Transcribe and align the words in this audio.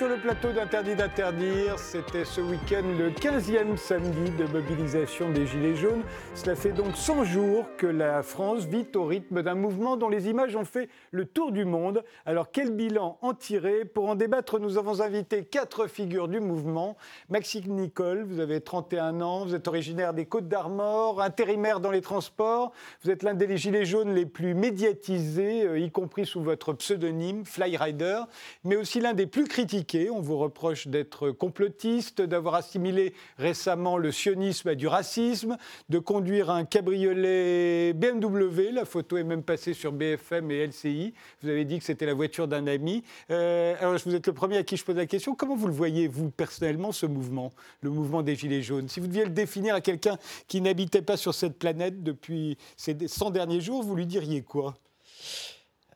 Sur 0.00 0.08
le 0.08 0.16
plateau 0.16 0.50
d'Interdit 0.50 0.94
d'interdire. 0.94 1.78
C'était 1.78 2.24
ce 2.24 2.40
week-end 2.40 2.84
le 2.98 3.10
15e 3.10 3.76
samedi 3.76 4.30
de 4.30 4.46
mobilisation 4.46 5.30
des 5.30 5.46
Gilets 5.46 5.76
jaunes. 5.76 6.04
Cela 6.34 6.56
fait 6.56 6.72
donc 6.72 6.96
100 6.96 7.24
jours 7.24 7.66
que 7.76 7.86
la 7.86 8.22
France 8.22 8.64
vit 8.64 8.86
au 8.94 9.04
rythme 9.04 9.42
d'un 9.42 9.56
mouvement 9.56 9.98
dont 9.98 10.08
les 10.08 10.30
images 10.30 10.56
ont 10.56 10.64
fait 10.64 10.88
le 11.10 11.26
tour 11.26 11.52
du 11.52 11.66
monde. 11.66 12.02
Alors 12.24 12.50
quel 12.50 12.70
bilan 12.70 13.18
en 13.20 13.34
tirer 13.34 13.84
Pour 13.84 14.08
en 14.08 14.14
débattre, 14.14 14.58
nous 14.58 14.78
avons 14.78 15.02
invité 15.02 15.44
quatre 15.44 15.86
figures 15.86 16.28
du 16.28 16.40
mouvement. 16.40 16.96
Maxime 17.28 17.70
Nicole, 17.74 18.22
vous 18.22 18.40
avez 18.40 18.62
31 18.62 19.20
ans, 19.20 19.44
vous 19.44 19.54
êtes 19.54 19.68
originaire 19.68 20.14
des 20.14 20.24
Côtes 20.24 20.48
d'Armor, 20.48 21.20
intérimaire 21.20 21.78
dans 21.78 21.90
les 21.90 22.00
transports. 22.00 22.72
Vous 23.04 23.10
êtes 23.10 23.22
l'un 23.22 23.34
des 23.34 23.54
Gilets 23.58 23.84
jaunes 23.84 24.14
les 24.14 24.24
plus 24.24 24.54
médiatisés, 24.54 25.66
euh, 25.66 25.78
y 25.78 25.90
compris 25.90 26.24
sous 26.24 26.40
votre 26.40 26.72
pseudonyme 26.72 27.44
Flyrider, 27.44 28.22
mais 28.64 28.76
aussi 28.76 28.98
l'un 29.00 29.12
des 29.12 29.26
plus 29.26 29.44
critiqués. 29.44 29.89
On 30.10 30.20
vous 30.20 30.38
reproche 30.38 30.86
d'être 30.86 31.32
complotiste, 31.32 32.20
d'avoir 32.22 32.54
assimilé 32.54 33.12
récemment 33.38 33.96
le 33.96 34.12
sionisme 34.12 34.68
à 34.68 34.74
du 34.76 34.86
racisme, 34.86 35.56
de 35.88 35.98
conduire 35.98 36.50
un 36.50 36.64
cabriolet 36.64 37.92
BMW. 37.94 38.70
La 38.72 38.84
photo 38.84 39.16
est 39.16 39.24
même 39.24 39.42
passée 39.42 39.74
sur 39.74 39.90
BFM 39.90 40.50
et 40.52 40.66
LCI. 40.66 41.12
Vous 41.42 41.48
avez 41.48 41.64
dit 41.64 41.78
que 41.78 41.84
c'était 41.84 42.06
la 42.06 42.14
voiture 42.14 42.46
d'un 42.46 42.68
ami. 42.68 43.02
Euh, 43.30 43.74
alors, 43.80 43.96
vous 44.04 44.14
êtes 44.14 44.28
le 44.28 44.32
premier 44.32 44.58
à 44.58 44.62
qui 44.62 44.76
je 44.76 44.84
pose 44.84 44.96
la 44.96 45.06
question. 45.06 45.34
Comment 45.34 45.56
vous 45.56 45.66
le 45.66 45.72
voyez, 45.72 46.06
vous, 46.06 46.30
personnellement, 46.30 46.92
ce 46.92 47.06
mouvement, 47.06 47.52
le 47.80 47.90
mouvement 47.90 48.22
des 48.22 48.36
Gilets 48.36 48.62
jaunes? 48.62 48.88
Si 48.88 49.00
vous 49.00 49.08
deviez 49.08 49.24
le 49.24 49.30
définir 49.30 49.74
à 49.74 49.80
quelqu'un 49.80 50.18
qui 50.46 50.60
n'habitait 50.60 51.02
pas 51.02 51.16
sur 51.16 51.34
cette 51.34 51.58
planète 51.58 52.04
depuis 52.04 52.56
ces 52.76 52.96
100 53.08 53.30
derniers 53.30 53.60
jours, 53.60 53.82
vous 53.82 53.96
lui 53.96 54.06
diriez 54.06 54.42
quoi? 54.42 54.76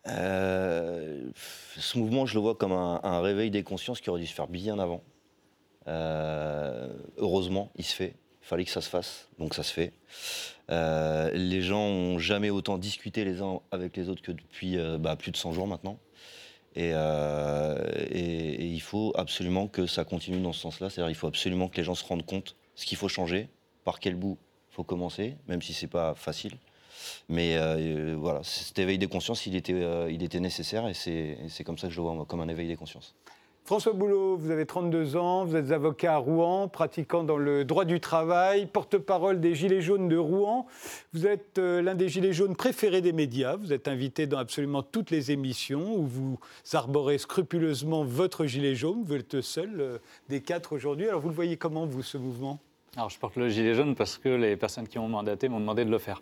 Euh, 0.09 1.31
ce 1.77 1.99
mouvement, 1.99 2.27
je 2.27 2.35
le 2.35 2.41
vois 2.41 2.55
comme 2.55 2.73
un, 2.73 3.21
réveil 3.21 3.51
des 3.51 3.63
consciences 3.63 4.01
qui 4.01 4.11
aurait 4.11 4.21
dû 4.21 4.27
se 4.27 4.35
faire 4.35 4.49
bien 4.49 4.79
avant. 4.79 5.03
Euh, 5.87 6.93
heureusement, 7.17 7.71
il 7.77 7.85
se 7.85 7.95
fait. 7.95 8.17
Il 8.43 8.47
fallait 8.47 8.65
que 8.65 8.71
ça 8.71 8.83
se 8.83 8.91
fasse, 8.91 9.29
donc 9.39 9.55
ça 9.55 9.63
se 9.63 9.73
fait. 9.73 9.93
Euh, 10.71 11.31
les 11.33 11.63
gens 11.63 11.81
ont 11.81 12.19
jamais 12.19 12.51
autant 12.51 12.77
discuté 12.77 13.25
les 13.25 13.41
uns 13.41 13.61
avec 13.71 13.97
les 13.97 14.09
autres 14.11 14.23
que 14.23 14.33
depuis 14.33 14.77
bah, 14.99 15.17
plus 15.17 15.31
de 15.31 15.37
100 15.37 15.53
jours 15.53 15.67
maintenant. 15.67 15.99
Et, 16.77 16.91
il 18.61 18.81
faut 18.81 19.13
absolument 19.17 19.67
que 19.67 19.87
ça 19.87 20.05
continue 20.05 20.41
dans 20.41 20.53
ce 20.53 20.61
sens-là. 20.61 20.91
C'est-à-dire 20.91 21.11
il 21.11 21.15
faut 21.15 21.27
absolument 21.27 21.69
que 21.69 21.79
les 21.79 21.85
gens 21.85 21.95
se 21.95 22.05
rendent 22.05 22.27
compte 22.27 22.57
ce 22.75 22.85
qu'il 22.85 22.99
faut 22.99 23.09
changer, 23.09 23.49
par 23.85 23.99
quel 24.01 24.15
bout 24.15 24.37
il 24.71 24.75
faut 24.75 24.85
commencer, 24.85 25.37
même 25.49 25.63
si 25.63 25.73
c'est 25.73 25.87
pas 25.87 26.15
facile. 26.15 26.59
Mais 27.29 27.57
euh, 27.57 28.17
voilà, 28.19 28.41
cet 28.43 28.79
éveil 28.79 28.99
des 28.99 29.07
consciences, 29.07 29.47
il 29.47 29.57
était, 29.57 29.73
euh, 29.75 30.11
il 30.11 30.23
était 30.23 30.41
nécessaire 30.41 30.87
et 30.89 30.95
c'est 30.95 31.65
comme 31.65 31.79
ça 31.79 31.89
que 31.89 31.93
je 31.93 32.01
le 32.01 32.07
vois, 32.07 32.25
comme 32.27 32.41
un 32.41 32.49
éveil 32.49 32.69
des 32.69 32.77
consciences. 32.77 33.15
François 33.67 33.95
Boulot, 33.95 34.37
vous 34.37 34.51
avez 34.51 34.67
32 34.67 35.17
ans, 35.17 35.47
vous 35.47 35.57
êtes 35.57 35.71
avocat 35.71 36.17
à 36.17 36.17
Rouen, 36.19 36.69
pratiquant 36.69 37.25
dans 37.25 37.39
le 37.39 37.65
droit 37.65 37.87
du 37.87 37.99
travail, 37.99 38.67
porte-parole 38.67 39.41
des 39.41 39.55
Gilets 39.55 39.81
jaunes 39.81 40.07
de 40.07 40.19
Rouen. 40.19 40.67
Vous 41.15 41.27
êtes 41.27 41.57
euh, 41.57 41.81
l'un 41.81 41.95
des 41.95 42.11
Gilets 42.11 42.35
jaunes 42.35 42.57
préférés 42.57 43.01
des 43.01 43.15
médias. 43.15 43.57
Vous 43.57 43.73
êtes 43.73 43.89
invité 43.89 44.27
dans 44.27 44.37
absolument 44.37 44.83
toutes 44.83 45.11
les 45.11 45.31
émissions 45.31 45.97
où 45.97 46.05
vous 46.05 46.39
arborez 46.75 47.17
scrupuleusement 47.17 48.05
votre 48.05 48.45
gilet 48.45 48.75
jaune. 48.75 49.03
Vous 49.03 49.15
êtes 49.15 49.33
le 49.33 49.41
seul 49.41 49.99
des 50.29 50.43
quatre 50.43 50.75
aujourd'hui. 50.75 51.09
Alors 51.09 51.23
vous 51.23 51.31
le 51.31 51.35
voyez 51.35 51.57
comment, 51.57 51.87
vous, 51.87 52.03
ce 52.03 52.19
mouvement? 52.19 52.61
Alors, 52.97 53.11
je 53.11 53.19
porte 53.19 53.37
le 53.37 53.49
gilet 53.49 53.75
jaune 53.75 53.97
parce 53.97 54.19
que 54.19 54.29
les 54.29 54.57
personnes 54.57 54.87
qui 54.87 54.99
m'ont 54.99 55.09
mandaté 55.09 55.49
m'ont 55.49 55.59
demandé 55.59 55.85
de 55.85 55.91
le 55.91 55.99
faire. 55.99 56.21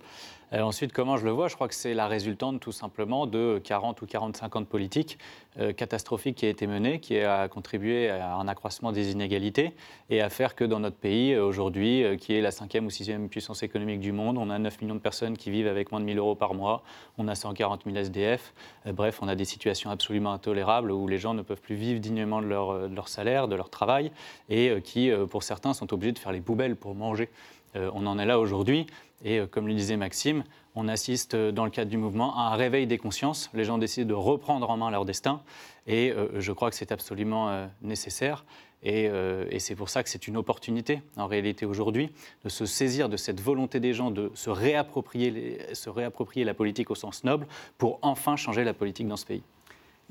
Euh, 0.53 0.61
ensuite, 0.61 0.93
comment 0.93 1.17
je 1.17 1.25
le 1.25 1.31
vois? 1.31 1.49
Je 1.49 1.55
crois 1.55 1.69
que 1.69 1.75
c'est 1.75 1.95
la 1.95 2.07
résultante 2.07 2.61
tout 2.61 2.73
simplement 2.73 3.27
de 3.27 3.61
40 3.65 4.03
ou 4.03 4.07
45 4.07 4.57
ans 4.57 4.61
de 4.61 4.67
politique 4.67 5.19
euh, 5.59 5.73
catastrophique 5.73 6.37
qui 6.37 6.47
a 6.47 6.51
été 6.51 6.67
menée, 6.67 7.01
qui 7.01 7.19
a 7.19 7.49
contribué 7.49 8.11
à 8.11 8.35
un 8.35 8.47
accroissement 8.49 8.93
des 8.93 9.13
inégalités 9.13 9.75
et 10.11 10.21
à 10.21 10.29
faire 10.29 10.55
que 10.55 10.65
dans 10.65 10.81
notre 10.81 10.97
pays, 10.97 11.33
euh, 11.33 11.43
aujourd'hui, 11.43 12.05
qui 12.19 12.35
est 12.35 12.43
la 12.43 12.51
cinquième 12.51 12.85
ou 12.85 12.91
sixième 12.91 13.31
puissance 13.31 13.63
économique 13.63 14.01
du 14.01 14.13
monde, 14.13 14.37
on 14.37 14.51
a 14.51 14.59
9 14.59 14.83
millions 14.83 14.95
de 14.95 15.01
personnes 15.01 15.39
qui 15.39 15.51
vivent 15.51 15.69
avec 15.69 15.91
moins 15.91 16.01
de 16.01 16.05
1000 16.05 16.19
euros 16.19 16.35
par 16.35 16.53
mois, 16.53 16.83
on 17.17 17.29
a 17.29 17.35
140 17.35 17.85
000 17.85 17.97
SDF, 17.97 18.53
bref, 18.87 19.21
on 19.23 19.29
a 19.29 19.35
des 19.35 19.47
situations 19.47 19.91
absolument 19.91 20.33
intolérables 20.33 20.93
où 20.93 21.09
les 21.09 21.19
gens 21.19 21.33
ne 21.33 21.43
peuvent 21.43 21.61
plus 21.61 21.77
vivre 21.77 21.99
dignement 21.99 22.43
de 22.43 22.47
leur, 22.47 22.89
de 22.89 22.95
leur 22.95 23.09
salaire, 23.09 23.49
de 23.49 23.57
leur 23.57 23.71
travail, 23.71 24.13
et 24.51 24.81
qui, 24.83 25.11
pour 25.31 25.43
certains, 25.43 25.73
sont 25.73 25.93
obligés 25.95 26.13
de 26.13 26.19
faire 26.19 26.33
les 26.33 26.41
poubelles 26.41 26.77
pour 26.77 26.95
manger. 26.95 27.31
On 27.75 28.07
en 28.07 28.19
est 28.19 28.27
là 28.27 28.39
aujourd'hui. 28.39 28.87
Et 29.25 29.39
euh, 29.39 29.47
comme 29.47 29.67
le 29.67 29.75
disait 29.75 29.97
Maxime, 29.97 30.45
on 30.75 30.89
assiste 30.89 31.35
euh, 31.35 31.53
dans 31.53 31.65
le 31.65 31.71
cadre 31.71 31.91
du 31.91 31.97
mouvement 31.97 32.37
à 32.37 32.53
un 32.53 32.57
réveil 32.57 32.87
des 32.87 32.99
consciences. 32.99 33.51
Les 33.55 33.65
gens 33.65 33.79
décident 33.79 34.09
de 34.09 34.15
reprendre 34.15 34.69
en 34.69 34.77
main 34.77 34.91
leur 34.91 35.05
destin. 35.05 35.43
Et 35.87 36.13
euh, 36.13 36.41
je 36.41 36.53
crois 36.53 36.71
que 36.71 36.77
c'est 36.77 36.93
absolument 36.93 37.69
nécessaire. 37.83 38.45
Et, 38.85 39.09
c'est 39.61 39.77
pour 39.77 39.89
ça 39.89 40.03
que 40.03 40.09
c'est 40.09 40.27
une 40.27 40.37
opportunité, 40.37 41.03
en 41.17 41.29
réalité, 41.29 41.67
aujourd'hui, 41.67 42.11
de 42.43 42.49
se 42.49 42.67
saisir 42.67 43.09
de 43.09 43.17
cette 43.17 43.41
volonté 43.41 43.79
des 43.79 43.95
gens 43.95 44.11
de 44.11 44.33
se 44.35 44.51
réapproprier, 44.51 45.61
se 45.73 45.89
réapproprier 45.89 46.45
la 46.45 46.53
politique 46.53 46.91
au 46.91 46.97
sens 46.97 47.23
noble 47.23 47.47
pour 47.79 48.01
enfin 48.03 48.35
changer 48.35 48.65
la 48.65 48.75
politique 48.75 49.07
dans 49.07 49.17
ce 49.17 49.27
pays. 49.27 49.43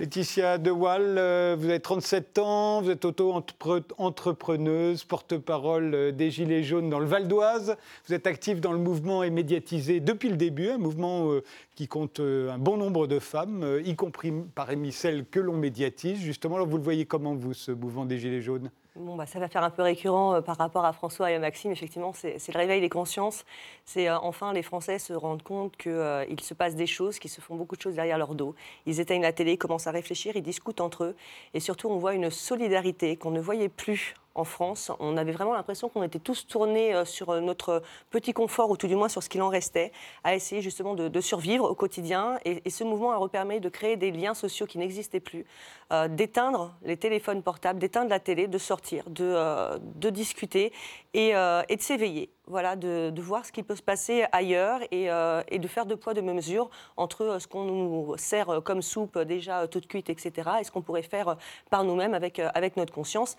Laetitia 0.01 0.57
Dewal, 0.57 1.19
euh, 1.19 1.55
vous 1.59 1.69
avez 1.69 1.79
37 1.79 2.39
ans, 2.39 2.81
vous 2.81 2.89
êtes 2.89 3.05
auto-entrepreneuse, 3.05 5.03
porte-parole 5.03 5.93
euh, 5.93 6.11
des 6.11 6.31
Gilets 6.31 6.63
jaunes 6.63 6.89
dans 6.89 6.97
le 6.97 7.05
Val 7.05 7.27
d'Oise. 7.27 7.75
Vous 8.07 8.15
êtes 8.15 8.25
active 8.25 8.61
dans 8.61 8.71
le 8.71 8.79
mouvement 8.79 9.21
et 9.21 9.29
médiatisé 9.29 9.99
depuis 9.99 10.29
le 10.29 10.37
début, 10.37 10.69
un 10.69 10.79
mouvement 10.79 11.31
euh, 11.31 11.43
qui 11.75 11.87
compte 11.87 12.19
un 12.19 12.57
bon 12.57 12.77
nombre 12.77 13.05
de 13.05 13.19
femmes, 13.19 13.79
y 13.85 13.95
compris 13.95 14.33
parmi 14.55 14.91
celles 14.91 15.23
que 15.23 15.39
l'on 15.39 15.55
médiatise. 15.55 16.19
Justement, 16.19 16.65
vous 16.65 16.77
le 16.77 16.83
voyez 16.83 17.05
comment, 17.05 17.35
vous, 17.35 17.53
ce 17.53 17.71
mouvement 17.71 18.05
des 18.05 18.17
Gilets 18.17 18.41
jaunes? 18.41 18.71
Bon, 18.97 19.15
bah, 19.15 19.25
ça 19.25 19.39
va 19.39 19.47
faire 19.47 19.63
un 19.63 19.69
peu 19.69 19.83
récurrent 19.83 20.35
euh, 20.35 20.41
par 20.41 20.57
rapport 20.57 20.83
à 20.83 20.91
François 20.91 21.31
et 21.31 21.35
à 21.35 21.39
Maxime. 21.39 21.71
Effectivement, 21.71 22.11
c'est 22.11 22.45
le 22.53 22.57
réveil 22.57 22.81
des 22.81 22.89
consciences. 22.89 23.45
C'est 23.85 24.09
euh, 24.09 24.19
enfin 24.19 24.51
les 24.51 24.63
Français 24.63 24.99
se 24.99 25.13
rendent 25.13 25.43
compte 25.43 25.77
qu'il 25.77 25.93
euh, 25.93 26.25
se 26.41 26.53
passe 26.53 26.75
des 26.75 26.87
choses, 26.87 27.17
qu'ils 27.17 27.31
se 27.31 27.39
font 27.39 27.55
beaucoup 27.55 27.77
de 27.77 27.81
choses 27.81 27.95
derrière 27.95 28.17
leur 28.17 28.35
dos. 28.35 28.53
Ils 28.85 28.99
éteignent 28.99 29.21
la 29.21 29.31
télé, 29.31 29.55
commencent 29.55 29.87
à 29.87 29.91
réfléchir, 29.91 30.35
ils 30.35 30.43
discutent 30.43 30.81
entre 30.81 31.05
eux. 31.05 31.15
Et 31.53 31.61
surtout, 31.61 31.87
on 31.87 31.99
voit 31.99 32.15
une 32.15 32.29
solidarité 32.29 33.15
qu'on 33.15 33.31
ne 33.31 33.39
voyait 33.39 33.69
plus 33.69 34.13
en 34.35 34.43
France. 34.43 34.91
On 34.99 35.17
avait 35.17 35.31
vraiment 35.31 35.53
l'impression 35.53 35.89
qu'on 35.89 36.03
était 36.03 36.19
tous 36.19 36.47
tournés 36.47 36.93
euh, 36.93 37.05
sur 37.05 37.29
euh, 37.29 37.41
notre 37.41 37.81
petit 38.09 38.33
confort, 38.33 38.69
ou 38.69 38.77
tout 38.77 38.87
du 38.87 38.95
moins 38.95 39.09
sur 39.09 39.21
ce 39.21 39.29
qu'il 39.29 39.41
en 39.41 39.49
restait, 39.49 39.91
à 40.23 40.35
essayer 40.35 40.61
justement 40.61 40.95
de, 40.95 41.21
survivre 41.21 41.69
au 41.69 41.75
quotidien. 41.75 42.37
Et, 42.45 42.69
ce 42.69 42.83
mouvement 42.83 43.11
a 43.11 43.29
permis 43.29 43.59
de 43.59 43.69
créer 43.69 43.97
des 43.97 44.11
liens 44.11 44.33
sociaux 44.33 44.65
qui 44.65 44.77
n'existaient 44.77 45.19
plus, 45.19 45.45
euh, 45.91 46.07
d'éteindre 46.07 46.73
les 46.83 46.97
téléphones 46.97 47.43
portables, 47.43 47.79
d'éteindre 47.79 48.09
la 48.09 48.19
télé, 48.19 48.47
de 48.47 48.57
sortir, 48.57 49.03
de, 49.09 49.77
de 49.77 50.09
discuter 50.09 50.71
et, 51.13 51.33
de 51.33 51.81
s'éveiller 51.81 52.29
voilà, 52.47 52.75
de, 52.75 53.21
voir 53.21 53.45
ce 53.45 53.51
qui 53.51 53.63
peut 53.63 53.75
se 53.75 53.81
passer 53.81 54.25
ailleurs 54.31 54.81
et, 54.91 55.07
de 55.07 55.67
faire 55.67 55.85
deux 55.85 55.95
poids, 55.95 56.13
deux 56.13 56.21
mesures 56.21 56.69
entre 56.97 57.37
ce 57.39 57.47
qu'on 57.47 57.63
nous 57.63 58.17
sert 58.17 58.61
comme 58.63 58.81
soupe 58.81 59.17
déjà 59.19 59.67
toute 59.67 59.87
cuite, 59.87 60.09
etc., 60.09 60.49
et 60.59 60.63
ce 60.63 60.71
qu'on 60.71 60.81
pourrait 60.81 61.01
faire 61.01 61.37
par 61.69 61.83
nous-mêmes 61.83 62.13
avec, 62.13 62.41
notre 62.77 62.93
conscience. 62.93 63.37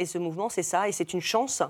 Et 0.00 0.06
ce 0.06 0.18
mouvement, 0.18 0.48
c'est 0.48 0.62
ça, 0.62 0.88
et 0.88 0.92
c'est 0.92 1.12
une 1.12 1.20
chance. 1.20 1.62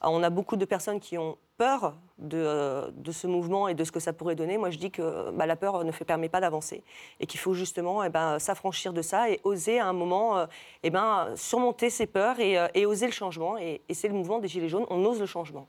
On 0.00 0.22
a 0.22 0.30
beaucoup 0.30 0.56
de 0.56 0.64
personnes 0.64 1.00
qui 1.00 1.18
ont 1.18 1.36
peur 1.56 1.94
de, 2.18 2.90
de, 2.96 3.12
ce 3.12 3.26
mouvement 3.26 3.68
et 3.68 3.74
de 3.74 3.84
ce 3.84 3.92
que 3.92 4.00
ça 4.00 4.12
pourrait 4.12 4.34
donner. 4.34 4.58
Moi, 4.58 4.70
je 4.70 4.78
dis 4.78 4.90
que 4.90 5.30
bah, 5.32 5.46
la 5.46 5.56
peur 5.56 5.84
ne 5.84 5.92
permet 5.92 6.28
pas 6.28 6.40
d'avancer 6.40 6.82
et 7.20 7.26
qu'il 7.26 7.38
faut 7.38 7.54
justement 7.54 8.02
eh 8.02 8.08
ben, 8.08 8.38
s'affranchir 8.38 8.92
de 8.92 9.02
ça 9.02 9.30
et 9.30 9.40
oser 9.44 9.78
à 9.78 9.86
un 9.86 9.92
moment 9.92 10.38
euh, 10.38 10.46
eh 10.82 10.90
ben, 10.90 11.28
surmonter 11.36 11.90
ses 11.90 12.06
peurs 12.06 12.40
et, 12.40 12.58
euh, 12.58 12.88
oser 12.88 13.06
le 13.06 13.12
changement. 13.12 13.58
Et, 13.58 13.82
c'est 13.92 14.08
le 14.08 14.14
mouvement 14.14 14.38
des 14.38 14.48
Gilets 14.48 14.68
jaunes, 14.68 14.86
on 14.90 15.04
ose 15.04 15.20
le 15.20 15.26
changement. 15.26 15.68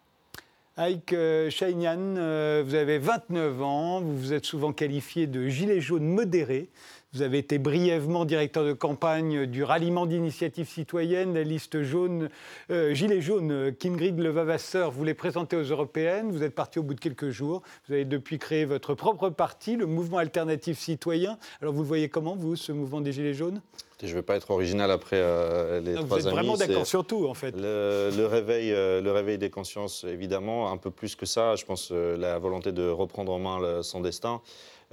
Aïk 0.77 1.13
euh, 1.13 1.49
Shainian, 1.49 2.15
vous 2.63 2.75
avez 2.75 2.97
29 2.97 3.61
ans, 3.61 4.01
vous 4.01 4.17
vous 4.17 4.33
êtes 4.33 4.45
souvent 4.45 4.73
qualifié 4.73 5.27
de 5.27 5.47
gilet 5.47 5.79
jaune 5.79 6.05
modéré. 6.05 6.69
Vous 7.15 7.21
avez 7.21 7.37
été 7.37 7.59
brièvement 7.59 8.25
directeur 8.25 8.65
de 8.65 8.73
campagne 8.73 9.45
du 9.45 9.63
ralliement 9.63 10.05
d'initiatives 10.05 10.67
citoyennes, 10.67 11.33
la 11.33 11.43
liste 11.43 11.81
jaune, 11.81 12.29
euh, 12.71 12.93
gilet 12.93 13.21
jaune. 13.21 13.73
Kingrid 13.79 14.19
Levavasseur 14.19 14.91
vous 14.91 15.05
les 15.05 15.13
présentez 15.13 15.55
aux 15.55 15.63
européennes. 15.63 16.29
Vous 16.29 16.43
êtes 16.43 16.53
parti 16.53 16.77
au 16.77 16.83
bout 16.83 16.93
de 16.93 16.99
quelques 16.99 17.29
jours. 17.29 17.61
Vous 17.87 17.93
avez 17.93 18.03
depuis 18.03 18.37
créé 18.37 18.65
votre 18.65 18.95
propre 18.95 19.29
parti, 19.29 19.77
le 19.77 19.85
mouvement 19.85 20.17
alternatif 20.17 20.77
citoyen. 20.77 21.37
Alors 21.61 21.73
vous 21.73 21.83
le 21.83 21.87
voyez 21.87 22.09
comment, 22.09 22.35
vous, 22.35 22.57
ce 22.57 22.73
mouvement 22.73 22.99
des 22.99 23.13
gilets 23.13 23.33
jaunes? 23.33 23.61
Je 24.03 24.07
ne 24.07 24.13
vais 24.15 24.21
pas 24.21 24.35
être 24.35 24.51
original 24.51 24.91
après 24.91 25.15
euh, 25.17 25.79
les 25.79 25.93
trois 25.93 26.19
Vous 26.19 26.27
êtes 26.27 26.33
vraiment 26.33 26.57
d'accord 26.57 26.85
sur 26.85 27.07
tout, 27.07 27.27
en 27.27 27.33
fait. 27.33 27.55
Le, 27.57 28.25
réveil, 28.25 28.73
euh, 28.73 28.99
le 28.99 29.11
réveil 29.13 29.37
des 29.37 29.49
consciences, 29.49 30.03
évidemment, 30.03 30.69
un 30.69 30.75
peu 30.75 30.91
plus 30.91 31.15
que 31.15 31.25
ça. 31.25 31.55
Je 31.55 31.63
pense 31.63 31.91
la 31.91 32.37
volonté 32.39 32.73
de 32.73 32.89
reprendre 32.89 33.31
en 33.31 33.39
main 33.39 33.81
son 33.83 34.01
destin. 34.01 34.41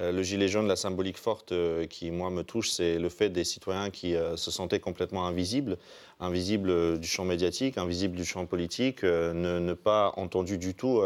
Euh, 0.02 0.10
le 0.10 0.22
gilet 0.22 0.48
jaune, 0.48 0.66
la 0.66 0.76
symbolique 0.76 1.16
forte 1.16 1.52
euh, 1.52 1.86
qui, 1.86 2.10
moi, 2.10 2.30
me 2.30 2.42
touche, 2.42 2.70
c'est 2.70 2.98
le 2.98 3.08
fait 3.08 3.30
des 3.30 3.44
citoyens 3.44 3.90
qui 3.90 4.16
euh, 4.16 4.36
se 4.36 4.50
sentaient 4.50 4.80
complètement 4.80 5.26
invisibles, 5.26 5.78
invisibles 6.18 6.98
du 6.98 7.06
champ 7.06 7.24
médiatique, 7.24 7.78
invisibles 7.78 8.16
du 8.16 8.24
champ 8.24 8.46
politique, 8.46 9.04
ne, 9.04 9.72
pas 9.74 10.12
entendus 10.16 10.58
du 10.58 10.74
tout 10.74 11.02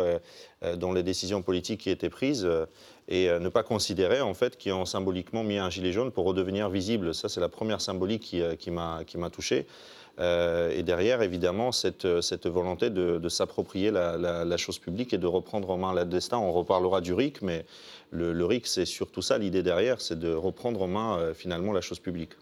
dans 0.76 0.93
les 0.93 1.02
décisions 1.02 1.40
politiques 1.40 1.81
qui 1.81 1.90
étaient 1.90 2.10
prises 2.10 2.46
et 3.08 3.28
ne 3.28 3.48
pas 3.48 3.62
considérer 3.62 4.20
en 4.20 4.34
fait 4.34 4.58
qu'ils 4.58 4.75
ont 4.75 4.84
symboliquement 4.84 5.43
mis 5.43 5.56
un 5.56 5.70
gilet 5.70 5.90
jaune 5.90 6.10
pour 6.10 6.26
redevenir 6.26 6.69
visible. 6.69 7.14
Ça, 7.14 7.31
c'est 7.31 7.40
la 7.40 7.48
première 7.48 7.81
symbolique 7.81 8.25
qui, 8.25 8.43
qui 8.58 8.70
m'a 8.70 9.31
touché. 9.32 9.66
Euh, 10.19 10.71
et 10.71 10.83
derrière, 10.83 11.23
évidemment, 11.23 11.73
cette, 11.73 12.21
cette 12.21 12.47
volonté 12.47 12.91
de, 12.91 13.19
de 13.19 13.29
s'approprier 13.29 13.91
la, 13.91 14.17
la, 14.17 14.45
la, 14.45 14.57
chose 14.57 14.79
publique 14.79 15.13
et 15.13 15.19
de 15.19 15.27
reprendre 15.27 15.71
en 15.71 15.77
main 15.77 15.93
le 15.95 16.05
destin. 16.05 16.39
On 16.39 16.53
reparlera 16.53 17.01
du 17.01 17.13
RIC, 17.13 17.43
mais 17.43 17.67
le, 18.11 18.33
le 18.33 18.45
RIC, 18.45 18.67
c'est 18.67 18.87
surtout 18.87 19.23
ça 19.23 19.39
l'idée 19.39 19.63
derrière, 19.63 20.01
c'est 20.01 20.19
de 20.19 20.33
reprendre 20.33 20.83
en 20.83 20.89
main 20.89 21.19
euh, 21.19 21.35
finalement 21.35 21.73
la 21.73 21.81
chose 21.81 21.99
publique. 21.99 22.33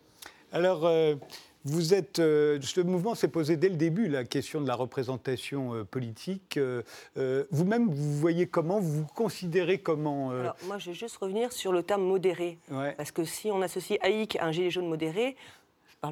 Alors, 0.53 0.87
euh, 0.87 1.17
vous 1.65 1.94
êtes, 1.94 2.19
euh, 2.19 2.59
ce 2.61 2.82
mouvement 2.82 3.15
s'est 3.15 3.29
posé 3.29 3.56
dès 3.56 3.71
le 3.71 3.76
début 3.76 4.06
la 4.09 4.25
question 4.25 4.61
de 4.61 4.69
la 4.69 4.75
représentation 4.75 5.75
euh, 5.75 5.85
politique. 5.85 6.59
Euh, 6.59 6.82
Vous-même, 7.50 7.88
vous 7.88 8.19
voyez 8.19 8.47
comment, 8.47 8.81
vous 8.81 9.00
vous 9.00 9.06
considérez 9.15 9.79
comment 9.79 10.31
Alors, 10.31 10.56
Moi, 10.67 10.76
je 10.76 10.91
vais 10.91 10.94
juste 10.94 11.17
revenir 11.17 11.53
sur 11.53 11.73
le 11.73 11.82
terme 11.82 12.03
modéré. 12.03 12.59
Ouais. 12.71 12.93
Parce 12.99 13.12
que 13.12 13.25
si 13.25 13.50
on 13.50 13.62
associe 13.62 13.99
haïk 14.03 14.37
à 14.37 14.47
un 14.47 14.53
gilet 14.53 14.71
jaune 14.71 14.88
modéré, 14.88 15.37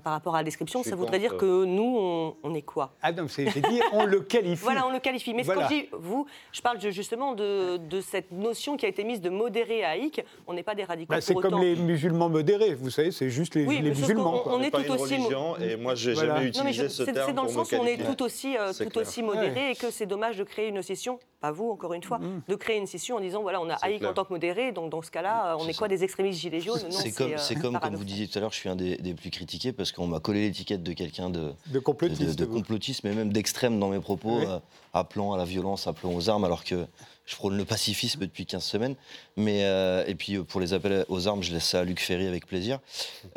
par 0.00 0.12
rapport 0.12 0.34
à 0.34 0.38
la 0.38 0.44
description, 0.44 0.82
ça 0.82 0.96
voudrait 0.96 1.18
dire 1.18 1.36
que 1.36 1.64
nous, 1.64 1.96
on, 1.98 2.36
on 2.42 2.54
est 2.54 2.62
quoi? 2.62 2.94
Ah 3.02 3.12
non, 3.12 3.26
c'est- 3.28 3.48
j'ai 3.50 3.60
dit, 3.60 3.80
on 3.92 4.04
le 4.04 4.20
qualifie. 4.20 4.62
Voilà, 4.64 4.86
on 4.86 4.90
le 4.92 5.00
qualifie. 5.00 5.34
Mais 5.34 5.42
Voilà. 5.42 5.62
quand 5.62 5.68
je 5.68 5.74
dis 5.74 5.88
vous, 5.92 6.26
je 6.52 6.60
parle 6.60 6.80
justement 6.80 7.34
de, 7.34 7.76
de 7.76 8.00
cette 8.00 8.30
notion 8.32 8.76
qui 8.76 8.86
a 8.86 8.88
été 8.88 9.04
mise 9.04 9.20
de 9.20 9.28
modéré 9.30 9.84
à 9.84 9.90
haïk. 9.90 10.22
On 10.46 10.54
n'est 10.54 10.62
pas 10.62 10.74
des 10.74 10.84
radicaux 10.84 11.10
Bah, 11.12 11.20
c'est 11.20 11.32
pour 11.32 11.42
comme 11.42 11.60
les 11.60 11.76
musulmans 11.76 12.28
modérés, 12.28 12.74
vous 12.74 12.90
savez, 12.90 13.10
c'est 13.10 13.28
juste 13.30 13.54
les, 13.54 13.66
Oui, 13.66 13.82
musulmans. 13.82 14.38
quoi. 14.40 14.54
on 14.56 14.62
est 14.62 14.70
pas 14.70 14.78
tout 14.82 14.94
une 14.94 15.00
aussi 15.00 15.14
religion, 15.16 15.56
et 15.58 15.76
moi, 15.76 15.94
j'ai 15.94 16.12
Voilà. 16.14 16.36
jamais 16.36 16.50
Non, 16.50 16.64
mais 16.64 16.70
utilisé 16.70 16.82
je- 16.84 16.88
ce 16.88 17.04
c'est 17.04 17.12
terme 17.12 17.26
c'est 17.28 17.32
dans 17.34 17.42
le 17.44 17.48
sens 17.48 17.70
où 17.72 17.76
on 17.76 17.86
est 17.86 17.98
tout 17.98 18.22
aussi, 18.22 18.56
euh, 18.56 18.72
tout 18.72 18.88
clair. 18.88 19.02
aussi 19.06 19.22
modéré 19.22 19.70
et 19.72 19.74
que 19.74 19.90
c'est 19.90 20.06
dommage 20.06 20.36
de 20.38 20.44
créer 20.44 20.68
une 20.68 20.80
scission, 20.82 21.18
pas 21.40 21.50
vous 21.50 21.70
encore 21.70 21.92
une 21.94 22.02
fois, 22.02 22.20
de 22.48 22.54
créer 22.54 22.78
une 22.78 22.86
scission 22.86 23.16
en 23.16 23.20
disant 23.20 23.42
voilà, 23.42 23.60
on 23.60 23.68
a 23.68 23.74
haïk 23.82 24.04
en 24.04 24.12
tant 24.12 24.24
que 24.24 24.32
modéré, 24.32 24.72
donc 24.72 24.90
dans 24.90 25.02
ce 25.02 25.10
cas-là, 25.10 25.56
on 25.58 25.64
C'est 25.64 25.70
est 25.70 25.78
quoi 25.78 25.88
des 25.88 26.04
extrémistes 26.04 26.40
gilets 26.40 26.60
jaunes? 26.60 26.80
Non, 26.84 26.90
C'est 26.90 27.12
comme, 27.12 27.32
euh, 27.32 27.36
c'est 27.38 27.54
comme, 27.56 27.78
comme 27.78 27.94
vous 27.96 28.04
disiez 28.04 28.28
tout 28.28 28.38
à 28.38 28.40
l'heure, 28.40 28.52
je 28.52 28.58
suis 28.58 28.68
un 28.68 28.76
des, 28.76 28.96
des 28.96 29.14
plus 29.14 29.30
critiqués 29.30 29.72
parce 29.82 29.90
qu'on 29.90 30.06
m'a 30.06 30.20
collé 30.20 30.43
l'étiquette 30.43 30.84
de 30.84 30.93
quelqu'un 30.93 31.29
de, 31.29 31.40
De 31.67 31.73
de, 31.75 31.79
complotistes. 31.81 32.38
de 32.38 32.44
complotiste, 32.44 33.02
mais 33.02 33.12
même 33.14 33.32
d'extrême 33.32 33.81
dans 33.81 33.88
mes 33.88 33.99
propos, 33.99 34.38
Oui. 34.38 34.44
euh, 34.46 34.61
appelant 34.94 35.32
à 35.32 35.37
la 35.37 35.44
violence, 35.44 35.88
appelant 35.88 36.14
aux 36.14 36.31
armes, 36.31 36.44
alors 36.44 36.62
que 36.62 36.87
je 37.26 37.34
prône 37.37 37.56
le 37.56 37.64
pacifisme 37.64 38.20
depuis 38.20 38.46
15 38.46 38.62
semaines. 38.62 38.94
Mais, 39.37 39.64
euh, 39.64 40.05
et 40.06 40.14
puis 40.14 40.37
euh, 40.37 40.44
pour 40.44 40.61
les 40.61 40.73
appels 40.73 41.05
aux 41.08 41.26
armes, 41.26 41.43
je 41.43 41.52
laisse 41.52 41.64
ça 41.64 41.81
à 41.81 41.84
Luc 41.84 41.99
Ferry 42.00 42.26
avec 42.29 42.46
plaisir. 42.46 42.79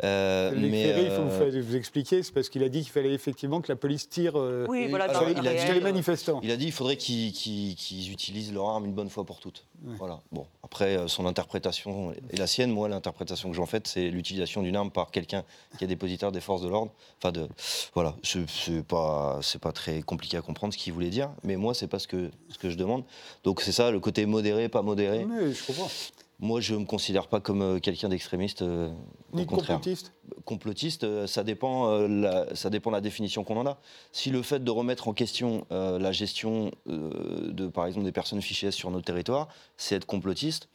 Euh, 0.04 0.52
Luc 0.52 0.70
mais, 0.70 0.84
Ferry, 0.84 1.02
il 1.06 1.10
faut 1.10 1.22
vous, 1.24 1.42
euh, 1.72 1.76
expliquer, 1.76 2.22
c'est 2.22 2.32
parce 2.32 2.48
qu'il 2.48 2.62
a 2.62 2.68
dit 2.68 2.82
qu'il 2.82 2.90
fallait 2.92 3.12
effectivement 3.12 3.60
que 3.60 3.70
la 3.72 3.76
police 3.76 4.08
tire 4.08 4.34
euh, 4.36 4.66
Oui, 4.68 4.86
voilà, 4.88 5.04
alors, 5.06 5.24
il 5.28 5.48
a 5.48 5.54
dit- 5.54 5.60
sur 5.64 5.74
les 5.74 5.80
manifestants. 5.80 6.40
Il 6.44 6.50
a 6.52 6.56
dit 6.56 6.64
qu'il 6.66 6.72
faudrait 6.74 6.96
qu'ils 6.96 8.12
utilisent 8.12 8.52
leur 8.52 8.68
arme 8.68 8.84
une 8.84 8.94
bonne 8.94 9.10
fois 9.10 9.24
pour 9.24 9.40
toutes. 9.40 9.64
Voilà. 9.82 10.20
Bon, 10.32 10.46
après, 10.66 10.96
euh, 10.96 11.06
son 11.06 11.26
interprétation 11.26 12.12
est 12.30 12.36
la 12.36 12.48
sienne. 12.48 12.72
Moi, 12.72 12.88
l'interprétation 12.88 13.48
que 13.48 13.54
j'en 13.54 13.66
fais, 13.66 13.80
c'est 13.84 14.10
l'utilisation 14.10 14.62
d'une 14.62 14.74
arme 14.74 14.90
par 14.90 15.12
quelqu'un 15.12 15.44
qui 15.78 15.84
est 15.84 15.86
dépositaire 15.86 16.32
des 16.32 16.40
forces 16.40 16.60
de 16.60 16.68
l'ordre. 16.68 16.90
Enfin, 17.18 17.30
de, 17.30 17.48
voilà, 17.94 18.16
c'est 18.24 18.82
pas, 18.82 19.38
pas 19.62 19.72
très 19.72 20.02
compliqué 20.02 20.36
à 20.36 20.42
comprendre 20.42 20.72
ce 20.72 20.78
qu'il 20.78 20.92
voulait 20.92 21.10
dire. 21.10 21.30
Mais 21.44 21.54
moi, 21.54 21.72
c'est 21.72 21.86
pas 21.86 22.00
ce 22.00 22.08
que, 22.08 22.32
ce 22.48 22.58
que 22.58 22.68
je 22.68 22.76
demande. 22.76 23.04
Donc, 23.44 23.60
c'est 23.60 23.70
ça, 23.70 23.92
le 23.92 24.00
côté 24.00 24.26
modéré, 24.26 24.68
pas 24.68 24.82
modéré. 24.82 25.24
Oui, 25.24 25.54
je 25.54 25.64
comprends. 25.64 25.88
Moi, 26.38 26.60
je 26.60 26.74
me 26.74 26.84
considère 26.84 27.28
pas 27.28 27.40
comme 27.40 27.62
euh, 27.62 27.78
quelqu'un 27.78 28.10
d'extrémiste. 28.10 28.60
euh, 28.60 28.90
Ni 29.32 29.46
complotiste. 29.46 30.12
complotiste, 30.44 31.04
euh, 31.04 31.26
ça 31.26 31.44
dépend, 31.44 31.88
euh, 31.88 32.08
la, 32.08 32.54
ça 32.54 32.68
dépend 32.68 32.90
de 32.90 32.96
la 32.96 33.00
définition 33.00 33.42
qu'on 33.42 33.56
en 33.56 33.66
a. 33.66 33.78
Si 34.12 34.30
le 34.30 34.42
fait 34.42 34.62
de 34.62 34.70
remettre 34.70 35.08
en 35.08 35.14
question 35.14 35.66
la 35.70 36.12
gestion 36.12 36.70
de, 36.86 37.68
par 37.68 37.86
exemple, 37.86 38.04
des 38.04 38.12
personnes 38.12 38.42
fichées 38.42 38.70
sur 38.70 38.90
notre 38.90 39.04
territoire, 39.06 39.48
c'est 39.78 39.94
être 39.96 40.04
complotiste, 40.06 40.68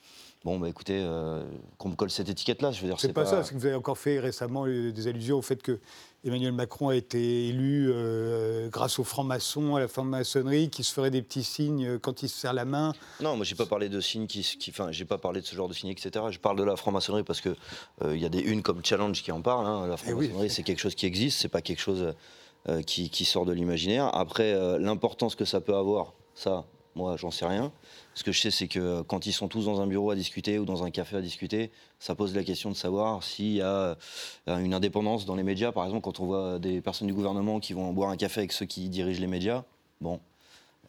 bon, 0.44 0.60
bah 0.60 0.70
écoutez, 0.70 1.00
euh, 1.04 1.44
qu'on 1.78 1.90
me 1.90 1.96
colle 1.96 2.10
cette 2.10 2.30
étiquette-là, 2.30 2.72
je 2.72 2.82
veux 2.82 2.88
dire, 2.88 3.00
C'est 3.00 3.14
pas, 3.14 3.26
ça, 3.26 3.44
c'est 3.44 3.54
que 3.54 3.60
vous 3.60 3.66
avez 3.66 3.76
encore 3.76 3.98
fait 3.98 4.20
récemment 4.20 4.66
euh, 4.66 4.92
des 4.92 5.08
allusions 5.08 5.38
au 5.38 5.42
fait 5.42 5.62
que 5.62 5.80
Emmanuel 6.24 6.52
Macron 6.52 6.90
a 6.90 6.96
été 6.96 7.48
élu 7.50 7.90
euh, 7.92 8.70
grâce 8.70 9.00
aux 9.00 9.04
francs-maçons, 9.04 9.76
à 9.76 9.80
la 9.80 9.88
franc-maçonnerie, 9.88 10.70
qui 10.70 10.84
se 10.84 10.94
ferait 10.94 11.12
des 11.12 11.22
petits 11.22 11.44
signes 11.44 11.98
quand 12.00 12.24
il 12.24 12.30
se 12.30 12.40
serre 12.40 12.54
la 12.54 12.66
main. 12.66 12.94
Non, 13.22 13.36
moi 13.36 13.46
j'ai 13.46 13.56
pas 13.56 13.66
parlé 13.66 13.90
de 13.90 14.00
signes 14.02 14.28
qui, 14.28 14.46
enfin, 14.70 14.92
j'ai 14.92 15.06
pas 15.06 15.18
parlé 15.18 15.42
de 15.42 15.46
ce 15.46 15.56
genre 15.56 15.68
de 15.68 15.74
signes, 15.74 15.90
etc. 15.90 16.26
Je 16.30 16.40
parle 16.40 16.58
de 16.58 16.64
la 16.64 16.76
franc-maçonnerie 16.76 17.24
parce 17.24 17.42
que 17.42 17.56
il 18.06 18.18
y 18.20 18.26
a 18.26 18.30
des 18.30 18.40
unes 18.42 18.62
comme 18.62 18.84
Challenge 18.86 19.20
qui 19.22 19.32
en 19.32 19.42
parlent. 19.42 19.66
hein. 19.66 19.88
La 19.88 19.96
Eh 20.08 20.14
oui. 20.14 20.26
franc-maçonnerie, 20.28 20.50
c'est 20.50 20.64
quelque 20.64 20.80
chose 20.80 20.96
qui 20.96 21.06
existe, 21.08 21.40
c'est 21.42 21.50
pas 21.50 21.62
quelque 21.62 21.82
chose 21.82 22.14
qui, 22.86 23.10
qui 23.10 23.26
sort 23.26 23.46
de 23.46 23.54
l'imaginaire. 23.54 24.16
Après, 24.16 24.54
l'importance 24.80 25.34
que 25.36 25.46
ça 25.46 25.60
peut 25.62 25.76
avoir, 25.76 26.14
ça, 26.36 26.66
moi, 26.96 27.16
j'en 27.18 27.32
sais 27.32 27.46
rien. 27.46 27.72
Ce 28.14 28.24
que 28.24 28.32
je 28.32 28.42
sais, 28.42 28.52
c'est 28.52 28.68
que 28.68 29.02
quand 29.04 29.26
ils 29.26 29.34
sont 29.34 29.48
tous 29.48 29.66
dans 29.66 29.82
un 29.82 29.88
bureau 29.88 30.12
à 30.12 30.16
discuter 30.16 30.60
ou 30.60 30.66
dans 30.66 30.84
un 30.84 30.92
café 30.92 31.18
à 31.18 31.22
discuter, 31.22 31.72
ça 32.00 32.16
pose 32.16 32.36
la 32.36 32.44
question 32.44 32.70
de 32.70 32.76
savoir 32.76 33.24
s'il 33.24 33.54
y 33.54 33.62
a 33.62 33.98
euh, 34.48 34.58
une 34.58 34.74
indépendance 34.74 35.26
dans 35.26 35.36
les 35.36 35.44
médias. 35.44 35.72
Par 35.72 35.86
exemple, 35.86 36.02
quand 36.02 36.20
on 36.20 36.26
voit 36.26 36.60
des 36.60 36.82
personnes 36.82 37.08
du 37.08 37.14
gouvernement 37.14 37.60
qui 37.60 37.74
vont 37.74 37.94
boire 37.94 38.10
un 38.10 38.18
café 38.18 38.42
avec 38.42 38.52
ceux 38.52 38.66
qui 38.66 38.90
dirigent 38.90 39.22
les 39.22 39.28
médias, 39.28 39.64
bon, 40.02 40.20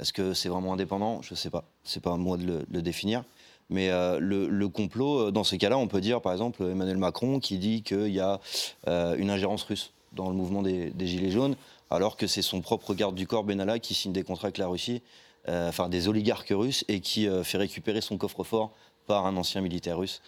est-ce 0.00 0.12
que 0.12 0.34
c'est 0.34 0.48
vraiment 0.48 0.72
indépendant? 0.72 1.22
Je 1.22 1.34
ne 1.34 1.36
sais 1.36 1.50
pas. 1.50 1.64
C'est 1.84 2.02
pas 2.02 2.12
à 2.12 2.16
moi 2.16 2.36
de 2.36 2.64
le, 2.68 2.82
définir. 2.82 3.24
Mais 3.70 3.90
euh, 3.90 4.18
le, 4.20 4.68
complot, 4.68 5.28
euh, 5.28 5.30
dans 5.30 5.44
ces 5.44 5.58
cas-là, 5.58 5.78
on 5.78 5.86
peut 5.86 6.00
dire 6.00 6.20
par 6.20 6.32
exemple 6.32 6.62
Emmanuel 6.62 6.96
Macron 6.96 7.38
qui 7.38 7.58
dit 7.58 7.82
qu'il 7.82 8.08
y 8.08 8.20
a 8.20 8.40
euh, 8.88 9.16
une 9.16 9.30
ingérence 9.30 9.62
russe 9.62 9.92
dans 10.12 10.28
le 10.28 10.34
mouvement 10.34 10.62
des, 10.62 10.92
Gilets 11.06 11.30
jaunes, 11.30 11.56
alors 11.90 12.16
que 12.16 12.26
c'est 12.26 12.42
son 12.42 12.60
propre 12.60 12.94
garde 12.94 13.14
du 13.14 13.26
corps 13.26 13.44
Benalla 13.44 13.78
qui 13.78 13.94
signe 13.94 14.12
des 14.12 14.24
contrats 14.24 14.46
avec 14.46 14.58
la 14.58 14.66
Russie, 14.66 15.00
euh, 15.00 15.31
enfin 15.48 15.88
des 15.88 16.08
oligarques 16.08 16.52
russes, 16.52 16.84
et 16.88 17.00
qui 17.00 17.28
euh, 17.28 17.42
fait 17.44 17.58
récupérer 17.58 18.00
son 18.00 18.16
coffre-fort 18.18 18.70
par 19.06 19.26
un 19.26 19.36
ancien 19.36 19.60
militaire 19.60 19.98
russe. 19.98 20.22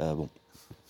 Euh, 0.00 0.14
bon, 0.14 0.28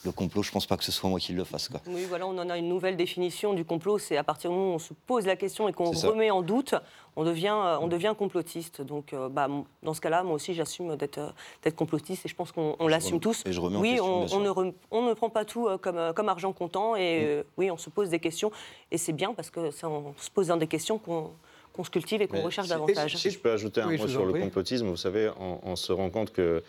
le 0.05 0.13
complot, 0.13 0.43
je 0.45 0.53
pense 0.53 0.67
pas 0.67 0.77
que 0.77 0.85
ce 0.85 0.93
soit 0.93 1.11
moi 1.11 1.19
qui 1.19 1.33
le 1.33 1.43
fasse. 1.45 1.69
Quoi. 1.69 1.81
Oui, 1.89 2.05
voilà, 2.09 2.27
on 2.27 2.39
en 2.39 2.49
a 2.51 2.57
une 2.57 2.69
nouvelle 2.69 2.97
définition 2.97 3.53
du 3.53 3.65
complot. 3.65 3.99
C'est 3.99 4.17
à 4.17 4.23
partir 4.23 4.51
du 4.51 4.57
moment 4.57 4.71
où 4.73 4.75
on 4.75 4.79
se 4.79 4.95
pose 4.95 5.27
la 5.27 5.35
question 5.35 5.69
et 5.69 5.73
qu'on 5.73 5.93
C'est 5.93 6.07
remet 6.07 6.31
en 6.31 6.41
doute, 6.43 6.75
on 7.17 7.25
devient, 7.25 7.55
euh, 7.57 7.79
on 7.81 7.89
devient 7.89 8.15
complotiste. 8.17 8.81
Donc, 8.81 9.13
euh, 9.13 9.29
bah, 9.29 9.49
dans 9.83 9.95
ce 9.95 10.01
cas-là, 10.01 10.23
moi 10.23 10.35
aussi, 10.35 10.55
j'assume 10.55 10.95
d'être 10.97 11.19
euh, 11.19 11.71
complotiste 11.73 12.27
et 12.27 12.29
je 12.29 12.35
pense 12.37 12.53
qu'on 12.53 12.77
on 12.79 12.87
l'assume 12.87 13.19
tous. 13.19 13.43
et 13.45 13.53
je 13.53 13.61
remets 13.61 13.77
en 13.77 13.81
oui, 13.81 13.91
question, 13.91 14.27
on, 14.33 14.41
ne 14.41 14.49
rem- 14.49 14.73
on 14.93 15.03
ne 15.03 15.15
prend 15.15 15.31
pas 15.31 15.45
tout 15.45 15.67
euh, 15.67 15.79
comme, 15.79 15.99
euh, 15.99 16.13
comme 16.13 16.29
argent 16.29 16.53
comptant 16.53 16.95
et 16.95 17.25
euh, 17.25 17.43
oui, 17.57 17.69
on 17.73 17.77
se 17.77 17.91
pose 17.91 18.09
des 18.09 18.21
questions. 18.21 18.53
Et 18.93 18.99
c'est 18.99 19.13
bien 19.13 19.35
parce 19.35 19.51
que 19.51 19.73
ça, 19.73 19.89
on 19.89 20.15
se 20.17 20.31
pose 20.31 20.47
dans 20.49 20.57
des 20.57 20.69
questions 20.69 20.99
qu'on 20.99 21.31
qu'on 21.79 21.85
se 21.85 21.91
cultive 21.91 22.21
et 22.21 22.27
qu'on 22.27 22.43
recherche 22.43 22.67
si- 22.67 22.73
davantage. 22.75 23.17
Si 23.17 23.31
je 23.31 23.39
peux 23.39 23.53
ajouter 23.53 23.81
un 23.81 23.87
Oui, 23.89 23.99
mot 23.99 24.09
sur 24.09 24.27
le 24.27 24.33
complotisme, 24.33 24.87
vous 24.89 24.97
savez, 24.97 25.31
on, 25.39 25.61
on 25.63 25.77
se 25.77 25.93
rend 25.93 26.11
compte 26.11 26.33
que 26.33 26.63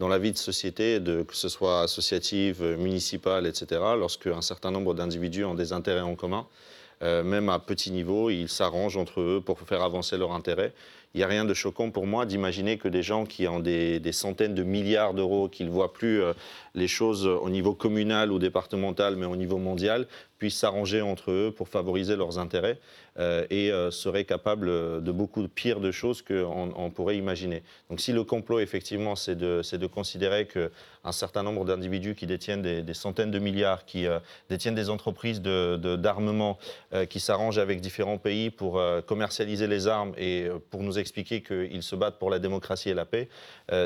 dans 0.00 0.08
la 0.08 0.18
vie 0.18 0.32
de 0.32 0.38
société, 0.38 0.98
de, 0.98 1.22
que 1.22 1.36
ce 1.36 1.48
soit 1.48 1.82
associative, 1.82 2.62
municipale, 2.78 3.46
etc., 3.46 3.80
lorsque 3.96 4.26
un 4.26 4.42
certain 4.42 4.72
nombre 4.72 4.92
d'individus 4.92 5.44
ont 5.44 5.54
des 5.54 5.72
intérêts 5.72 6.00
en 6.00 6.16
commun, 6.16 6.46
euh, 7.02 7.22
même 7.22 7.48
à 7.48 7.58
petit 7.60 7.92
niveau, 7.92 8.28
ils 8.28 8.48
s'arrangent 8.48 8.96
entre 8.96 9.20
eux 9.20 9.40
pour 9.44 9.60
faire 9.60 9.82
avancer 9.82 10.16
leurs 10.18 10.32
intérêts. 10.32 10.72
Il 11.14 11.18
n'y 11.18 11.24
a 11.24 11.28
rien 11.28 11.44
de 11.46 11.54
choquant 11.54 11.90
pour 11.90 12.06
moi 12.06 12.26
d'imaginer 12.26 12.76
que 12.76 12.88
des 12.88 13.02
gens 13.02 13.24
qui 13.24 13.46
ont 13.46 13.60
des, 13.60 14.00
des 14.00 14.12
centaines 14.12 14.54
de 14.54 14.62
milliards 14.64 15.14
d'euros, 15.14 15.48
qui 15.48 15.64
ne 15.64 15.70
voient 15.70 15.92
plus 15.92 16.20
euh, 16.22 16.32
les 16.76 16.88
choses 16.88 17.26
au 17.26 17.50
niveau 17.50 17.74
communal 17.74 18.30
ou 18.30 18.38
départemental, 18.38 19.16
mais 19.16 19.26
au 19.26 19.34
niveau 19.34 19.58
mondial, 19.58 20.06
puissent 20.38 20.58
s'arranger 20.58 21.00
entre 21.00 21.30
eux 21.30 21.54
pour 21.56 21.68
favoriser 21.68 22.16
leurs 22.16 22.38
intérêts 22.38 22.78
euh, 23.18 23.46
et 23.48 23.72
euh, 23.72 23.90
seraient 23.90 24.24
capables 24.24 25.02
de 25.02 25.12
beaucoup 25.12 25.40
de 25.40 25.46
pires 25.46 25.80
de 25.80 25.90
choses 25.90 26.20
qu'on 26.20 26.72
on 26.76 26.90
pourrait 26.90 27.16
imaginer. 27.16 27.62
Donc 27.88 28.00
si 28.00 28.12
le 28.12 28.24
complot, 28.24 28.60
effectivement, 28.60 29.16
c'est 29.16 29.36
de, 29.36 29.62
de 29.76 29.86
considérer 29.86 30.46
qu'un 30.46 31.12
certain 31.12 31.42
nombre 31.42 31.64
d'individus 31.64 32.14
qui 32.14 32.26
détiennent 32.26 32.60
des, 32.60 32.94
centaines 32.94 33.30
de 33.30 33.38
milliards, 33.38 33.86
qui 33.86 34.06
euh, 34.06 34.18
détiennent 34.50 34.74
des 34.74 34.90
entreprises 34.90 35.40
de, 35.40 35.96
d'armement, 35.96 36.58
qui 37.08 37.20
s'arrangent 37.20 37.58
avec 37.58 37.80
différents 37.80 38.18
pays 38.18 38.50
pour 38.50 38.80
commercialiser 39.06 39.66
les 39.66 39.86
armes 39.86 40.12
et 40.16 40.48
pour 40.70 40.82
nous 40.82 40.98
expliquer 40.98 41.42
qu'ils 41.42 41.82
se 41.82 41.96
battent 41.96 42.18
pour 42.18 42.30
la 42.30 42.38
démocratie 42.38 42.90
et 42.90 42.94
la 42.94 43.04
paix, 43.04 43.28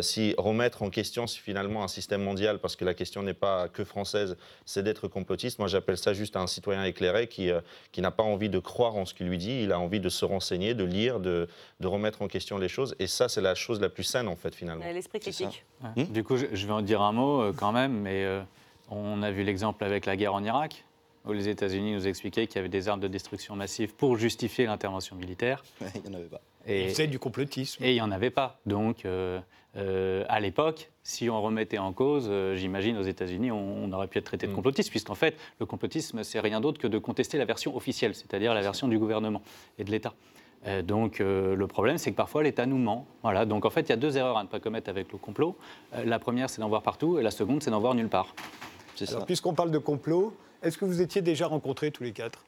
si 0.01 0.35
remettre 0.39 0.83
en 0.83 0.91
question 0.91 1.27
finalement 1.27 1.83
un 1.83 1.89
système 1.89 2.23
mondial, 2.23 2.59
parce 2.59 2.77
que 2.81 2.85
la 2.87 2.95
question 2.95 3.23
n'est 3.23 3.35
pas 3.35 3.69
que 3.69 3.85
française, 3.85 4.37
c'est 4.65 4.83
d'être 4.83 5.07
complotiste, 5.07 5.59
moi 5.59 5.69
j'appelle 5.69 5.99
ça 5.99 6.15
juste 6.15 6.35
un 6.35 6.47
citoyen 6.47 6.83
éclairé 6.85 7.29
qui, 7.29 7.51
euh, 7.51 7.61
qui 7.93 8.01
n'a 8.01 8.11
pas 8.11 8.23
envie 8.23 8.49
de 8.49 8.59
croire 8.59 8.97
en 8.97 9.05
ce 9.05 9.13
qu'il 9.15 9.29
lui 9.29 9.39
dit, 9.39 9.63
il 9.63 9.71
a 9.73 9.79
envie 9.79 10.01
de 10.01 10.09
se 10.09 10.25
renseigner, 10.25 10.73
de 10.75 10.85
lire, 10.85 11.21
de, 11.21 11.47
de 11.81 11.87
remettre 11.87 12.23
en 12.23 12.29
question 12.29 12.59
les 12.59 12.69
choses. 12.69 12.97
Et 12.99 13.07
ça, 13.07 13.29
c'est 13.29 13.43
la 13.43 13.55
chose 13.55 13.81
la 13.81 13.91
plus 13.91 14.05
saine, 14.05 14.27
en 14.29 14.37
fait, 14.37 14.55
finalement. 14.55 14.85
L'esprit 14.93 15.21
critique. 15.21 15.65
Ouais. 15.85 16.05
Du 16.05 16.25
coup, 16.25 16.37
je, 16.37 16.47
je 16.53 16.67
vais 16.67 16.73
en 16.73 16.83
dire 16.83 17.03
un 17.03 17.13
mot 17.13 17.43
euh, 17.43 17.53
quand 17.55 17.73
même, 17.73 17.93
mais 17.93 18.25
euh, 18.25 18.41
on 18.89 19.23
a 19.23 19.31
vu 19.31 19.45
l'exemple 19.45 19.85
avec 19.85 20.07
la 20.07 20.17
guerre 20.17 20.35
en 20.35 20.43
Irak. 20.43 20.85
où 21.27 21.33
les 21.33 21.49
États-Unis 21.49 21.93
nous 21.93 22.07
expliquaient 22.07 22.47
qu'il 22.47 22.57
y 22.57 22.59
avait 22.61 22.69
des 22.69 22.89
armes 22.89 23.01
de 23.01 23.09
destruction 23.09 23.55
massive 23.57 23.95
pour 23.95 24.17
justifier 24.17 24.65
l'intervention 24.67 25.17
militaire. 25.17 25.63
Il 25.95 26.03
n'y 26.11 26.17
en 26.17 26.19
avait 26.19 26.29
pas. 26.29 26.41
Et 26.67 26.93
c'est 26.95 27.07
du 27.07 27.19
complotisme. 27.19 27.83
Et 27.85 27.91
il 27.91 27.95
n'y 27.95 28.01
en 28.01 28.11
avait 28.11 28.31
pas. 28.31 28.59
Donc, 28.67 29.05
euh, 29.05 29.41
euh, 29.77 30.25
à 30.29 30.41
l'époque, 30.41 30.91
si 31.03 31.31
on 31.31 31.41
remettait 31.41 31.79
en 31.79 31.93
cause, 31.93 32.27
euh, 32.29 32.57
j'imagine 32.57 32.97
aux 32.97 33.03
États-Unis, 33.03 33.51
on, 33.51 33.85
on, 33.85 33.93
aurait 33.93 34.09
pu 34.09 34.19
être 34.19 34.25
traité 34.25 34.47
de 34.47 34.53
Mm. 34.53 34.57
complotiste, 34.57 34.91
puisqu'en 34.91 35.15
fait, 35.15 35.37
le 35.59 35.67
complotisme, 35.67 36.23
c'est 36.25 36.41
rien 36.41 36.61
d'autre 36.61 36.81
que 36.81 36.87
de 36.89 36.99
contester 36.99 37.39
la 37.39 37.45
version 37.45 37.77
officielle, 37.77 38.15
c'est-à-dire 38.15 38.55
la 38.55 38.63
version 38.63 38.89
du 38.89 38.99
gouvernement 38.99 39.43
et 39.79 39.85
de 39.85 39.91
l'État. 39.91 40.15
Euh, 40.67 40.83
donc, 40.83 41.21
euh, 41.21 41.55
le 41.55 41.67
problème, 41.67 41.99
c'est 41.99 42.11
que 42.11 42.17
parfois, 42.17 42.43
l'État 42.43 42.67
nous 42.67 42.77
ment. 42.77 43.07
Voilà. 43.23 43.47
Donc, 43.47 43.65
en 43.65 43.71
fait, 43.71 43.83
il 43.83 43.89
y 43.91 43.93
a 43.93 43.97
deux 43.97 44.17
erreurs 44.17 44.37
à 44.37 44.43
ne 44.43 44.49
pas 44.49 44.61
commettre 44.61 44.91
avec 44.91 45.11
le 45.13 45.19
complot. 45.19 45.57
Euh, 45.95 46.05
la 46.05 46.19
première, 46.19 46.51
c'est 46.51 46.61
d'en 46.61 46.69
voir 46.69 46.83
partout, 46.83 47.19
et 47.19 47.23
la 47.23 47.31
seconde, 47.31 47.63
c'est 47.63 47.71
d'en 47.71 47.81
voir 47.81 47.95
nulle 47.95 48.09
part. 48.09 48.35
Puisqu'on 49.25 49.55
parle 49.55 49.71
de 49.71 49.79
complot, 49.79 50.35
est-ce 50.63 50.77
que 50.77 50.85
vous 50.85 51.01
étiez 51.01 51.23
déjà 51.23 51.47
rencontrés 51.47 51.91
tous 51.91 52.03
les 52.03 52.13
quatre? 52.13 52.45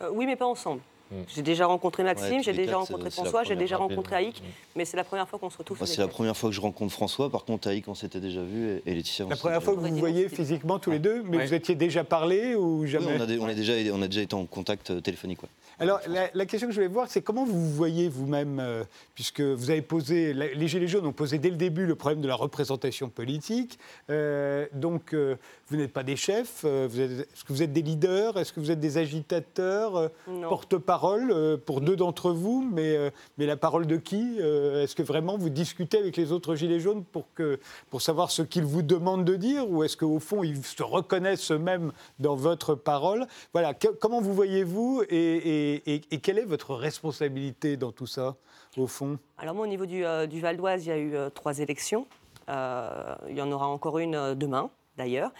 Euh, 0.00 0.10
oui, 0.12 0.26
mais 0.26 0.34
pas 0.34 0.46
ensemble. 0.46 0.80
Mm. 1.10 1.14
J'ai 1.28 1.42
déjà 1.42 1.66
rencontré 1.66 2.02
Maxime, 2.02 2.36
Ouais, 2.38 2.42
j'ai 2.42 2.52
déjà 2.52 2.72
quatre, 2.72 2.80
rencontré 2.80 3.10
François, 3.10 3.44
j'ai 3.44 3.54
déjà 3.56 3.76
rencontré 3.76 4.16
Aïk, 4.16 4.42
mais 4.74 4.84
c'est 4.84 4.96
la 4.96 5.04
première 5.04 5.28
fois 5.28 5.38
qu'on 5.38 5.50
se 5.50 5.58
retrouve. 5.58 5.78
Tous 5.78 5.86
c'est 5.86 6.00
la 6.00 6.08
première 6.08 6.36
fois 6.36 6.50
que 6.50 6.56
je 6.56 6.60
rencontre 6.60 6.92
François. 6.92 7.30
Par 7.30 7.44
contre, 7.44 7.68
Aïk, 7.68 7.86
on 7.88 7.94
s'était 7.94 8.18
déjà 8.20 8.42
vu 8.42 8.68
et, 8.70 8.82
et 8.90 8.94
Laetitia. 8.94 9.24
on 9.26 9.28
La 9.28 9.36
première 9.36 9.62
fois 9.62 9.74
que 9.74 9.80
vous 9.80 9.86
vous 9.88 9.96
voyez 9.96 10.28
physiquement 10.28 10.78
tous 10.78 10.90
les 10.90 10.98
deux, 10.98 11.22
mais 11.22 11.36
Ouais. 11.36 11.46
vous 11.46 11.54
étiez 11.54 11.74
déjà 11.76 12.02
parlé 12.02 12.54
ou 12.56 12.80
Oui, 12.80 12.88
jamais 12.88 13.16
on, 13.16 13.20
a, 13.22 13.26
des- 13.26 13.38
on, 13.38 13.46
a 13.46 13.54
déjà, 13.54 13.72
on 13.92 14.02
a 14.02 14.08
déjà 14.08 14.22
été 14.22 14.34
en 14.34 14.46
contact 14.46 14.90
euh, 14.90 15.00
téléphonique. 15.00 15.42
ouais. 15.42 15.48
Alors, 15.78 16.00
la, 16.08 16.28
la 16.32 16.46
question 16.46 16.66
que 16.68 16.72
je 16.74 16.78
voulais 16.80 16.92
voir, 16.92 17.08
c'est 17.10 17.20
comment 17.22 17.44
vous 17.44 17.60
vous 17.60 17.72
voyez 17.74 18.08
vous-même, 18.08 18.58
euh, 18.60 18.82
puisque 19.14 19.42
vous 19.42 19.70
avez 19.70 19.82
posé, 19.82 20.32
la- 20.32 20.52
les 20.54 20.68
Gilets 20.68 20.88
jaunes 20.88 21.06
ont 21.06 21.12
posé 21.12 21.38
dès 21.38 21.50
le 21.50 21.56
début 21.56 21.84
le 21.86 21.94
problème 21.94 22.22
de 22.22 22.28
la 22.28 22.34
représentation 22.34 23.10
politique. 23.10 23.78
Euh, 24.10 24.66
donc, 24.72 25.12
euh, 25.12 25.36
vous 25.68 25.76
n'êtes 25.76 25.92
pas 25.92 26.02
des 26.02 26.16
chefs. 26.16 26.62
euh, 26.64 26.86
Est-ce 26.88 27.44
que 27.44 27.52
vous 27.52 27.62
êtes 27.62 27.72
des 27.74 27.82
leaders 27.82 28.38
Est-ce 28.38 28.52
que 28.52 28.60
vous 28.60 28.70
êtes 28.70 28.80
des 28.80 28.96
agitateurs 28.98 29.96
euh. 29.96 30.08
Porte-parole 30.48 30.95
euh, 31.04 31.56
pour 31.56 31.80
deux 31.80 31.96
d'entre 31.96 32.30
vous, 32.30 32.68
mais, 32.72 32.96
euh, 32.96 33.10
mais 33.38 33.46
la 33.46 33.56
parole 33.56 33.86
de 33.86 33.96
qui 33.96 34.36
Euh, 34.40 34.82
Est-ce 34.82 34.94
que 34.94 35.02
vraiment 35.02 35.36
vous 35.36 35.50
discutez 35.50 35.98
avec 35.98 36.16
les 36.16 36.32
autres 36.32 36.54
Gilets 36.54 36.80
jaunes 36.80 37.04
pour, 37.04 37.26
que, 37.34 37.58
pour 37.90 38.00
savoir 38.02 38.30
ce 38.30 38.42
qu'ils 38.42 38.64
vous 38.64 38.82
demandent 38.82 39.24
de 39.24 39.36
dire 39.36 39.68
Ou 39.70 39.84
est-ce 39.84 39.96
qu'au 39.96 40.18
fond, 40.18 40.42
ils 40.42 40.64
se 40.64 40.82
reconnaissent 40.82 41.50
eux-mêmes 41.50 41.92
dans 42.18 42.34
votre 42.36 42.74
parole? 42.74 43.26
Voilà, 43.52 43.74
comment 44.00 44.20
vous 44.20 44.34
voyez-vous 44.34 45.02
et, 45.10 45.82
et- 45.94 46.18
quelle 46.20 46.38
est 46.38 46.44
votre 46.44 46.74
responsabilité 46.74 47.76
dans 47.76 47.92
tout 47.92 48.06
ça, 48.06 48.36
au 48.76 48.86
fond? 48.86 49.18
Alors 49.38 49.54
moi, 49.54 49.64
au 49.64 49.68
niveau 49.68 49.86
du, 49.86 50.02
du 50.28 50.40
Val 50.40 50.56
d'Oise, 50.56 50.86
il 50.86 50.88
y 50.88 50.92
a 50.92 50.98
eu 50.98 51.14
trois 51.34 51.58
élections. 51.58 52.06
Il 52.48 53.34
y 53.36 53.40
en 53.42 53.50
aura 53.52 53.66
encore 53.68 53.98
une 53.98 54.34
demain, 54.34 54.70
d'ailleurs. 54.96 55.30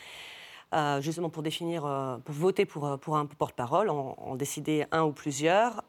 Euh, 0.74 1.00
justement 1.00 1.30
pour 1.30 1.44
définir, 1.44 1.86
euh, 1.86 2.16
pour 2.18 2.34
voter 2.34 2.66
pour, 2.66 2.86
euh, 2.86 2.96
pour 2.96 3.16
un 3.16 3.26
porte-parole, 3.26 3.88
en, 3.88 4.16
en 4.18 4.34
décider 4.34 4.84
un 4.90 5.04
ou 5.04 5.12
plusieurs. 5.12 5.84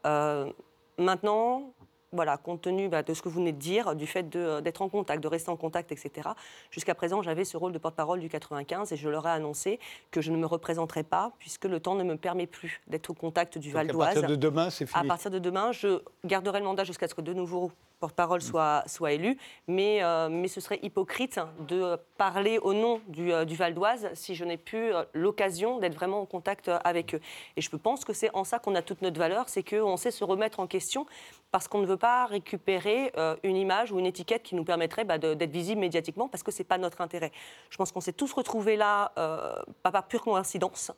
Maintenant, 0.99 1.73
voilà, 2.13 2.37
compte 2.37 2.61
tenu 2.61 2.87
bah, 2.87 3.03
de 3.03 3.13
ce 3.13 3.21
que 3.21 3.29
vous 3.29 3.39
venez 3.39 3.51
de 3.51 3.57
dire, 3.59 3.95
du 3.95 4.07
fait 4.07 4.27
d'être 4.29 4.81
en 4.81 4.89
contact, 4.89 5.21
de 5.21 5.27
rester 5.27 5.51
en 5.51 5.57
contact, 5.57 5.91
etc. 5.91 6.29
Jusqu'à 6.71 6.95
présent, 6.95 7.21
j'avais 7.21 7.43
ce 7.43 7.57
rôle 7.57 7.71
de 7.73 7.77
porte-parole 7.77 8.19
du 8.19 8.29
95 8.29 8.91
et 8.91 8.97
je 8.97 9.09
leur 9.09 9.27
ai 9.27 9.31
annoncé 9.31 9.79
que 10.09 10.21
je 10.21 10.31
ne 10.31 10.37
me 10.37 10.45
représenterai 10.45 11.03
pas 11.03 11.33
puisque 11.37 11.65
le 11.65 11.79
temps 11.79 11.95
ne 11.95 12.03
me 12.03 12.15
permet 12.15 12.47
plus 12.47 12.81
d'être 12.87 13.09
au 13.09 13.13
contact 13.13 13.57
du 13.57 13.71
Val 13.71 13.89
À 13.89 13.93
d'Oise. 13.93 14.13
partir 14.13 14.29
de 14.29 14.35
demain, 14.35 14.69
c'est 14.69 14.85
À 14.85 14.99
fini. 14.99 15.07
partir 15.07 15.31
de 15.31 15.39
demain, 15.39 15.71
je 15.71 16.01
garderai 16.25 16.59
le 16.59 16.65
mandat 16.65 16.83
jusqu'à 16.85 17.07
ce 17.07 17.13
que 17.13 17.21
de 17.21 17.33
nouveaux 17.33 17.71
porte-parole 17.99 18.41
soient, 18.41 18.83
soient 18.85 19.11
élus, 19.11 19.37
mais, 19.67 20.03
euh, 20.03 20.29
mais 20.29 20.47
ce 20.47 20.61
serait 20.61 20.79
hypocrite 20.83 21.39
de 21.67 21.97
parler 22.17 22.57
au 22.59 22.73
nom 22.73 23.01
du, 23.07 23.31
euh, 23.31 23.45
du 23.45 23.55
Val 23.55 23.73
d'Oise 23.73 24.09
si 24.13 24.35
je 24.35 24.45
n'ai 24.45 24.57
plus 24.57 24.93
euh, 24.93 25.03
l'occasion 25.13 25.79
d'être 25.79 25.95
vraiment 25.95 26.21
en 26.21 26.25
contact 26.25 26.69
avec 26.83 27.15
eux. 27.15 27.21
Et 27.55 27.61
je 27.61 27.69
pense 27.75 28.05
que 28.05 28.13
c'est 28.13 28.33
en 28.33 28.43
ça 28.43 28.59
qu'on 28.59 28.75
a 28.75 28.81
toute 28.81 29.01
notre 29.01 29.19
valeur, 29.19 29.49
c'est 29.49 29.63
qu'on 29.63 29.97
sait 29.97 30.11
se 30.11 30.23
remettre 30.23 30.59
en 30.59 30.67
question 30.67 31.05
parce 31.51 31.67
qu'on 31.67 31.79
ne 31.79 31.85
veut 31.85 31.97
pas 31.97 32.25
récupérer 32.25 33.11
euh, 33.17 33.35
une 33.43 33.55
image 33.55 33.91
ou 33.91 33.99
une 33.99 34.05
étiquette 34.05 34.43
qui 34.43 34.55
nous 34.55 34.63
permettrait 34.63 35.05
bah, 35.05 35.17
d'être 35.17 35.51
visible 35.51 35.81
médiatiquement 35.81 36.27
parce 36.27 36.43
que 36.43 36.51
ce 36.51 36.59
n'est 36.59 36.65
pas 36.65 36.77
notre 36.77 37.01
intérêt. 37.01 37.31
Je 37.69 37.77
pense 37.77 37.91
qu'on 37.91 38.01
s'est 38.01 38.13
tous 38.13 38.33
retrouvés 38.33 38.75
là, 38.75 39.11
euh, 39.17 39.55
pas 39.83 39.91
par 39.91 40.07
pure 40.07 40.21
coïncidence. 40.21 40.91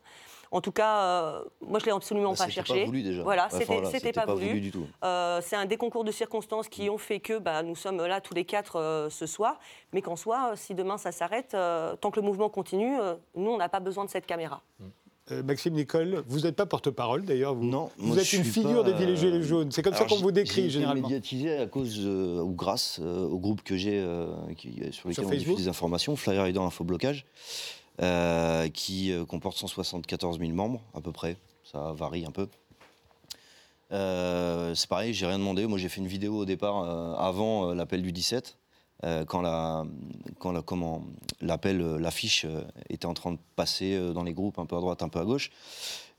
En 0.51 0.61
tout 0.61 0.71
cas, 0.71 0.97
euh, 1.03 1.43
moi 1.61 1.79
je 1.79 1.85
l'ai 1.85 1.91
absolument 1.91 2.31
Bah, 2.31 2.37
pas 2.37 2.43
c'était 2.45 2.53
cherché. 2.55 2.79
pas 2.81 2.85
voulu 2.87 3.03
déjà. 3.03 3.21
Voilà, 3.23 3.45
Enfin, 3.45 3.59
c'était 3.59 3.73
voilà, 3.75 3.89
c'était 3.91 4.11
pas, 4.11 4.25
voulu. 4.25 4.59
du 4.61 4.71
tout. 4.71 4.87
Euh, 5.03 5.39
c'est 5.43 5.55
un 5.55 5.65
des 5.65 5.77
concours 5.77 6.03
de 6.03 6.11
circonstances 6.11 6.67
qui 6.69 6.89
ont 6.89 6.97
fait 6.97 7.19
que 7.19 7.37
bah, 7.37 7.61
nous 7.61 7.75
sommes 7.75 8.03
là 8.03 8.19
tous 8.19 8.33
les 8.33 8.45
quatre 8.45 8.77
euh, 8.77 9.09
ce 9.11 9.27
soir, 9.27 9.59
mais 9.93 10.01
qu'en 10.01 10.15
soit, 10.15 10.53
si 10.55 10.73
demain 10.73 10.97
ça 10.97 11.11
s'arrête, 11.11 11.53
euh, 11.53 11.95
tant 11.97 12.09
que 12.09 12.19
le 12.19 12.25
mouvement 12.25 12.49
continue, 12.49 12.99
euh, 12.99 13.13
nous, 13.35 13.51
on 13.51 13.57
n'a 13.57 13.69
pas 13.69 13.79
besoin 13.79 14.05
de 14.05 14.09
cette 14.09 14.25
caméra. 14.25 14.61
Maxime 15.45 15.75
Nicole, 15.75 16.23
vous 16.27 16.39
n'êtes 16.39 16.55
pas 16.55 16.65
porte-parle 16.65 17.21
d'ailleurs. 17.21 17.53
Vous, 17.53 17.63
Non, 17.63 17.91
vous 17.99 18.17
êtes 18.17 18.33
une 18.33 18.43
figure 18.43 18.81
pas, 18.83 18.91
des 18.93 19.15
Gilets 19.15 19.37
euh, 19.37 19.41
jaunes. 19.43 19.71
C'est 19.71 19.83
comme 19.83 19.93
ça 19.93 20.05
qu'on 20.05 20.15
vous 20.15 20.31
décrit 20.31 20.63
j'ai 20.63 20.69
généralement. 20.71 21.03
été 21.07 21.13
médiatisé 21.13 21.55
à 21.59 21.67
cause 21.67 21.99
euh, 22.03 22.41
ou 22.41 22.49
grâce 22.55 22.99
euh, 22.99 23.27
au 23.27 23.37
groupe 23.37 23.61
que 23.61 23.77
j'ai 23.77 23.99
euh, 23.99 24.25
qui- 24.57 24.81
sur 24.91 25.07
lequel 25.07 25.25
on 25.25 25.29
Facebook 25.29 25.37
diffuse 25.37 25.57
des 25.65 25.67
informations, 25.69 26.15
Flyer 26.15 26.47
Aidant 26.47 26.65
Infoblocage, 26.65 27.27
euh, 28.01 28.69
qui 28.69 29.11
euh, 29.11 29.25
comporte 29.25 29.57
174 29.57 30.39
000 30.39 30.51
membres 30.51 30.81
à 30.93 31.01
peu 31.01 31.11
près. 31.11 31.37
Ça 31.63 31.91
varie 31.93 32.25
un 32.25 32.31
peu. 32.31 32.47
Euh, 33.91 34.73
c'est 34.75 34.87
pareil, 34.87 35.13
j'ai 35.13 35.25
rien 35.25 35.39
demandé. 35.39 35.65
Moi, 35.67 35.77
j'ai 35.77 35.89
fait 35.89 35.99
une 35.99 36.07
vidéo 36.07 36.37
au 36.37 36.45
départ 36.45 36.83
avant 37.19 37.73
l'appel 37.73 38.01
du 38.01 38.11
17, 38.11 38.57
euh, 39.03 39.25
quand 39.25 39.41
la, 39.41 39.85
quand 40.37 40.51
la, 40.51 40.61
comment, 40.61 41.03
l'appel, 41.41 41.79
l'affiche 41.97 42.45
était 42.89 43.05
en 43.05 43.13
train 43.13 43.33
de 43.33 43.39
passer 43.55 43.99
dans 44.13 44.23
les 44.23 44.33
groupes 44.33 44.59
un 44.59 44.65
peu 44.65 44.77
à 44.77 44.79
droite, 44.79 45.03
un 45.03 45.09
peu 45.09 45.19
à 45.19 45.25
gauche. 45.25 45.51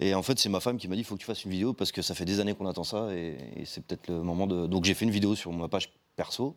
Et 0.00 0.14
en 0.14 0.22
fait, 0.22 0.38
c'est 0.38 0.48
ma 0.48 0.60
femme 0.60 0.76
qui 0.76 0.88
m'a 0.88 0.96
dit 0.96 1.02
il 1.02 1.04
faut 1.04 1.14
que 1.14 1.20
tu 1.20 1.26
fasses 1.26 1.44
une 1.44 1.50
vidéo 1.50 1.72
parce 1.72 1.92
que 1.92 2.02
ça 2.02 2.14
fait 2.14 2.24
des 2.24 2.40
années 2.40 2.54
qu'on 2.54 2.66
attend 2.66 2.84
ça 2.84 3.14
et 3.14 3.36
c'est 3.64 3.84
peut-être 3.84 4.08
le 4.08 4.22
moment 4.22 4.46
de. 4.46 4.66
Donc 4.66 4.84
j'ai 4.84 4.94
fait 4.94 5.04
une 5.04 5.10
vidéo 5.10 5.34
sur 5.34 5.52
ma 5.52 5.68
page 5.68 5.90
perso. 6.16 6.56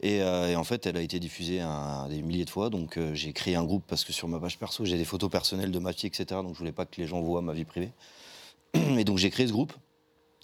Et, 0.00 0.20
euh, 0.22 0.50
et 0.50 0.56
en 0.56 0.64
fait, 0.64 0.86
elle 0.86 0.96
a 0.96 1.00
été 1.00 1.18
diffusée 1.18 1.60
un- 1.60 2.06
des 2.08 2.20
milliers 2.22 2.44
de 2.44 2.50
fois. 2.50 2.68
Donc 2.70 2.98
euh, 2.98 3.14
j'ai 3.14 3.32
créé 3.32 3.54
un 3.56 3.64
groupe 3.64 3.84
parce 3.86 4.04
que 4.04 4.12
sur 4.12 4.28
ma 4.28 4.38
page 4.38 4.58
perso, 4.58 4.84
j'ai 4.84 4.98
des 4.98 5.04
photos 5.06 5.30
personnelles 5.30 5.70
de 5.72 5.78
ma 5.78 5.92
fille, 5.92 6.08
etc. 6.08 6.26
Donc 6.42 6.52
je 6.54 6.58
voulais 6.58 6.72
pas 6.72 6.84
que 6.86 7.00
les 7.00 7.06
gens 7.06 7.20
voient 7.22 7.42
ma 7.42 7.52
vie 7.54 7.64
privée. 7.64 7.92
Et 8.74 9.04
donc 9.04 9.18
j'ai 9.18 9.30
créé 9.30 9.46
ce 9.46 9.52
groupe. 9.52 9.72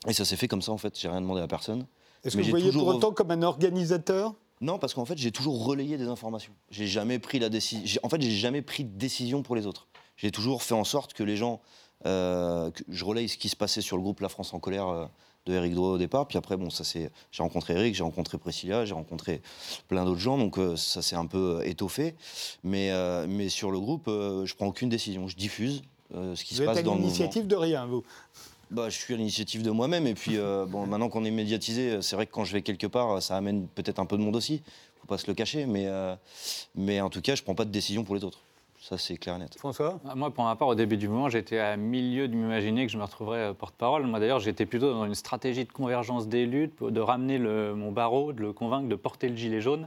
Et 0.08 0.12
ça 0.14 0.24
s'est 0.24 0.36
fait 0.36 0.48
comme 0.48 0.62
ça 0.62 0.72
en 0.72 0.78
fait. 0.78 0.98
J'ai 0.98 1.08
rien 1.08 1.20
demandé 1.20 1.42
à 1.42 1.46
personne. 1.48 1.86
Est-ce 2.24 2.36
que 2.36 2.42
vous 2.42 2.48
voyez 2.50 2.66
toujours 2.66 2.84
pour 2.86 2.94
autant 2.96 3.12
comme 3.12 3.30
un 3.30 3.42
organisateur? 3.42 4.34
Non, 4.60 4.78
parce 4.78 4.94
qu'en 4.94 5.04
fait, 5.04 5.18
j'ai 5.18 5.32
toujours 5.32 5.64
relayé 5.64 5.96
des 5.96 6.06
informations. 6.06 6.52
J'ai 6.70 6.86
jamais 6.86 7.18
pris 7.18 7.40
la 7.40 7.48
décision. 7.48 8.00
En 8.04 8.08
fait, 8.08 8.20
j'ai 8.22 8.30
jamais 8.30 8.62
pris 8.62 8.84
de 8.84 8.96
décision 8.96 9.42
pour 9.42 9.56
les 9.56 9.66
autres. 9.66 9.88
J'ai 10.16 10.30
toujours 10.30 10.62
fait 10.62 10.74
en 10.74 10.84
sorte 10.84 11.14
que 11.14 11.24
les 11.24 11.36
gens, 11.36 11.60
euh, 12.06 12.70
que 12.70 12.84
je 12.88 13.04
relaye 13.04 13.28
ce 13.28 13.36
qui 13.36 13.48
se 13.48 13.56
passait 13.56 13.80
sur 13.80 13.96
le 13.96 14.02
groupe 14.04 14.20
La 14.20 14.28
France 14.28 14.54
en 14.54 14.60
colère 14.60 15.08
de 15.46 15.54
Eric 15.54 15.74
Drouet 15.74 15.94
au 15.94 15.98
départ. 15.98 16.26
Puis 16.26 16.38
après, 16.38 16.56
bon, 16.56 16.70
ça 16.70 16.84
c'est, 16.84 17.10
j'ai 17.30 17.42
rencontré 17.42 17.74
Eric, 17.74 17.94
j'ai 17.94 18.02
rencontré 18.02 18.38
Priscilla, 18.38 18.84
j'ai 18.84 18.94
rencontré 18.94 19.42
plein 19.88 20.04
d'autres 20.04 20.20
gens, 20.20 20.38
donc 20.38 20.58
euh, 20.58 20.76
ça 20.76 21.02
s'est 21.02 21.16
un 21.16 21.26
peu 21.26 21.58
euh, 21.60 21.68
étoffé. 21.68 22.14
Mais, 22.62 22.90
euh, 22.90 23.26
mais 23.28 23.48
sur 23.48 23.70
le 23.70 23.80
groupe, 23.80 24.04
je 24.06 24.54
prends 24.54 24.66
aucune 24.66 24.88
décision. 24.88 25.28
Je 25.28 25.36
diffuse 25.36 25.82
ce 26.12 26.44
qui 26.44 26.54
Vous 26.54 26.60
se 26.60 26.64
passe 26.64 26.82
dans 26.82 26.94
le 26.94 27.00
mouvement. 27.00 27.06
l'initiative 27.06 27.46
de 27.46 27.56
rien, 27.56 27.86
vous? 27.86 28.04
Bah, 28.70 28.88
je 28.88 28.96
suis 28.96 29.14
à 29.14 29.16
l'initiative 29.16 29.62
de 29.62 29.70
moi-même. 29.70 30.06
Et 30.06 30.14
puis, 30.14 30.36
bon, 30.68 30.86
maintenant 30.86 31.08
qu'on 31.08 31.24
est 31.24 31.30
médiatisé, 31.30 32.00
c'est 32.02 32.16
vrai 32.16 32.26
que 32.26 32.32
quand 32.32 32.44
je 32.44 32.52
vais 32.52 32.62
quelque 32.62 32.86
part, 32.86 33.22
ça 33.22 33.36
amène 33.36 33.66
peut-être 33.68 33.98
un 33.98 34.06
peu 34.06 34.16
de 34.16 34.22
monde 34.22 34.36
aussi. 34.36 34.62
faut 35.00 35.06
pas 35.06 35.18
se 35.18 35.26
le 35.26 35.34
cacher. 35.34 35.66
Mais, 35.66 35.88
mais 36.74 37.00
en 37.00 37.10
tout 37.10 37.20
cas, 37.20 37.34
je 37.34 37.42
prends 37.42 37.54
pas 37.54 37.64
de 37.64 37.70
décision 37.70 38.04
pour 38.04 38.14
les 38.14 38.24
autres. 38.24 38.40
Ça, 38.84 38.98
c'est 38.98 39.16
clair 39.16 39.36
et 39.36 39.38
net. 39.38 39.56
François? 39.56 40.00
Moi, 40.16 40.32
pour 40.32 40.42
ma 40.42 40.56
part, 40.56 40.66
au 40.66 40.74
début 40.74 40.96
du 40.96 41.06
mouvement, 41.06 41.28
j'étais 41.28 41.60
à 41.60 41.76
milieu 41.76 42.26
de 42.26 42.34
m'imaginer 42.34 42.84
que 42.84 42.90
je 42.90 42.98
me 42.98 43.04
retrouverais 43.04 43.38
euh, 43.38 43.54
porte-parole. 43.54 44.04
Moi, 44.08 44.18
d'ailleurs, 44.18 44.40
j'étais 44.40 44.66
plutôt 44.66 44.92
dans 44.92 45.04
une 45.04 45.14
stratégie 45.14 45.64
de 45.64 45.70
convergence 45.70 46.26
des 46.26 46.46
luttes, 46.46 46.82
de 46.82 47.00
ramener 47.00 47.38
le- 47.38 47.76
mon 47.76 47.92
barreau, 47.92 48.32
de 48.32 48.40
le 48.42 48.52
convaincre 48.52 48.88
de 48.88 48.96
porter 48.96 49.28
le 49.28 49.36
gilet 49.36 49.60
jaune 49.60 49.86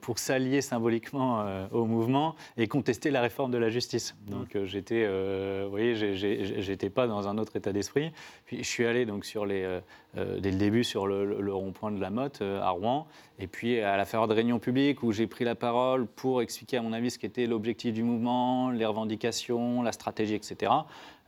pour 0.00 0.18
s'allier 0.18 0.60
symboliquement 0.60 1.40
euh, 1.40 1.66
au 1.70 1.84
mouvement 1.84 2.34
et 2.56 2.66
contester 2.66 3.10
la 3.10 3.20
réforme 3.20 3.50
de 3.50 3.58
la 3.58 3.70
justice. 3.70 4.16
Donc, 4.26 4.56
euh, 4.56 4.64
j'étais, 4.66 5.04
euh, 5.06 5.62
vous 5.64 5.70
voyez, 5.70 5.94
j'étais 5.94 6.90
pas 6.90 7.06
dans 7.06 7.28
un 7.28 7.38
autre 7.38 7.56
état 7.56 7.72
d'esprit. 7.72 8.10
Puis, 8.44 8.58
je 8.58 8.68
suis 8.68 8.86
allé 8.86 9.06
donc 9.06 9.24
sur 9.24 9.46
les, 9.46 9.62
euh, 9.62 9.80
euh, 10.16 10.40
dès 10.40 10.50
le 10.50 10.56
début 10.56 10.84
sur 10.84 11.06
le, 11.06 11.52
rond-point 11.52 11.90
de 11.90 12.00
la 12.00 12.08
Motte 12.08 12.40
euh, 12.40 12.62
à 12.62 12.70
Rouen, 12.70 13.06
et 13.38 13.46
puis 13.46 13.80
à 13.80 13.98
la 13.98 14.06
faveur 14.06 14.26
de 14.26 14.32
réunions 14.32 14.58
publiques 14.58 15.02
où 15.02 15.12
j'ai 15.12 15.26
pris 15.26 15.44
la 15.44 15.54
parole 15.54 16.06
pour 16.06 16.40
expliquer 16.40 16.78
à 16.78 16.82
mon 16.82 16.94
avis 16.94 17.10
ce 17.10 17.18
qu'était 17.18 17.46
l'objectif 17.46 17.92
du 17.92 18.02
mouvement, 18.02 18.70
les 18.70 18.86
revendications, 18.86 19.82
la 19.82 19.92
stratégie, 19.92 20.34
etc. 20.34 20.72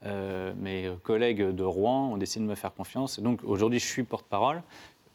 Euh, 0.06 0.54
mes 0.56 0.90
collègues 1.02 1.42
de 1.42 1.62
Rouen 1.62 2.12
ont 2.12 2.16
décidé 2.16 2.44
de 2.44 2.50
me 2.50 2.54
faire 2.54 2.72
confiance. 2.72 3.20
Donc 3.20 3.40
aujourd'hui, 3.44 3.78
je 3.78 3.86
suis 3.86 4.02
porte-parole, 4.02 4.62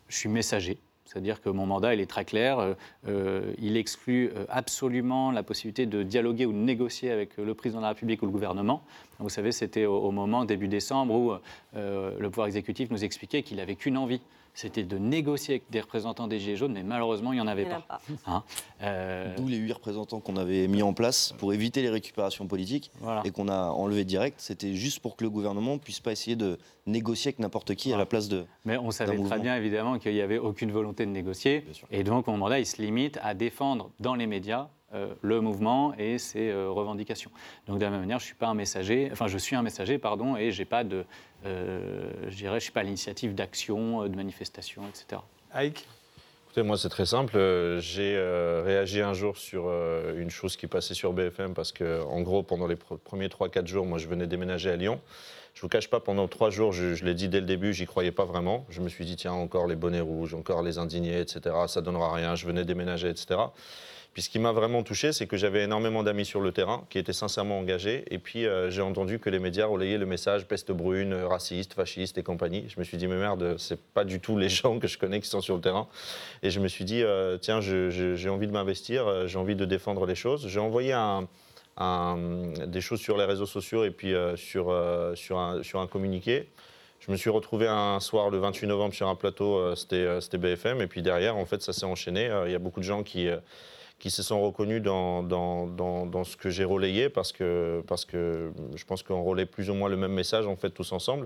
je 0.09 0.15
suis 0.15 0.29
messager. 0.29 0.77
C'est-à-dire 1.05 1.41
que 1.41 1.49
mon 1.49 1.65
mandat, 1.65 1.93
il 1.93 2.01
est 2.01 2.09
très 2.09 2.25
clair. 2.25 2.59
Euh, 2.59 2.73
euh, 3.07 3.53
il 3.61 3.77
exclut 3.77 4.31
euh, 4.35 4.45
absolument 4.49 5.31
la 5.31 5.43
possibilité 5.43 5.85
de 5.85 6.03
dialoguer 6.03 6.45
ou 6.45 6.51
de 6.51 6.57
négocier 6.57 7.11
avec 7.11 7.37
le 7.37 7.53
président 7.53 7.79
de 7.79 7.83
la 7.83 7.89
République 7.89 8.21
ou 8.23 8.25
le 8.25 8.31
gouvernement. 8.31 8.83
Vous 9.19 9.29
savez, 9.29 9.51
c'était 9.51 9.85
au, 9.85 10.11
moment, 10.11 10.45
début 10.45 10.67
décembre, 10.67 11.13
où 11.13 11.31
le 11.73 12.29
pouvoir 12.29 12.47
exécutif 12.47 12.91
nous 12.91 13.05
expliquait 13.05 13.43
qu'il 13.43 13.57
n'avait 13.57 13.75
qu'une 13.75 13.97
envie, 13.97 14.19
c'était 14.55 14.83
de 14.83 14.97
négocier 14.97 15.55
avec 15.55 15.69
des 15.69 15.81
représentants 15.81 16.27
des 16.27 16.39
Gilets 16.39 16.55
jaunes, 16.55 16.73
mais 16.73 16.81
malheureusement, 16.81 17.33
il 17.33 17.35
n'y 17.35 17.41
en 17.41 17.47
avait 17.47 17.63
Il 17.63 17.69
pas. 17.69 17.81
pas. 17.81 18.01
Hein 18.25 18.43
Euh, 18.81 19.35
D'où 19.37 19.47
les 19.47 19.57
huit 19.57 19.73
représentants 19.73 20.19
qu'on 20.19 20.37
avait 20.37 20.67
mis 20.67 20.81
en 20.81 20.93
place 20.93 21.33
pour 21.37 21.53
éviter 21.53 21.81
les 21.81 21.89
récupérations 21.89 22.47
politiques 22.47 22.91
voilà. 22.99 23.21
et 23.25 23.31
qu'on 23.31 23.47
a 23.47 23.69
enlevé 23.69 24.03
direct. 24.05 24.39
C'était 24.39 24.73
juste 24.73 24.99
pour 24.99 25.15
que 25.15 25.23
le 25.23 25.29
gouvernement 25.29 25.77
puisse 25.77 25.99
pas 25.99 26.11
essayer 26.11 26.35
de 26.35 26.57
négocier 26.87 27.29
avec 27.29 27.39
n'importe 27.39 27.75
qui 27.75 27.93
à 27.93 27.97
la 27.97 28.05
place 28.05 28.27
de. 28.29 28.45
Mais 28.63 28.77
on 28.77 28.91
savait 28.91 29.17
très 29.21 29.39
bien, 29.39 29.55
évidemment, 29.55 29.99
qu'il 29.99 30.13
n'y 30.13 30.21
avait 30.21 30.37
aucune 30.37 30.71
volonté 30.71 31.05
de 31.05 31.11
négocier. 31.11 31.65
Et 31.91 32.03
donc, 32.03 32.27
mon 32.27 32.37
mandat, 32.37 32.59
il 32.59 32.65
se 32.65 32.81
limite 32.81 33.19
à 33.23 33.33
défendre 33.33 33.91
dans 33.99 34.15
les 34.15 34.27
médias 34.27 34.69
le 35.21 35.41
mouvement 35.41 35.93
et 35.97 36.17
ses 36.17 36.49
euh, 36.49 36.69
revendications. 36.69 37.31
Donc, 37.67 37.79
de 37.79 37.83
la 37.83 37.89
même 37.91 37.99
manière, 38.01 38.19
je 38.19 38.25
suis 38.25 38.35
pas 38.35 38.47
un 38.47 38.53
messager, 38.53 39.09
enfin, 39.11 39.27
je 39.27 39.37
suis 39.37 39.55
un 39.55 39.61
messager, 39.61 39.97
pardon, 39.97 40.37
et 40.37 40.51
j'ai 40.51 40.65
pas 40.65 40.83
de, 40.83 41.03
euh, 41.45 42.11
je 42.29 42.35
dirais, 42.35 42.59
je 42.59 42.63
suis 42.65 42.71
pas 42.71 42.79
à 42.81 42.83
l'initiative 42.83 43.35
d'action, 43.35 44.03
euh, 44.03 44.07
de 44.09 44.15
manifestation, 44.15 44.83
etc. 44.87 45.21
Ike 45.53 45.85
Écoutez, 46.45 46.63
moi, 46.65 46.77
c'est 46.77 46.87
très 46.87 47.05
simple. 47.05 47.35
Euh, 47.35 47.81
J'ai 47.81 48.15
euh, 48.15 48.61
réagi 48.65 49.01
un 49.01 49.13
jour 49.13 49.35
sur 49.35 49.65
euh, 49.67 50.17
une 50.21 50.29
chose 50.29 50.55
qui 50.55 50.67
passait 50.67 50.93
sur 50.93 51.11
BFM 51.11 51.53
parce 51.53 51.73
que, 51.73 52.01
en 52.03 52.21
gros, 52.21 52.43
pendant 52.43 52.65
les 52.67 52.75
pr- 52.75 52.97
premiers 52.97 53.27
3-4 53.27 53.67
jours, 53.67 53.85
moi, 53.85 53.97
je 53.97 54.07
venais 54.07 54.27
déménager 54.27 54.69
à 54.69 54.77
Lyon. 54.77 55.01
Je 55.53 55.61
vous 55.61 55.67
cache 55.67 55.89
pas, 55.89 55.99
pendant 55.99 56.27
trois 56.29 56.49
jours, 56.51 56.71
je, 56.71 56.95
je 56.95 57.03
l'ai 57.05 57.13
dit 57.13 57.27
dès 57.27 57.41
le 57.41 57.45
début, 57.45 57.73
j'y 57.73 57.85
croyais 57.85 58.11
pas 58.13 58.23
vraiment. 58.25 58.65
Je 58.69 58.79
me 58.81 58.87
suis 58.87 59.03
dit, 59.03 59.17
tiens, 59.17 59.33
encore 59.33 59.67
les 59.67 59.75
bonnets 59.75 59.99
rouges, 59.99 60.33
encore 60.33 60.61
les 60.63 60.77
indignés, 60.77 61.19
etc. 61.19 61.55
Ça 61.67 61.81
donnera 61.81 62.13
rien. 62.13 62.35
Je 62.35 62.45
venais 62.45 62.63
déménager, 62.63 63.09
etc. 63.09 63.39
Puis 64.15 64.21
ce 64.21 64.29
qui 64.29 64.39
m'a 64.39 64.53
vraiment 64.53 64.81
touché, 64.81 65.11
c'est 65.11 65.27
que 65.27 65.35
j'avais 65.35 65.63
énormément 65.63 66.01
d'amis 66.01 66.23
sur 66.23 66.39
le 66.39 66.53
terrain 66.53 66.85
qui 66.89 66.97
étaient 66.97 67.11
sincèrement 67.11 67.59
engagés. 67.59 68.05
Et 68.09 68.17
puis 68.17 68.45
euh, 68.45 68.71
j'ai 68.71 68.81
entendu 68.81 69.19
que 69.19 69.29
les 69.29 69.39
médias 69.39 69.65
relayaient 69.65 69.97
le 69.97 70.05
message 70.05 70.45
peste 70.47 70.71
brune, 70.71 71.13
raciste, 71.13 71.73
fasciste 71.73 72.17
et 72.17 72.23
compagnie. 72.23 72.63
Je 72.69 72.79
me 72.79 72.85
suis 72.85 72.95
dit, 72.95 73.07
mais 73.07 73.17
merde, 73.17 73.57
c'est 73.57 73.77
pas 73.77 74.05
du 74.05 74.21
tout 74.21 74.37
les 74.37 74.47
gens 74.61 74.79
que 74.79 74.87
je 74.87 74.97
connais 74.97 75.19
qui 75.19 75.27
sont 75.27 75.41
sur 75.41 75.55
le 75.55 75.61
terrain. 75.61 75.89
Et 76.43 76.49
je 76.49 76.61
me 76.61 76.69
suis 76.69 76.85
dit, 76.85 77.03
euh, 77.03 77.37
tiens, 77.37 77.59
j'ai 77.59 78.29
envie 78.29 78.47
de 78.47 78.53
m'investir, 78.53 79.05
euh, 79.05 79.27
j'ai 79.27 79.37
envie 79.37 79.57
de 79.57 79.65
défendre 79.65 80.05
les 80.05 80.15
choses. 80.15 80.47
J'ai 80.47 80.61
envoyé 80.61 80.95
des 81.77 82.81
choses 82.81 83.01
sur 83.01 83.17
les 83.17 83.25
réseaux 83.25 83.45
sociaux 83.45 83.83
et 83.83 83.91
puis 83.91 84.13
sur, 84.37 84.71
un, 84.71 85.87
communiqué. 85.91 86.47
Je 87.01 87.11
me 87.11 87.17
suis 87.17 87.29
retrouvé 87.29 87.67
un 87.67 87.99
soir 87.99 88.29
le 88.29 88.37
28 88.37 88.67
novembre 88.67 88.93
sur 88.93 89.09
un 89.09 89.15
plateau, 89.15 89.75
c'était 89.75 90.37
BFM, 90.37 90.79
et 90.79 90.87
puis 90.87 91.01
derrière, 91.01 91.35
en 91.35 91.45
fait, 91.45 91.61
ça 91.61 91.73
s'est 91.73 91.85
enchaîné. 91.85 92.31
Il 92.45 92.53
y 92.53 92.55
a 92.55 92.59
beaucoup 92.59 92.79
de 92.79 92.85
gens 92.85 93.03
qui, 93.03 93.29
qui 94.05 94.11
se 94.11 94.21
sont 94.21 94.39
reconnus 94.39 94.83
dans, 94.83 95.23
dans, 95.23 95.65
dans, 95.65 96.23
ce 96.23 96.37
que 96.37 96.51
j'ai 96.51 96.63
relayé, 96.63 97.09
parce 97.09 97.31
que, 97.31 97.83
parce 97.87 98.05
que 98.05 98.51
je 98.75 98.85
pense 98.85 99.01
qu'on 99.01 99.23
relaie 99.23 99.47
plus 99.47 99.71
ou 99.71 99.73
moins 99.73 99.89
le 99.89 99.97
même 99.97 100.13
message, 100.13 100.45
en 100.45 100.55
fait, 100.55 100.69
tous 100.69 100.91
ensemble. 100.91 101.25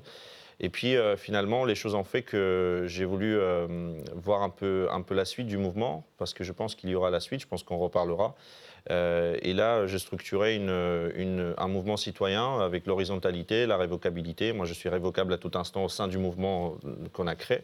Et 0.61 0.69
puis 0.69 0.95
euh, 0.95 1.17
finalement, 1.17 1.65
les 1.65 1.75
choses 1.75 1.93
ont 1.93 2.05
fait 2.05 2.21
que 2.21 2.85
j'ai 2.87 3.03
voulu 3.03 3.35
euh, 3.37 3.67
voir 4.15 4.43
un 4.43 4.49
peu, 4.49 4.87
un 4.93 5.01
peu 5.01 5.13
la 5.13 5.25
suite 5.25 5.47
du 5.47 5.57
mouvement, 5.57 6.05
parce 6.17 6.33
que 6.33 6.45
je 6.45 6.53
pense 6.53 6.73
qu'il 6.73 6.89
y 6.89 6.95
aura 6.95 7.09
la 7.09 7.19
suite, 7.19 7.41
je 7.41 7.47
pense 7.47 7.63
qu'on 7.63 7.75
reparlera. 7.79 8.33
Euh, 8.91 9.35
et 9.41 9.51
là, 9.51 9.85
j'ai 9.85 9.99
structuré 9.99 10.55
une, 10.55 11.11
une- 11.15 11.53
un 11.57 11.67
mouvement 11.67 11.97
citoyen 11.97 12.61
avec 12.61 12.85
l'horizontalité, 12.87 13.65
la 13.65 13.75
révocabilité. 13.75 14.53
Moi, 14.53 14.65
je 14.65 14.73
suis 14.73 14.87
révocable 14.87 15.33
à 15.33 15.37
tout 15.37 15.51
instant 15.55 15.83
au 15.83 15.89
sein 15.89 16.07
du 16.07 16.17
mouvement 16.17 16.77
qu'on 17.11 17.27
a 17.27 17.35
créé. 17.35 17.59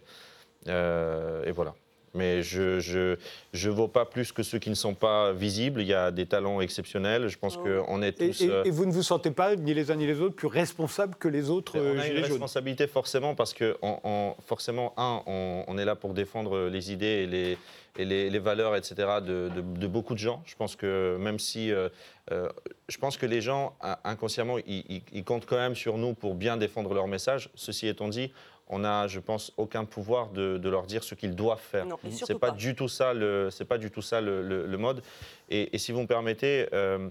Et 0.67 1.51
voilà. 1.51 1.74
Mais 2.15 2.41
je 2.41 2.79
je, 2.79 3.17
je 3.53 3.69
vaux 3.69 3.88
pas 3.88 4.05
plus 4.05 4.31
que 4.31 4.41
ceux 4.41 4.57
qui 4.57 4.69
ne 4.69 4.75
sont 4.75 4.93
pas 4.95 5.34
visibles. 5.34 5.81
Il 5.81 5.88
y 5.88 5.93
a 5.93 6.10
des 6.12 6.25
talents 6.25 6.62
exceptionnels. 6.62 7.27
Je 7.27 7.38
pense 7.38 7.57
Oh. 7.57 7.63
qu'on 7.86 8.01
est 8.01 8.13
tous... 8.13 8.41
et- 8.41 8.50
euh, 8.50 8.63
et 8.63 8.72
vous 8.72 8.86
ne 8.86 8.91
vous 8.91 9.03
sentez 9.03 9.31
pas, 9.31 9.55
ni 9.55 9.74
les 9.74 9.91
uns 9.91 9.95
ni 9.95 10.07
les 10.07 10.19
autres, 10.22 10.36
plus 10.36 10.48
responsables 10.48 11.15
que 11.15 11.27
les 11.27 11.50
autres 11.50 11.74
on 11.77 11.81
euh, 11.84 12.00
a 12.00 12.07
une 12.07 12.19
responsabilité 12.24 12.88
forcément 12.88 13.36
parce 13.36 13.53
que 13.53 13.77
on- 13.81 14.00
on- 14.03 14.36
forcément, 14.45 14.93
un, 14.98 15.22
on, 15.27 15.63
on 15.67 15.77
est 15.77 15.86
là 15.86 15.95
pour 15.95 16.13
défendre 16.13 16.67
les 16.69 16.91
idées 16.91 17.05
et 17.24 17.27
les, 17.27 17.57
et 17.98 18.05
les, 18.05 18.29
les 18.29 18.39
valeurs, 18.39 18.75
etc. 18.75 18.95
De, 19.22 19.50
de- 19.55 19.79
de 19.79 19.88
beaucoup 19.88 20.13
de 20.13 20.19
gens. 20.19 20.41
Je 20.45 20.55
pense 20.55 20.75
que 20.75 21.17
même 21.19 21.39
si, 21.39 21.72
euh, 21.72 21.89
euh, 22.31 22.50
je 22.89 22.98
pense 22.98 23.17
que 23.17 23.25
les 23.25 23.41
gens 23.41 23.75
in- 23.81 23.98
inconsciemment, 24.03 24.57
ils, 24.60 24.84
ils- 24.89 25.03
ils 25.13 25.24
comptent 25.24 25.45
quand 25.45 25.57
même 25.57 25.75
sur 25.75 25.98
nous 25.98 26.13
pour 26.13 26.36
bien 26.36 26.57
défendre 26.57 26.93
leur 26.93 27.07
message. 27.07 27.50
Ceci 27.55 27.88
étant 27.88 28.07
dit, 28.10 28.31
on 28.67 28.79
n'a, 28.79 29.07
je 29.07 29.19
pense, 29.19 29.51
aucun 29.57 29.86
pouvoir 29.86 30.29
de, 30.29 30.57
de 30.57 30.69
leur 30.69 30.86
dire 30.88 31.03
ce 31.03 31.13
qu'ils 31.15 31.36
doivent 31.36 31.60
faire. 31.60 31.86
C'est 32.03 32.12
surtout 32.12 32.39
pas, 32.39 32.51
pas. 32.51 32.57
du 32.57 32.74
tout 32.75 32.88
ça 32.88 33.13
le, 33.13 33.50
c'est 33.51 33.65
pas 33.65 33.77
du 33.77 33.91
tout 33.91 34.01
ça 34.01 34.22
le, 34.22 34.41
le- 34.41 34.65
le 34.65 34.77
mode. 34.77 35.01
Et, 35.50 35.75
et 35.75 35.77
si 35.77 35.91
vous 35.91 36.01
me 36.01 36.07
permettez, 36.07 36.67
euh, 36.74 37.10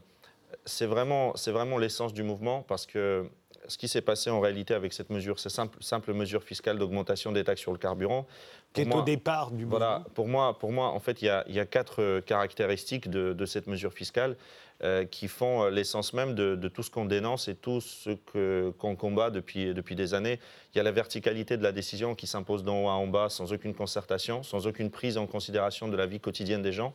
c'est 0.64 0.86
vraiment, 0.86 1.34
c'est 1.36 1.52
vraiment 1.52 1.78
l'essence 1.78 2.12
du 2.12 2.22
mouvement 2.22 2.62
parce 2.62 2.86
que 2.86 3.28
ce 3.66 3.78
qui 3.78 3.88
s'est 3.88 4.02
passé 4.02 4.28
en 4.30 4.40
réalité 4.40 4.74
avec 4.74 4.92
cette 4.92 5.08
mesure, 5.10 5.38
cette 5.38 5.52
simple, 5.52 5.78
simple 5.82 6.12
mesure 6.12 6.42
fiscale 6.42 6.78
d'augmentation 6.78 7.32
des 7.32 7.44
taxes 7.44 7.62
sur 7.62 7.72
le 7.72 7.78
carburant, 7.78 8.26
qui 8.74 8.82
est 8.82 8.94
au 8.94 9.02
départ 9.02 9.52
du 9.52 9.64
voilà, 9.64 9.98
mouvement. 10.00 10.10
pour 10.14 10.28
moi, 10.28 10.58
pour 10.58 10.72
moi, 10.72 10.88
en 10.88 11.00
fait, 11.00 11.22
il 11.22 11.26
y 11.26 11.28
a, 11.30 11.44
il 11.48 11.54
y 11.54 11.60
a 11.60 11.64
quatre 11.64 12.02
euh, 12.02 12.20
caractéristiques 12.20 13.08
de, 13.08 13.32
de 13.32 13.46
cette 13.46 13.66
mesure 13.66 13.92
fiscale 13.94 14.36
euh, 14.82 15.04
qui 15.04 15.28
font 15.28 15.64
euh, 15.64 15.70
l'essence 15.70 16.12
même 16.12 16.34
de, 16.34 16.68
tout 16.68 16.82
ce 16.82 16.90
qu'on 16.90 17.04
dénonce 17.04 17.48
et 17.48 17.54
tout 17.54 17.80
ce 17.80 18.10
qu'on 18.78 18.96
combat 18.96 19.30
depuis, 19.30 19.72
depuis 19.72 19.94
des 19.94 20.14
années. 20.14 20.40
Il 20.74 20.78
y 20.78 20.80
a 20.80 20.82
la 20.82 20.92
verticalité 20.92 21.56
de 21.56 21.62
la 21.62 21.72
décision 21.72 22.14
qui 22.14 22.26
s'impose 22.26 22.64
d'en 22.64 22.84
haut 22.84 22.88
à 22.88 22.92
en 22.92 23.06
bas 23.06 23.28
sans 23.28 23.52
aucune 23.52 23.74
concertation, 23.74 24.42
sans 24.42 24.66
aucune 24.66 24.90
prise 24.90 25.16
en 25.16 25.26
considération 25.26 25.88
de 25.88 25.96
la 25.96 26.06
vie 26.06 26.20
quotidienne 26.20 26.62
des 26.62 26.72
gens. 26.72 26.94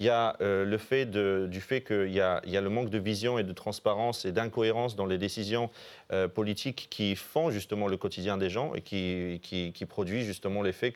Il 0.00 0.06
y 0.06 0.08
a 0.08 0.36
euh, 0.40 0.64
le 0.64 0.78
fait 0.78 1.06
de- 1.06 1.46
du 1.48 1.60
fait 1.60 1.82
qu'il 1.82 2.12
y 2.12 2.20
a, 2.20 2.40
y 2.46 2.56
a 2.56 2.60
le 2.60 2.70
manque 2.70 2.90
de 2.90 2.98
vision 2.98 3.38
et 3.38 3.44
de 3.44 3.52
transparence 3.52 4.24
et 4.24 4.32
d'incohérence 4.32 4.96
dans 4.96 5.06
les 5.06 5.18
décisions 5.18 5.70
politiques 6.34 6.88
qui 6.90 7.14
font 7.14 7.52
justement 7.52 7.86
le 7.86 7.96
quotidien 7.96 8.36
des 8.36 8.50
gens 8.50 8.74
et 8.74 8.80
qui, 8.80 9.38
qui, 9.44 9.72
qui 9.72 9.86
produit 9.86 10.24
justement 10.24 10.60
l'effet 10.60 10.92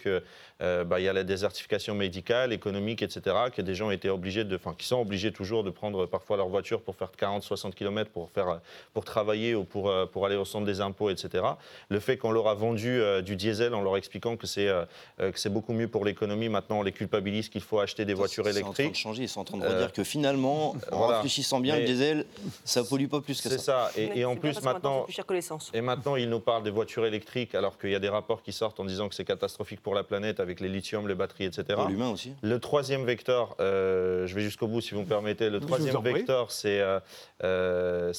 euh, 0.61 0.85
bah, 0.85 1.01
y 1.01 1.09
a 1.09 1.13
la 1.13 1.25
désertification 1.25 1.95
médicale, 1.95 2.53
économique, 2.53 3.03
etc., 3.03 3.37
que 3.55 3.63
des 3.63 3.75
gens 3.75 3.91
étaient 3.91 4.09
obligés 4.09 4.45
de, 4.45 4.57
enfin, 4.57 4.75
qui 4.77 4.87
sont 4.87 5.01
obligés 5.01 5.33
toujours 5.33 5.65
de 5.65 5.71
prendre 5.71 6.07
parfois 6.07 6.34
leur 6.37 6.49
voiture 6.49 6.81
pour 6.83 6.97
faire 6.97 7.11
40-60 7.19 7.73
km 7.75 8.11
pour, 8.11 8.31
faire, 8.31 8.61
pour 8.93 9.05
travailler 9.05 9.55
ou 9.55 9.65
pour, 9.65 9.89
euh, 9.89 10.07
pour 10.07 10.27
aller 10.27 10.37
au 10.37 10.45
centre 10.45 10.67
des 10.67 10.81
impôts, 10.81 11.11
etc. 11.11 11.45
Le 11.89 12.01
fait 12.01 12.17
qu'on 12.17 12.33
leur 12.33 12.49
a 12.49 12.55
vendu 12.55 13.01
euh, 13.01 13.23
du 13.23 13.37
diesel 13.37 13.75
en 13.75 13.83
leur 13.83 13.97
expliquant 13.97 14.37
que 14.37 14.47
c'est 14.47 14.69
euh, 14.69 14.85
que 15.19 15.39
c'est 15.39 15.51
beaucoup 15.51 15.73
mieux 15.73 15.89
pour 15.89 16.05
l'économie, 16.05 16.49
maintenant 16.49 16.81
on 16.81 16.83
les 16.83 16.93
culpabilise 16.93 17.49
qu'il 17.49 17.63
faut 17.63 17.81
acheter 17.81 18.05
des 18.05 18.15
voitures 18.15 18.45
C'est 18.45 18.51
en 18.51 18.53
train 18.53 18.61
de 18.63 18.67
électriques. 18.67 18.95
changer, 18.97 19.23
ils 19.25 19.29
sont 19.29 19.41
en 19.41 19.45
train 19.45 19.59
de 19.59 19.65
Euh, 19.65 19.75
redire 19.75 19.93
que 19.93 20.05
finalement, 20.05 20.75
en 20.93 20.99
voilà. 20.99 21.17
réfléchissant 21.17 21.61
bien, 21.61 21.79
le 21.79 21.85
diesel, 21.85 22.27
ça 22.65 22.85
pollue 22.85 23.07
pas 23.07 23.21
plus 23.21 23.41
que 23.41 23.49
C'est 23.49 23.59
ça. 23.59 23.91
ça. 23.95 24.01
Et, 24.01 24.25
en 24.25 24.37
plus 24.37 24.61
maintenant, 24.63 25.03
plus 25.03 25.13
cher 25.13 25.27
que. 25.27 25.35
Et 25.73 25.81
maintenant, 25.81 26.17
ils 26.17 26.29
nous 26.29 26.41
parlent 26.41 26.63
des 26.63 26.71
voitures 26.71 27.07
électriques, 27.07 27.55
alors 27.55 27.79
qu'il 27.79 27.91
y 27.91 27.95
a 27.95 27.99
des 27.99 28.09
rapports 28.09 28.43
qui 28.43 28.53
sortent 28.53 28.81
en 28.81 28.85
disant 28.85 29.09
que 29.09 29.15
c'est 29.15 29.25
catastrophique 29.25 29.81
pour 29.81 29.95
la 29.95 30.05
planète 30.05 30.41
avec 30.41 30.61
les 30.61 30.69
lithium, 30.69 31.09
les 31.09 31.15
batteries, 31.15 31.45
etc. 31.45 31.65
Pour 31.75 31.89
l'humain 31.89 32.11
aussi. 32.11 32.33
Le 32.43 32.59
troisième 32.59 33.05
vecteur, 33.05 33.57
euh, 33.61 34.27
je 34.27 34.35
vais 34.35 34.43
jusqu'au 34.43 34.67
bout 34.67 34.81
si 34.81 34.95
vous 34.95 35.01
me 35.03 35.07
permettez, 35.07 35.51
le 35.51 35.61
troisième 35.61 35.95
vecteur, 36.03 36.14
c'est 36.49 36.81
euh, 36.81 37.01
euh, 37.43 38.13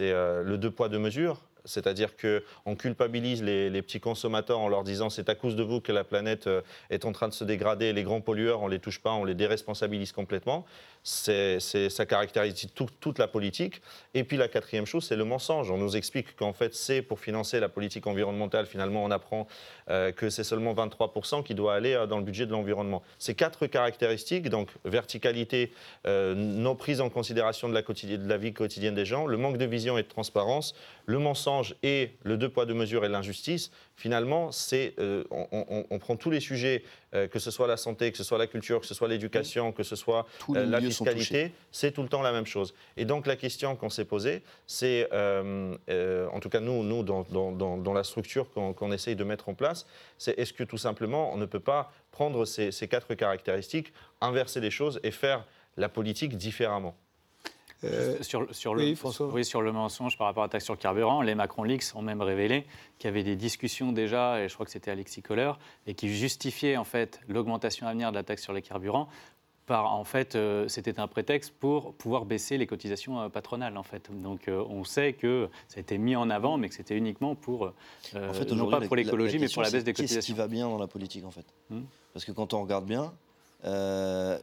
euh, 0.00 0.42
le 0.42 0.58
deux 0.58 0.70
poids, 0.70 0.88
deux 0.88 0.98
mesures. 0.98 1.40
C'est-à-dire 1.66 2.10
qu'on 2.16 2.76
culpabilise 2.76 3.42
les, 3.42 3.82
petits 3.82 4.00
consommateurs 4.00 4.58
en 4.58 4.68
leur 4.68 4.84
disant 4.84 5.10
c'est 5.10 5.28
à 5.28 5.34
cause 5.34 5.56
de 5.56 5.62
vous 5.62 5.80
que 5.80 5.92
la 5.92 6.04
planète 6.04 6.46
euh, 6.46 6.62
est 6.90 7.04
en 7.04 7.12
train 7.12 7.28
de 7.28 7.34
se 7.34 7.44
dégrader, 7.44 7.92
les 7.92 8.02
grands 8.02 8.20
pollueurs, 8.20 8.62
on 8.62 8.68
les 8.68 8.78
touche 8.78 9.00
pas, 9.00 9.12
on 9.12 9.24
les 9.24 9.34
déresponsabilise 9.34 10.12
complètement. 10.12 10.64
C'est, 11.02 11.60
ça 11.60 12.04
caractérise 12.04 12.66
tout- 12.74 12.88
toute 13.00 13.18
la 13.18 13.28
politique. 13.28 13.80
Et 14.14 14.24
puis 14.24 14.36
la 14.36 14.48
quatrième 14.48 14.86
chose, 14.86 15.04
c'est 15.04 15.14
le 15.14 15.24
mensonge. 15.24 15.70
On 15.70 15.76
nous 15.78 15.96
explique 15.96 16.34
qu'en 16.34 16.52
fait, 16.52 16.74
c'est 16.74 17.00
pour 17.00 17.20
financer 17.20 17.60
la 17.60 17.68
politique 17.68 18.08
environnementale. 18.08 18.66
Finalement, 18.66 19.04
on 19.04 19.10
apprend 19.12 19.46
euh, 19.88 20.10
que 20.10 20.30
c'est 20.30 20.42
seulement 20.42 20.74
23% 20.74 21.44
qui 21.44 21.54
doit 21.54 21.74
aller 21.74 21.92
euh, 21.92 22.06
dans 22.06 22.18
le 22.18 22.24
budget 22.24 22.46
de 22.46 22.50
l'environnement. 22.52 23.02
Ces 23.18 23.34
quatre 23.34 23.66
caractéristiques, 23.66 24.48
donc 24.48 24.70
verticalité, 24.84 25.72
non 26.06 26.74
prise 26.74 27.00
en 27.00 27.08
considération 27.08 27.68
de 27.68 27.74
la 27.74 28.36
vie 28.36 28.52
quotidienne 28.52 28.94
des 28.94 29.04
gens, 29.04 29.26
le 29.26 29.36
manque 29.36 29.58
de 29.58 29.64
vision 29.64 29.98
et 29.98 30.02
de 30.02 30.08
transparence, 30.08 30.74
le 31.06 31.18
mensonge 31.18 31.55
et 31.82 32.12
le 32.22 32.36
deux 32.36 32.48
poids 32.48 32.66
deux 32.66 32.74
mesures 32.74 33.04
et 33.04 33.08
l'injustice, 33.08 33.70
finalement, 33.96 34.52
c'est, 34.52 34.94
euh, 34.98 35.24
on, 35.30 35.46
on- 35.52 35.86
on 35.90 35.98
prend 35.98 36.16
tous 36.16 36.30
les 36.30 36.40
sujets, 36.40 36.82
euh, 37.14 37.26
que 37.28 37.38
ce 37.38 37.50
soit 37.50 37.66
la 37.66 37.76
santé, 37.76 38.10
que 38.12 38.18
ce 38.18 38.24
soit 38.24 38.38
la 38.38 38.46
culture, 38.46 38.80
que 38.80 38.86
ce 38.86 38.94
soit 38.94 39.08
l'éducation, 39.08 39.72
que 39.72 39.82
ce 39.82 39.96
soit 39.96 40.26
euh, 40.56 40.66
la 40.66 40.78
fiscalité, 41.14 41.52
c'est 41.72 41.92
tout 41.92 42.02
le 42.02 42.08
temps 42.08 42.22
la 42.22 42.32
même 42.32 42.46
chose. 42.46 42.74
Et 42.96 43.04
donc 43.04 43.26
la 43.26 43.36
question 43.36 43.76
qu'on 43.76 43.90
s'est 43.90 44.04
posée, 44.04 44.42
c'est, 44.66 45.08
en 45.12 46.40
tout 46.40 46.48
cas 46.48 46.60
nous, 46.60 46.82
nous 46.82 47.02
dans, 47.02 47.22
dans- 47.30 47.52
dans- 47.52 47.76
dans 47.78 47.92
la 47.94 48.04
structure 48.04 48.50
qu'on 48.50 48.72
qu'on 48.72 48.92
essaye 48.92 49.16
de 49.16 49.24
mettre 49.24 49.48
en 49.48 49.54
place, 49.54 49.86
c'est 50.18 50.38
est-ce 50.38 50.52
que 50.52 50.64
tout 50.64 50.78
simplement 50.78 51.32
on 51.32 51.36
ne 51.36 51.46
peut 51.46 51.60
pas 51.60 51.92
prendre 52.10 52.44
ces, 52.44 52.72
ces 52.72 52.88
quatre 52.88 53.14
caractéristiques, 53.14 53.92
inverser 54.20 54.60
les 54.60 54.70
choses 54.70 55.00
et 55.02 55.10
faire 55.10 55.44
la 55.76 55.88
politique 55.88 56.36
différemment? 56.36 56.96
Euh, 57.84 58.16
Sur, 58.22 58.46
sur 58.54 58.74
le, 58.74 58.82
oui, 58.84 58.96
François. 58.96 59.28
oui, 59.28 59.44
sur 59.44 59.60
le 59.60 59.70
mensonge 59.70 60.16
par 60.16 60.26
rapport 60.28 60.42
à 60.42 60.46
la 60.46 60.50
taxe 60.50 60.64
sur 60.64 60.72
le 60.74 60.78
carburant, 60.78 61.20
les 61.20 61.34
Macron 61.34 61.62
Leaks 61.62 61.94
ont 61.94 62.00
même 62.02 62.22
révélé 62.22 62.64
qu'il 62.98 63.08
y 63.08 63.10
avait 63.10 63.22
des 63.22 63.36
discussions 63.36 63.92
déjà, 63.92 64.40
et 64.42 64.48
je 64.48 64.54
crois 64.54 64.64
que 64.64 64.72
c'était 64.72 64.90
Alexis 64.90 65.20
Kohler, 65.22 65.52
et 65.86 65.92
qui 65.94 66.08
justifiaient 66.08 66.78
en 66.78 66.84
fait 66.84 67.20
l'augmentation 67.28 67.86
à 67.86 67.92
venir 67.92 68.10
de 68.10 68.16
la 68.16 68.22
taxe 68.22 68.42
sur 68.42 68.54
les 68.54 68.62
carburants 68.62 69.08
par, 69.66 69.92
en 69.92 70.04
fait, 70.04 70.36
euh, 70.36 70.68
c'était 70.68 71.00
un 71.00 71.08
prétexte 71.08 71.52
pour 71.58 71.92
pouvoir 71.94 72.24
baisser 72.24 72.56
les 72.56 72.68
cotisations 72.68 73.20
euh, 73.20 73.28
patronales, 73.28 73.76
en 73.76 73.82
fait. 73.82 74.08
Donc, 74.22 74.46
euh, 74.46 74.64
on 74.70 74.84
sait 74.84 75.12
que 75.12 75.48
ça 75.66 75.78
a 75.78 75.80
été 75.80 75.98
mis 75.98 76.14
en 76.14 76.30
avant, 76.30 76.56
mais 76.56 76.68
que 76.68 76.74
c'était 76.76 76.96
uniquement 76.96 77.34
pour, 77.34 77.72
En 78.14 78.32
fait, 78.32 78.50
non 78.52 78.70
pas 78.70 78.78
la- 78.78 78.86
pour 78.86 78.94
l'écologie, 78.94 79.34
mais 79.38 79.46
question, 79.46 79.56
pour 79.60 79.64
la 79.64 79.70
baisse 79.70 79.80
c'est 79.80 79.84
des 79.84 79.92
Qu'est-ce 79.92 80.02
qui 80.06 80.14
cotisations. 80.14 80.36
va 80.36 80.46
bien 80.46 80.68
dans 80.68 80.78
la 80.78 80.86
politique, 80.86 81.24
en 81.24 81.32
fait? 81.32 81.44
Hmm? 81.70 81.82
Parce 82.12 82.24
que 82.24 82.30
quand 82.30 82.54
on 82.54 82.62
regarde 82.62 82.86
bien, 82.86 83.12
euh, 83.64 84.38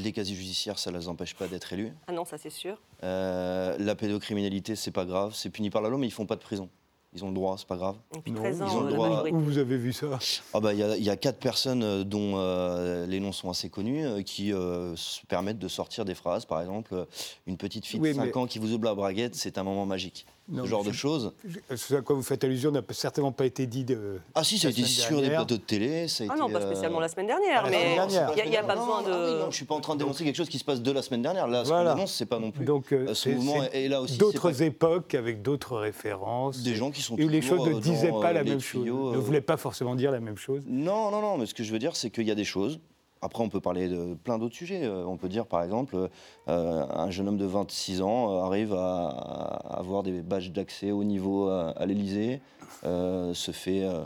les 0.00 0.12
casiers 0.12 0.36
judiciaires, 0.36 0.78
ça 0.78 0.90
ne 0.90 0.98
les 0.98 1.08
empêche 1.08 1.34
pas 1.34 1.46
d'être 1.46 1.72
élus. 1.72 1.92
Ah 2.06 2.12
non, 2.12 2.24
ça 2.24 2.38
c'est 2.38 2.50
sûr. 2.50 2.80
Euh, 3.02 3.76
la 3.78 3.94
pédocriminalité, 3.94 4.76
c'est 4.76 4.90
pas 4.90 5.04
grave, 5.04 5.32
c'est 5.34 5.50
puni 5.50 5.70
par 5.70 5.82
la 5.82 5.88
loi, 5.88 5.98
mais 5.98 6.06
ils 6.06 6.12
font 6.12 6.26
pas 6.26 6.36
de 6.36 6.40
prison. 6.40 6.68
Ils 7.12 7.24
ont 7.24 7.28
le 7.28 7.34
droit, 7.34 7.56
c'est 7.58 7.66
pas 7.66 7.76
grave. 7.76 7.96
Depuis 8.14 8.30
Non, 8.30 8.40
13 8.40 8.56
ils 8.58 8.62
ans, 8.62 8.76
ont 8.76 8.80
le 8.82 8.92
euh, 8.92 8.94
droit-. 8.94 9.24
Où 9.32 9.40
vous 9.40 9.58
avez 9.58 9.76
vu 9.76 9.92
ça 9.92 10.06
Ah 10.54 10.60
bah, 10.60 10.72
Il 10.72 10.78
y, 10.78 10.82
a- 10.84 10.96
il 10.96 11.02
y 11.02 11.10
a 11.10 11.16
quatre 11.16 11.38
personnes 11.40 11.82
euh, 11.82 12.04
dont 12.04 12.34
euh, 12.36 13.04
les 13.06 13.18
noms 13.18 13.32
sont 13.32 13.50
assez 13.50 13.68
connus 13.68 14.06
euh, 14.06 14.22
qui 14.22 14.52
euh, 14.52 14.94
se 14.94 15.26
permettent 15.26 15.58
de 15.58 15.66
sortir 15.66 16.04
des 16.04 16.14
phrases. 16.14 16.44
Par 16.44 16.60
exemple, 16.60 17.06
une 17.48 17.56
petite 17.56 17.84
fille 17.84 17.98
Oui, 17.98 18.10
de 18.10 18.14
5 18.14 18.24
mais- 18.26 18.36
ans 18.36 18.46
qui 18.46 18.60
vous 18.60 18.72
ouvre 18.72 18.84
la 18.84 18.94
braguette, 18.94 19.34
c'est 19.34 19.58
un 19.58 19.64
moment 19.64 19.86
magique. 19.86 20.24
Non, 20.50 20.64
Ce 20.64 20.68
genre 20.68 20.84
de 20.84 20.92
choses. 20.92 21.32
Ce 21.76 21.94
à 21.94 22.00
quoi 22.02 22.16
vous 22.16 22.22
faites 22.22 22.42
allusion 22.44 22.70
n'a 22.70 22.82
certainement 22.90 23.32
pas 23.32 23.46
été 23.46 23.66
dit 23.66 23.84
de. 23.84 24.18
Ah 24.34 24.42
si, 24.42 24.58
ça 24.58 24.68
a 24.68 24.70
été 24.70 24.82
semaine 24.82 25.08
sur 25.08 25.20
des 25.20 25.28
plateaux 25.28 25.56
de 25.56 25.60
télé. 25.60 26.08
Ça 26.08 26.24
a 26.24 26.26
Ah 26.28 26.32
été, 26.34 26.40
non, 26.42 26.50
pas 26.50 26.58
euh, 26.58 26.66
spécialement 26.70 27.00
la 27.00 27.08
semaine 27.08 27.26
dernière, 27.28 27.62
la 27.64 27.70
mais 27.70 27.76
semaine 27.94 27.94
dernière. 28.08 28.32
il 28.44 28.50
n'y 28.50 28.56
a, 28.56 28.62
pas 28.64 28.74
Non, 28.74 28.80
besoin 28.82 29.02
de. 29.02 29.10
ah 29.12 29.26
oui, 29.34 29.38
non, 29.44 29.50
je 29.50 29.56
suis 29.56 29.64
pas 29.64 29.74
en 29.76 29.80
train 29.80 29.94
de 29.94 30.00
dénoncer 30.00 30.24
quelque 30.24 30.36
chose 30.36 30.48
qui 30.48 30.58
se 30.58 30.64
passe 30.64 30.82
de 30.82 30.90
la 30.90 31.02
semaine 31.02 31.22
dernière. 31.22 31.46
Là, 31.46 31.64
ce 31.64 31.68
Voilà. 31.68 31.90
qu'on 31.90 31.96
dénonce, 31.96 32.12
c'est 32.14 32.26
pas 32.26 32.38
non 32.38 32.50
plus. 32.50 32.64
Donc, 32.64 32.92
euh, 32.92 33.06
Euh, 33.08 33.14
ce 33.14 33.28
mouvement 33.30 33.62
est 33.72 33.88
là 33.88 34.00
aussi. 34.00 34.18
D'autres 34.18 34.50
pas 34.50 34.60
époques 34.60 35.14
avec 35.14 35.42
d'autres 35.42 35.76
références. 35.78 36.62
des 36.62 36.74
gens 36.74 36.90
qui 36.90 37.02
sont 37.02 37.16
Et 37.16 37.24
où 37.24 37.28
les 37.28 37.42
choses 37.42 37.66
ne 37.68 37.74
euh, 37.74 37.80
disaient 37.80 38.10
pas 38.10 38.30
euh, 38.30 38.32
la 38.32 38.44
même 38.44 38.60
chose. 38.60 38.84
Ne 38.84 38.90
euh, 38.90 39.18
voulaient 39.18 39.40
pas 39.40 39.56
forcément 39.56 39.94
dire 39.94 40.10
la 40.10 40.20
même 40.20 40.36
chose. 40.36 40.62
Non, 40.66 41.10
non, 41.10 41.20
non, 41.20 41.38
mais 41.38 41.46
ce 41.46 41.54
que 41.54 41.62
je 41.62 41.72
veux 41.72 41.78
dire, 41.78 41.94
c'est 41.96 42.10
qu'il 42.10 42.26
y 42.26 42.30
a 42.30 42.34
des 42.34 42.44
choses. 42.44 42.80
Après, 43.22 43.42
on 43.42 43.48
peut 43.50 43.60
parler 43.60 43.88
de 43.88 44.14
plein 44.14 44.38
d'autres 44.38 44.54
sujets. 44.54 44.84
Euh, 44.84 45.04
On 45.06 45.16
peut 45.18 45.28
dire, 45.28 45.46
par 45.46 45.62
exemple, 45.62 46.08
euh, 46.48 46.86
un 46.88 47.10
jeune 47.10 47.28
homme 47.28 47.36
de 47.36 47.44
26 47.44 48.00
ans 48.00 48.32
euh, 48.32 48.42
arrive 48.44 48.72
à, 48.72 49.08
à 49.08 49.78
avoir 49.78 50.02
des 50.02 50.22
badges 50.22 50.50
d'accès 50.52 50.90
au 50.90 51.04
niveau 51.04 51.48
à, 51.48 51.70
à 51.70 51.84
l'Élysée, 51.86 52.40
euh, 52.84 53.34
se 53.34 53.50
fait 53.50 53.84
euh, 53.84 54.00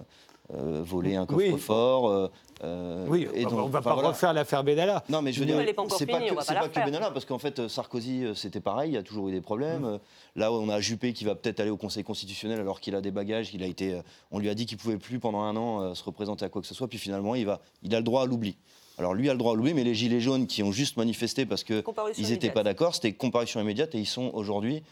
euh, 0.53 0.83
voler 0.85 1.15
un 1.15 1.27
coffre-fort. 1.27 2.31
Oui, 3.07 3.29
et 3.35 3.47
on 3.47 3.51
ne 3.51 3.55
va 3.57 3.63
enfin, 3.65 3.83
pas 3.83 3.95
voilà. 3.95 4.09
refaire 4.09 4.33
l'affaire 4.33 4.65
Benalla. 4.65 5.05
Non, 5.09 5.23
mais 5.23 5.33
je 5.33 5.41
veux 5.41 5.47
Non, 5.47 5.63
dire, 5.63 5.75
c'est 5.91 6.07
pas 6.07 6.19
que, 6.21 6.35
pas 6.35 6.43
c'est 6.43 6.55
la 6.55 6.61
pas 6.63 6.69
que. 6.69 6.85
Benalla, 6.85 7.11
parce 7.13 7.25
qu'en 7.25 7.39
fait, 7.39 7.69
Sarkozy, 7.69 8.25
c'était 8.35 8.61
pareil, 8.61 8.91
il 8.93 8.95
y 8.95 8.97
a 8.99 9.03
toujours 9.03 9.29
eu 9.29 9.33
des 9.33 9.41
problèmes. 9.43 9.85
Euh, 9.85 9.99
Là, 10.35 10.51
on 10.51 10.69
a 10.71 10.81
Juppé 10.81 11.13
qui 11.13 11.25
va 11.25 11.37
peut-être 11.37 11.61
aller 11.61 11.71
au 11.71 11.77
Conseil 11.77 12.03
constitutionnel 12.03 12.59
alors 12.59 12.81
qu'il 12.81 12.97
a 12.97 13.01
des 13.01 13.13
bagages. 13.13 13.55
Il 13.55 13.63
a 13.63 13.67
été, 13.67 14.01
on 14.33 14.41
lui 14.41 14.49
a 14.49 14.55
dit 14.55 14.67
qu'il 14.67 14.79
pouvait 14.79 14.97
plus 14.99 15.21
pendant 15.21 15.43
un 15.43 15.55
an 15.57 15.95
se 15.95 16.03
représenter 16.03 16.45
à 16.45 16.49
quoi 16.49 16.61
que 16.63 16.67
ce 16.67 16.75
soit, 16.75 16.89
puis 16.89 16.99
finalement, 16.99 17.37
il, 17.37 17.47
va, 17.47 17.61
il 17.85 17.95
a 17.95 17.99
le 17.99 18.05
droit 18.05 18.23
à 18.23 18.27
l'oubli. 18.27 18.57
Alors 18.99 19.15
lui 19.15 19.29
a 19.29 19.33
le 19.33 19.39
droit 19.39 19.53
à 19.53 19.57
l'oubli, 19.57 19.75
mais 19.75 19.85
les 19.85 19.95
Gilets 19.95 20.21
jaunes 20.21 20.47
qui 20.47 20.63
ont 20.63 20.73
juste 20.73 20.97
manifesté 20.97 21.47
parce 21.47 21.65
qu'ils 21.65 21.83
n'étaient 22.29 22.51
pas 22.51 22.63
d'accord, 22.63 22.95
c'était 22.95 23.13
comparution 23.13 23.61
immédiate 23.61 23.95
et 23.95 23.99
ils 23.99 24.07
sont 24.07 24.31
aujourd'hui, 24.35 24.83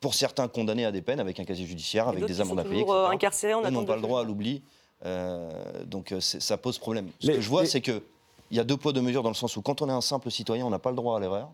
pour 0.00 0.14
certains, 0.14 0.48
condamnés 0.48 0.84
à 0.84 0.92
des 0.92 1.02
peines 1.02 1.20
avec 1.20 1.38
un 1.38 1.44
casier 1.44 1.66
judiciaire, 1.66 2.06
Et 2.06 2.08
avec 2.10 2.26
des 2.26 2.40
amendes 2.40 2.58
à 2.60 2.64
payer. 2.64 2.84
euh, 2.88 3.06
incarcérés 3.08 3.52
Eux 3.52 3.70
n'ont 3.70 3.84
pas 3.84 3.96
le 3.96 4.02
droit 4.02 4.20
à 4.20 4.24
l'oubli. 4.24 4.62
Euh, 5.04 5.50
donc 5.84 6.12
euh, 6.12 6.20
ça 6.20 6.56
pose 6.56 6.78
problème. 6.78 7.10
Ce 7.20 7.26
que 7.28 7.40
je 7.40 7.48
vois, 7.48 7.66
c'est 7.66 7.80
que 7.80 8.02
il 8.50 8.56
y 8.56 8.60
a 8.60 8.64
deux 8.64 8.76
poids, 8.76 8.92
deux 8.92 9.00
mesures 9.00 9.22
dans 9.22 9.30
le 9.30 9.34
sens 9.34 9.56
où 9.56 9.62
quand 9.62 9.82
on 9.82 9.88
est 9.88 9.92
un 9.92 10.00
simple 10.00 10.30
citoyen, 10.30 10.64
on 10.66 10.70
n'a 10.70 10.78
pas 10.78 10.90
le 10.90 10.96
droit 10.96 11.16
à 11.16 11.20
l'erreur. 11.20 11.50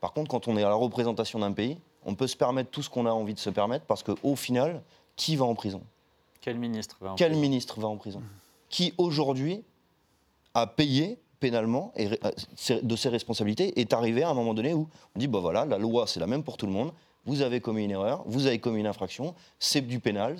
Par 0.00 0.12
contre, 0.12 0.30
quand 0.30 0.48
on 0.48 0.56
est 0.56 0.62
à 0.62 0.68
la 0.68 0.74
représentation 0.74 1.38
d'un 1.38 1.52
pays, 1.52 1.78
on 2.04 2.14
peut 2.14 2.26
se 2.26 2.36
permettre 2.36 2.70
tout 2.70 2.82
ce 2.82 2.90
qu'on 2.90 3.06
a 3.06 3.10
envie 3.10 3.32
de 3.34 3.38
se 3.38 3.50
permettre 3.50 3.84
parce 3.86 4.02
qu'au 4.02 4.36
final, 4.36 4.82
qui 5.16 5.36
va 5.36 5.44
en 5.46 5.54
prison? 5.54 5.82
Quel 6.40 6.58
ministre 6.58 6.96
va 7.00 7.12
en 7.12 7.14
Quel 7.14 7.28
prison? 7.30 7.40
ministre 7.40 7.80
va 7.80 7.88
en 7.88 7.96
prison? 7.96 8.22
Qui 8.68 8.92
aujourd'hui 8.98 9.62
a 10.52 10.66
payé 10.66 11.18
pénalement 11.44 11.92
et 11.94 12.08
euh, 12.08 12.80
de 12.82 12.96
ses 12.96 13.10
responsabilités 13.10 13.78
est 13.78 13.92
arrivé 13.92 14.22
à 14.22 14.30
un 14.30 14.34
moment 14.34 14.54
donné 14.54 14.72
où 14.72 14.88
on 15.14 15.18
dit 15.18 15.26
bah 15.28 15.40
voilà, 15.40 15.66
la 15.66 15.76
loi 15.76 16.06
c'est 16.06 16.20
la 16.20 16.26
même 16.26 16.42
pour 16.42 16.56
tout 16.56 16.66
le 16.66 16.72
monde. 16.72 16.90
Vous 17.26 17.42
avez 17.42 17.60
commis 17.60 17.84
une 17.84 17.90
erreur, 17.90 18.22
vous 18.26 18.46
avez 18.46 18.58
commis 18.58 18.80
une 18.80 18.86
infraction, 18.86 19.34
c'est 19.58 19.82
du 19.86 19.98
pénal, 20.00 20.36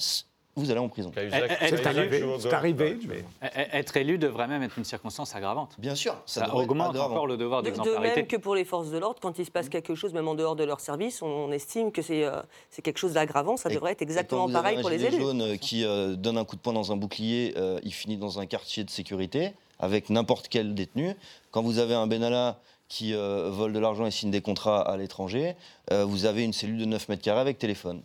vous 0.57 0.71
allez 0.71 0.81
en 0.81 0.88
prison. 0.88 1.11
Eh, 1.17 1.29
C'est 1.69 1.87
arrivé, 1.87 2.23
c'est 2.38 2.53
arrivé. 2.55 2.99
mais- 3.09 3.25
Être 3.73 3.97
élu 3.99 4.17
devrait 4.19 4.47
même 4.49 4.62
être 4.62 4.79
une 4.79 4.85
circonstance 4.85 5.35
aggravante. 5.35 5.73
Bien 5.79 5.95
sûr, 5.95 6.14
ça, 6.27 6.45
être 6.45 6.55
augmente 6.55 6.90
aggravant. 6.90 7.14
encore 7.14 7.27
le 7.27 7.37
devoir 7.37 7.62
De, 7.62 7.71
de 7.71 7.75
d'exemplarité. 7.75 8.17
même 8.21 8.27
que 8.27 8.37
pour 8.37 8.55
les 8.55 8.64
forces 8.64 8.90
de 8.90 8.99
l'ordre, 8.99 9.19
quand 9.21 9.38
il 9.38 9.45
se 9.45 9.51
passe 9.51 9.69
quelque 9.69 9.95
chose, 9.95 10.12
même 10.14 10.29
en 10.29 10.35
dehors 10.35 10.57
de 10.57 10.64
leur 10.64 10.81
service, 10.81 11.21
on, 11.23 11.51
estime 11.53 11.90
que 11.90 12.03
c'est 12.03 12.25
euh, 12.25 12.40
c'est 12.71 12.83
quelque 12.83 12.99
chose 12.99 13.12
d'aggravant. 13.14 13.57
Ça 13.59 13.69
Et- 13.71 13.75
devrait 13.75 13.93
être 13.93 14.03
et 14.03 14.07
quand 14.07 14.11
exactement 14.12 14.47
vous 14.47 14.51
avez 14.55 14.62
pareil 14.62 14.79
un 14.79 14.81
pour 14.81 14.90
les 14.90 15.05
élus. 15.05 15.19
jaune 15.21 15.43
euh, 15.43 15.57
qui 15.57 15.85
euh, 15.85 16.14
donne 16.17 16.38
un 16.38 16.45
coup 16.45 16.57
de 16.57 16.61
poing 16.61 16.73
dans 16.73 16.93
un 16.93 16.97
bouclier, 16.97 17.55
euh, 17.57 17.81
il 17.83 17.93
finit 17.93 18.17
dans 18.17 18.38
un 18.40 18.47
quartier 18.47 18.85
de 18.85 18.90
sécurité 18.90 19.53
avec 19.79 20.11
n'importe 20.11 20.49
quel 20.49 20.75
détenu. 20.75 21.15
Quand 21.51 21.63
vous 21.63 21.79
avez 21.79 21.95
un 21.95 22.07
Benalla 22.07 22.59
qui 22.89 23.15
euh, 23.15 23.51
vole 23.51 23.73
de 23.73 23.79
l'argent 23.79 24.07
et 24.07 24.11
signe 24.11 24.31
des 24.31 24.41
contrats 24.41 24.81
à 24.81 24.97
l'étranger, 24.97 25.57
euh, 25.91 26.05
vous 26.05 26.27
avez 26.27 26.45
une 26.45 26.53
cellule 26.53 26.79
de 26.79 26.85
9 26.85 27.09
mètres 27.09 27.23
carrés 27.23 27.41
avec 27.41 27.59
téléphone, 27.59 28.03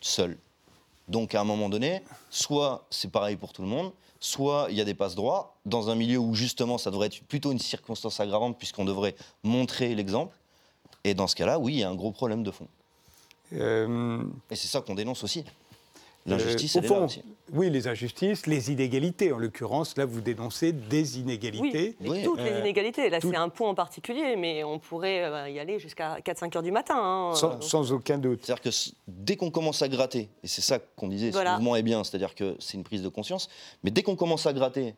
seul. 0.00 0.38
Donc 1.08 1.34
à 1.34 1.40
un 1.40 1.44
moment 1.44 1.68
donné, 1.68 2.02
soit 2.30 2.86
c'est 2.90 3.10
pareil 3.10 3.36
pour 3.36 3.52
tout 3.52 3.62
le 3.62 3.68
monde, 3.68 3.92
soit 4.20 4.68
il 4.70 4.76
y 4.76 4.80
a 4.80 4.84
des 4.84 4.94
passes 4.94 5.14
droits 5.14 5.56
dans 5.66 5.90
un 5.90 5.94
milieu 5.94 6.18
où 6.18 6.34
justement 6.34 6.78
ça 6.78 6.90
devrait 6.90 7.08
être 7.08 7.22
plutôt 7.24 7.52
une 7.52 7.58
circonstance 7.58 8.20
aggravante 8.20 8.56
puisqu'on 8.58 8.84
devrait 8.84 9.16
montrer 9.42 9.94
l'exemple. 9.94 10.36
Et 11.04 11.14
dans 11.14 11.26
ce 11.26 11.34
cas-là, 11.34 11.58
oui, 11.58 11.74
il 11.74 11.78
y 11.80 11.82
a 11.82 11.88
un 11.88 11.94
gros 11.94 12.12
problème 12.12 12.42
de 12.42 12.50
fond. 12.50 12.68
Euh, 13.54 14.22
Et 14.50 14.56
c'est 14.56 14.68
ça 14.68 14.80
qu'on 14.80 14.94
dénonce 14.94 15.24
aussi. 15.24 15.44
L'injustice, 16.26 16.76
euh, 16.76 16.80
au 16.80 16.82
fond, 16.82 17.04
aussi. 17.06 17.22
Oui, 17.52 17.70
les 17.70 17.88
injustices, 17.88 18.46
les 18.46 18.70
inégalités. 18.70 19.32
En 19.32 19.38
l'occurrence, 19.38 19.96
là, 19.96 20.04
vous 20.04 20.20
dénoncez 20.20 20.72
des 20.72 21.18
inégalités. 21.18 21.96
Oui. 22.02 22.22
toutes 22.22 22.38
Euh, 22.38 22.50
les 22.54 22.60
inégalités. 22.60 23.08
Là, 23.08 23.20
tout- 23.20 23.30
c'est 23.30 23.36
un 23.36 23.48
point 23.48 23.70
en 23.70 23.74
particulier, 23.74 24.36
mais 24.36 24.62
on 24.62 24.78
pourrait 24.78 25.24
euh, 25.24 25.48
y 25.48 25.58
aller 25.58 25.78
jusqu'à 25.78 26.20
4-5 26.20 26.54
heures 26.56 26.62
du 26.62 26.70
matin. 26.72 26.96
hein. 26.96 27.34
Sans, 27.34 27.60
sans 27.62 27.90
aucun 27.92 28.18
doute. 28.18 28.40
C'est-à-dire 28.44 28.62
que 28.62 28.70
dès 29.08 29.36
qu'on 29.36 29.50
commence 29.50 29.80
à 29.82 29.88
gratter, 29.88 30.28
et 30.44 30.46
c'est 30.46 30.60
ça 30.60 30.78
qu'on 30.78 31.08
disait, 31.08 31.30
Voilà. 31.30 31.52
ce 31.52 31.56
mouvement 31.56 31.76
est 31.76 31.82
bien, 31.82 32.04
c'est-à-dire 32.04 32.34
que 32.34 32.54
c'est 32.60 32.74
une 32.76 32.84
prise 32.84 33.02
de 33.02 33.08
conscience, 33.08 33.48
mais 33.82 33.90
dès 33.90 34.02
qu'on 34.02 34.14
commence 34.16 34.46
à 34.46 34.52
gratter, 34.52 34.94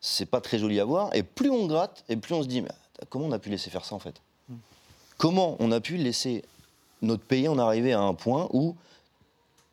c'est 0.00 0.26
pas 0.26 0.42
très 0.42 0.58
joli 0.58 0.78
à 0.78 0.84
voir, 0.84 1.12
et 1.16 1.22
plus 1.22 1.50
on 1.50 1.66
gratte, 1.66 2.04
et 2.10 2.16
plus 2.16 2.34
on 2.34 2.42
se 2.42 2.48
dit, 2.48 2.60
mais 2.60 2.68
comment 3.08 3.24
on 3.26 3.32
a 3.32 3.38
pu 3.38 3.48
laisser 3.48 3.70
faire 3.70 3.84
ça 3.86 3.94
en 3.94 3.98
fait? 3.98 4.20
Comment 5.16 5.56
on 5.60 5.72
a 5.72 5.80
pu 5.80 5.96
laisser 5.96 6.44
notre 7.02 7.22
pays 7.24 7.48
en 7.48 7.58
arriver 7.58 7.92
à 7.94 8.00
un 8.00 8.14
point 8.14 8.48
où 8.52 8.76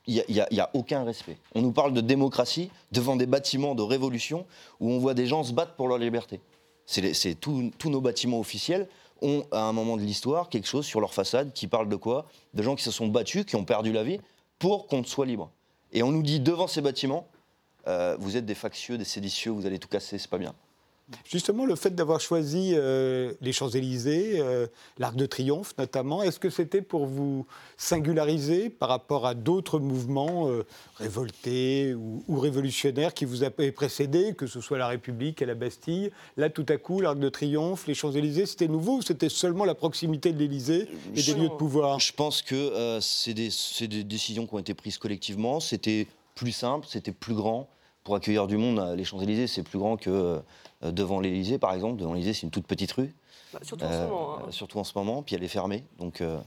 il 0.06 0.24
n'y 0.30 0.60
a, 0.60 0.70
aucun 0.74 1.04
respect 1.04 1.38
On 1.56 1.62
nous 1.62 1.72
parle 1.72 1.94
de 1.94 2.02
démocratie 2.02 2.70
devant 2.92 3.16
des 3.16 3.26
bâtiments 3.26 3.76
de 3.76 3.82
révolution 3.82 4.46
où 4.80 4.92
on 4.92 5.00
voit 5.00 5.14
des 5.14 5.28
gens 5.28 5.44
se 5.44 5.54
battre 5.54 5.76
pour 5.76 5.88
leur 5.88 5.98
liberté. 5.98 6.42
C'est 6.86 7.36
tous 7.40 7.72
nos 7.86 8.02
bâtiments 8.02 8.40
officiels 8.40 8.88
ont 9.22 9.46
à 9.52 9.62
un 9.62 9.72
moment 9.72 9.96
de 9.96 10.02
l'histoire 10.02 10.50
quelque 10.50 10.68
chose 10.68 10.86
sur 10.86 11.00
leur 11.00 11.14
façade 11.14 11.54
qui 11.54 11.68
parle 11.68 11.88
de 11.88 11.96
quoi? 11.96 12.26
De 12.54 12.62
gens 12.62 12.76
qui 12.76 12.84
se 12.84 12.92
sont 12.92 13.08
battus, 13.08 13.46
qui 13.46 13.56
ont 13.56 13.64
perdu 13.64 13.94
la 13.94 14.04
vie 14.04 14.20
pour 14.60 14.88
qu'on 14.88 15.04
soit 15.04 15.26
libre. 15.26 15.50
Et 15.94 16.04
on 16.04 16.12
nous 16.12 16.24
dit 16.24 16.40
devant 16.40 16.68
ces 16.68 16.82
bâtiments, 16.82 17.28
euh, 17.88 18.18
vous 18.20 18.36
êtes 18.36 18.46
des 18.46 18.56
factieux, 18.56 18.98
des 18.98 19.06
séditieux, 19.06 19.52
vous 19.52 19.66
allez 19.66 19.80
tout 19.80 19.88
casser, 19.88 20.18
c'est 20.18 20.30
pas 20.30 20.38
bien. 20.38 20.54
Justement, 21.26 21.66
le 21.66 21.76
fait 21.76 21.94
d'avoir 21.94 22.20
choisi 22.20 22.72
euh, 22.74 23.34
les 23.42 23.52
Champs-Élysées, 23.52 24.40
euh, 24.40 24.68
l'Arc 24.98 25.16
de 25.16 25.26
Triomphe 25.26 25.74
notamment, 25.78 26.24
est-ce 26.24 26.40
que 26.40 26.50
c'était 26.50 26.82
pour 26.82 27.06
vous 27.06 27.46
singulariser 27.78 28.70
par 28.70 28.90
rapport 28.90 29.26
à 29.26 29.34
d'autres 29.34 29.80
mouvements 29.80 30.48
euh, 30.48 30.66
révoltés 30.96 31.94
ou, 31.94 32.24
ou 32.28 32.40
révolutionnaires 32.40 33.14
qui 33.14 33.26
vous 33.26 33.44
avaient 33.44 33.72
précédé, 33.72 34.34
que 34.34 34.48
ce 34.48 34.62
soit 34.62 34.78
la 34.78 34.88
République 34.88 35.42
et 35.42 35.46
la 35.46 35.56
Bastille? 35.56 36.12
Là, 36.38 36.50
tout 36.50 36.66
à 36.70 36.78
coup, 36.78 37.02
l'Arc 37.02 37.20
de 37.20 37.30
Triomphe, 37.30 37.86
les 37.88 37.96
Champs-Élysées, 37.96 38.46
c'était 38.46 38.70
nouveau 38.70 38.98
ou 38.98 39.02
c'était 39.02 39.30
seulement 39.30 39.66
la 39.66 39.76
proximité 39.76 40.32
de 40.32 40.40
l'Élysée 40.40 40.88
et 41.16 41.22
des 41.22 41.34
lieux 41.34 41.50
de 41.50 41.58
pouvoir? 41.58 42.00
Je 42.00 42.14
pense 42.14 42.42
que 42.42 43.00
c'est 43.02 43.34
des, 43.34 43.50
c'est 43.50 43.88
des 43.88 44.04
décisions 44.04 44.48
qui 44.48 44.54
ont 44.56 44.60
été 44.60 44.74
prises 44.74 44.98
collectivement. 44.98 45.60
C'était 45.60 46.08
plus 46.36 46.52
simple, 46.52 46.88
c'était 46.90 47.12
plus 47.12 47.34
grand. 47.36 47.68
Pour 48.04 48.16
accueillir 48.16 48.48
du 48.48 48.58
monde, 48.58 48.96
les 48.98 49.04
Champs-Élysées, 49.06 49.48
c'est 49.48 49.64
plus 49.64 49.80
grand 49.80 49.96
que 49.98 50.10
euh, 50.84 50.92
devant 50.92 51.20
l'Élysée, 51.22 51.58
par 51.58 51.74
exemple. 51.74 51.98
Devant 52.00 52.14
l'Élysée, 52.14 52.34
c'est 52.34 52.42
une 52.44 52.52
toute 52.52 52.68
petite 52.68 52.92
rue. 52.92 53.14
Bah, 53.54 53.60
surtout 53.62 53.86
en 53.86 53.90
ce 53.90 53.94
Euh, 53.94 54.08
moment. 54.10 54.38
hein. 54.40 54.52
surtout 54.52 54.80
en 54.80 54.84
ce 54.84 54.92
moment, 54.98 55.22
puis 55.24 55.36
elle 55.36 55.44
est 55.44 55.48
fermée. 55.48 55.86
Donc, 56.00 56.20
euh, 56.22 56.40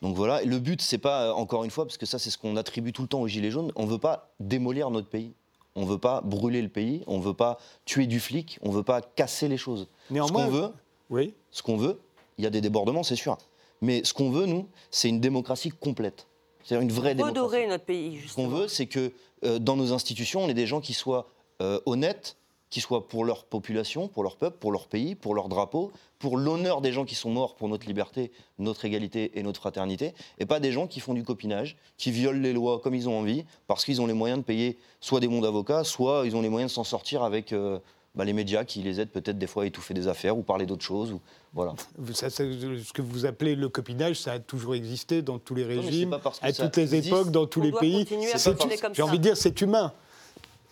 donc 0.00 0.16
voilà. 0.16 0.42
Et 0.42 0.46
le 0.46 0.58
but, 0.58 0.80
c'est 0.80 0.98
pas, 0.98 1.34
encore 1.34 1.64
une 1.64 1.70
fois, 1.70 1.84
parce 1.84 1.98
que 1.98 2.06
ça, 2.06 2.18
c'est 2.18 2.30
ce 2.30 2.38
qu'on 2.38 2.56
attribue 2.56 2.92
tout 2.92 3.02
le 3.02 3.08
temps 3.08 3.20
aux 3.20 3.28
Gilets 3.28 3.50
jaunes, 3.50 3.70
on 3.76 3.84
veut 3.86 3.98
pas 3.98 4.30
démolir 4.40 4.90
notre 4.90 5.08
pays. 5.08 5.32
On 5.74 5.84
veut 5.84 5.98
pas 5.98 6.22
brûler 6.22 6.62
le 6.62 6.68
pays, 6.68 7.04
on 7.06 7.20
veut 7.20 7.34
pas 7.34 7.58
tuer 7.84 8.06
du 8.06 8.18
flic, 8.18 8.58
on 8.62 8.70
veut 8.70 8.82
pas 8.82 9.00
casser 9.02 9.46
les 9.48 9.58
choses. 9.58 9.86
Néanmoins- 10.10 10.46
ce 10.46 10.50
qu'on 10.50 10.56
veut, 10.56 10.72
Oui. 11.10 11.34
ce 11.52 11.62
qu'on 11.62 11.76
veut, 11.76 12.00
il 12.38 12.44
y 12.44 12.46
a 12.46 12.50
des 12.50 12.60
débordements, 12.60 13.02
c'est 13.04 13.14
sûr. 13.14 13.36
Mais 13.80 14.02
ce 14.04 14.12
qu'on 14.14 14.30
veut, 14.30 14.46
nous, 14.46 14.66
c'est 14.90 15.08
une 15.08 15.20
démocratie 15.20 15.70
complète. 15.70 16.26
C'est-à-dire 16.68 16.82
une 16.82 16.94
vraie 16.94 17.14
démocratie. 17.14 17.38
Redorer 17.40 17.66
notre 17.66 17.84
pays, 17.86 18.16
Ce 18.16 18.22
justement. 18.22 18.46
qu'on 18.46 18.54
veut, 18.54 18.68
c'est 18.68 18.84
que 18.84 19.12
euh, 19.44 19.58
dans 19.58 19.74
nos 19.74 19.94
institutions, 19.94 20.42
on 20.42 20.48
ait 20.50 20.54
des 20.54 20.66
gens 20.66 20.82
qui 20.82 20.92
soient 20.92 21.30
euh, 21.62 21.80
honnêtes, 21.86 22.36
qui 22.68 22.82
soient 22.82 23.08
pour 23.08 23.24
leur 23.24 23.46
population, 23.46 24.06
pour 24.06 24.22
leur 24.22 24.36
peuple, 24.36 24.58
pour 24.58 24.70
leur 24.70 24.86
pays, 24.86 25.14
pour 25.14 25.34
leur 25.34 25.48
drapeau, 25.48 25.92
pour 26.18 26.36
l'honneur 26.36 26.82
des 26.82 26.92
gens 26.92 27.06
qui 27.06 27.14
sont 27.14 27.30
morts 27.30 27.54
pour 27.54 27.70
notre 27.70 27.86
liberté, 27.86 28.30
notre 28.58 28.84
égalité 28.84 29.38
et 29.38 29.42
notre 29.42 29.60
fraternité, 29.60 30.12
et 30.38 30.44
pas 30.44 30.60
des 30.60 30.70
gens 30.70 30.86
qui 30.86 31.00
font 31.00 31.14
du 31.14 31.22
copinage, 31.22 31.78
qui 31.96 32.10
violent 32.10 32.42
les 32.42 32.52
lois 32.52 32.80
comme 32.80 32.94
ils 32.94 33.08
ont 33.08 33.18
envie, 33.18 33.46
parce 33.66 33.86
qu'ils 33.86 34.02
ont 34.02 34.06
les 34.06 34.12
moyens 34.12 34.40
de 34.40 34.44
payer 34.44 34.76
soit 35.00 35.20
des 35.20 35.28
bons 35.28 35.40
d'avocats, 35.40 35.84
soit 35.84 36.24
ils 36.26 36.36
ont 36.36 36.42
les 36.42 36.50
moyens 36.50 36.70
de 36.70 36.74
s'en 36.74 36.84
sortir 36.84 37.22
avec 37.22 37.54
euh, 37.54 37.78
bah, 38.18 38.24
les 38.24 38.32
médias 38.32 38.64
qui 38.64 38.82
les 38.82 39.00
aident 39.00 39.10
peut-être 39.10 39.38
des 39.38 39.46
fois 39.46 39.62
à 39.62 39.66
étouffer 39.66 39.94
des 39.94 40.08
affaires 40.08 40.36
ou 40.36 40.42
parler 40.42 40.66
d'autres 40.66 40.84
choses. 40.84 41.12
Ou, 41.12 41.20
voilà. 41.54 41.74
Ça, 42.12 42.28
ce 42.28 42.92
que 42.92 43.00
vous 43.00 43.24
appelez 43.26 43.54
le 43.54 43.68
copinage, 43.68 44.16
ça 44.16 44.32
a 44.32 44.38
toujours 44.40 44.74
existé 44.74 45.22
dans 45.22 45.38
tous 45.38 45.54
les 45.54 45.64
régimes, 45.64 46.18
à 46.42 46.52
toutes 46.52 46.76
les 46.76 46.96
existe. 46.96 47.14
époques, 47.14 47.30
dans 47.30 47.46
tous 47.46 47.60
On 47.60 47.62
les 47.62 47.70
doit 47.70 47.80
pays. 47.80 48.06
à 48.34 48.92
J'ai 48.92 49.02
envie 49.02 49.18
de 49.18 49.22
dire, 49.22 49.36
c'est 49.36 49.60
humain. 49.60 49.92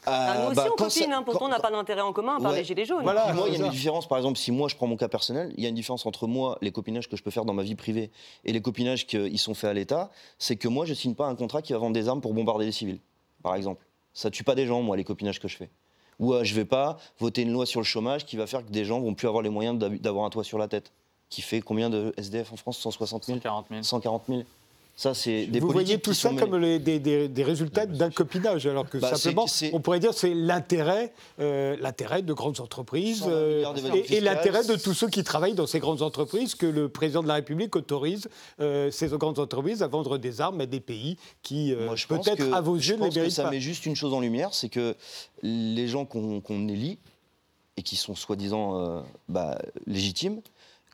Ah, 0.08 0.34
nous 0.36 0.40
Euh, 0.42 0.46
aussi, 0.48 0.56
bah, 0.56 0.66
on 0.72 0.76
copine, 0.76 1.12
hein, 1.12 1.22
pourtant 1.24 1.46
on 1.46 1.48
n'a 1.48 1.58
pas 1.58 1.70
d'intérêt 1.70 2.00
en 2.00 2.12
commun 2.12 2.40
par 2.40 2.52
Ouais. 2.52 2.58
les 2.58 2.64
gilets 2.64 2.84
jaunes. 2.84 3.02
Voilà. 3.02 3.32
Moi, 3.32 3.48
il 3.48 3.58
y 3.58 3.62
a 3.62 3.64
une 3.66 3.72
différence, 3.72 4.06
par 4.08 4.18
exemple, 4.18 4.38
si 4.38 4.52
moi 4.52 4.68
je 4.68 4.76
prends 4.76 4.86
mon 4.86 4.96
cas 4.96 5.08
personnel, 5.08 5.52
il 5.56 5.62
y 5.64 5.66
a 5.66 5.68
une 5.68 5.74
différence 5.74 6.04
entre 6.06 6.26
moi, 6.28 6.58
les 6.62 6.70
copinages 6.70 7.08
que 7.08 7.16
je 7.16 7.22
peux 7.24 7.30
faire 7.32 7.44
dans 7.44 7.54
ma 7.54 7.62
vie 7.64 7.74
privée 7.74 8.10
et 8.44 8.52
les 8.52 8.60
copinages 8.60 9.06
qui 9.06 9.38
sont 9.38 9.54
faits 9.54 9.70
à 9.70 9.72
l'État, 9.72 10.10
c'est 10.38 10.54
que 10.56 10.68
moi 10.68 10.84
je 10.86 10.94
signe 10.94 11.14
pas 11.14 11.26
un 11.26 11.34
contrat 11.34 11.60
qui 11.62 11.72
va 11.72 11.78
vendre 11.80 11.94
des 11.94 12.08
armes 12.08 12.20
pour 12.20 12.34
bombarder 12.34 12.64
des 12.66 12.72
civils, 12.72 13.00
par 13.42 13.54
exemple. 13.56 13.84
Ça 14.14 14.30
tue 14.30 14.44
pas 14.44 14.54
des 14.54 14.66
gens, 14.66 14.80
moi, 14.80 14.96
les 14.96 15.04
copinages 15.04 15.40
que 15.40 15.48
je 15.48 15.56
fais. 15.56 15.70
Ou 16.18 16.34
euh, 16.34 16.44
je 16.44 16.54
vais 16.54 16.64
pas 16.64 16.98
voter 17.18 17.42
une 17.42 17.52
loi 17.52 17.66
sur 17.66 17.80
le 17.80 17.84
chômage 17.84 18.24
qui 18.24 18.36
va 18.36 18.46
faire 18.46 18.64
que 18.64 18.70
des 18.70 18.84
gens 18.84 19.00
vont 19.00 19.14
plus 19.14 19.28
avoir 19.28 19.42
les 19.42 19.50
moyens 19.50 19.78
d'avoir 19.78 20.24
un 20.24 20.30
toit 20.30 20.44
sur 20.44 20.58
la 20.58 20.68
tête. 20.68 20.92
Qui 21.28 21.42
fait 21.42 21.60
combien 21.60 21.90
de 21.90 22.14
SDF 22.16 22.52
en 22.52 22.56
France? 22.56 22.78
160 22.78 23.24
000 23.24 23.38
140 23.38 23.66
000. 23.68 23.82
140 23.82 24.22
000 24.28 24.42
Ça, 24.98 25.12
c'est 25.12 25.44
des 25.46 25.60
Vous 25.60 25.68
voyez 25.68 25.98
tout 25.98 26.14
ça 26.14 26.30
comme 26.32 26.56
les- 26.56 26.78
des, 26.78 26.98
des- 26.98 27.28
des 27.28 27.44
résultats 27.44 27.84
d'un 27.84 28.08
copinage, 28.10 28.66
alors 28.66 28.88
que 28.88 28.96
Bah, 28.96 29.14
simplement, 29.14 29.44
on 29.74 29.80
pourrait 29.80 30.00
dire 30.00 30.14
c'est 30.14 30.32
l'intérêt, 30.32 31.12
euh, 31.38 31.76
l'intérêt 31.82 32.22
de 32.22 32.32
grandes 32.32 32.60
entreprises 32.60 33.18
120 33.20 33.30
euh, 33.30 33.74
et, 34.08 34.20
l'intérêt 34.20 34.64
de 34.64 34.74
tous 34.74 34.94
ceux 34.94 35.08
qui 35.08 35.22
travaillent 35.22 35.54
dans 35.54 35.66
ces 35.66 35.80
grandes 35.80 36.00
entreprises 36.00 36.54
que 36.54 36.64
le 36.64 36.88
président 36.88 37.22
de 37.22 37.28
la 37.28 37.34
République 37.34 37.76
autorise 37.76 38.28
euh, 38.60 38.90
ces 38.90 39.08
grandes 39.08 39.38
entreprises 39.38 39.82
à 39.82 39.86
vendre 39.86 40.16
des 40.16 40.40
armes 40.40 40.62
à 40.62 40.66
des 40.66 40.80
pays 40.80 41.18
qui 41.42 41.74
peut-être 42.08 42.50
à 42.54 42.62
vos 42.62 42.76
yeux 42.76 42.96
ne 42.96 43.00
les 43.00 43.06
pense 43.08 43.14
que 43.14 43.18
méritent 43.20 43.34
ça 43.34 43.42
pas. 43.44 43.50
met 43.50 43.60
juste 43.60 43.84
une 43.84 43.96
chose 43.96 44.14
en 44.14 44.20
lumière, 44.20 44.54
c'est 44.54 44.70
que 44.70 44.94
les 45.42 45.88
gens 45.88 46.06
qu'on 46.06 46.40
qu'on 46.40 46.68
élit 46.68 46.98
et 47.76 47.82
qui 47.82 47.96
sont 47.96 48.14
soi-disant 48.14 49.04
bah, 49.28 49.58
légitimes, 49.86 50.40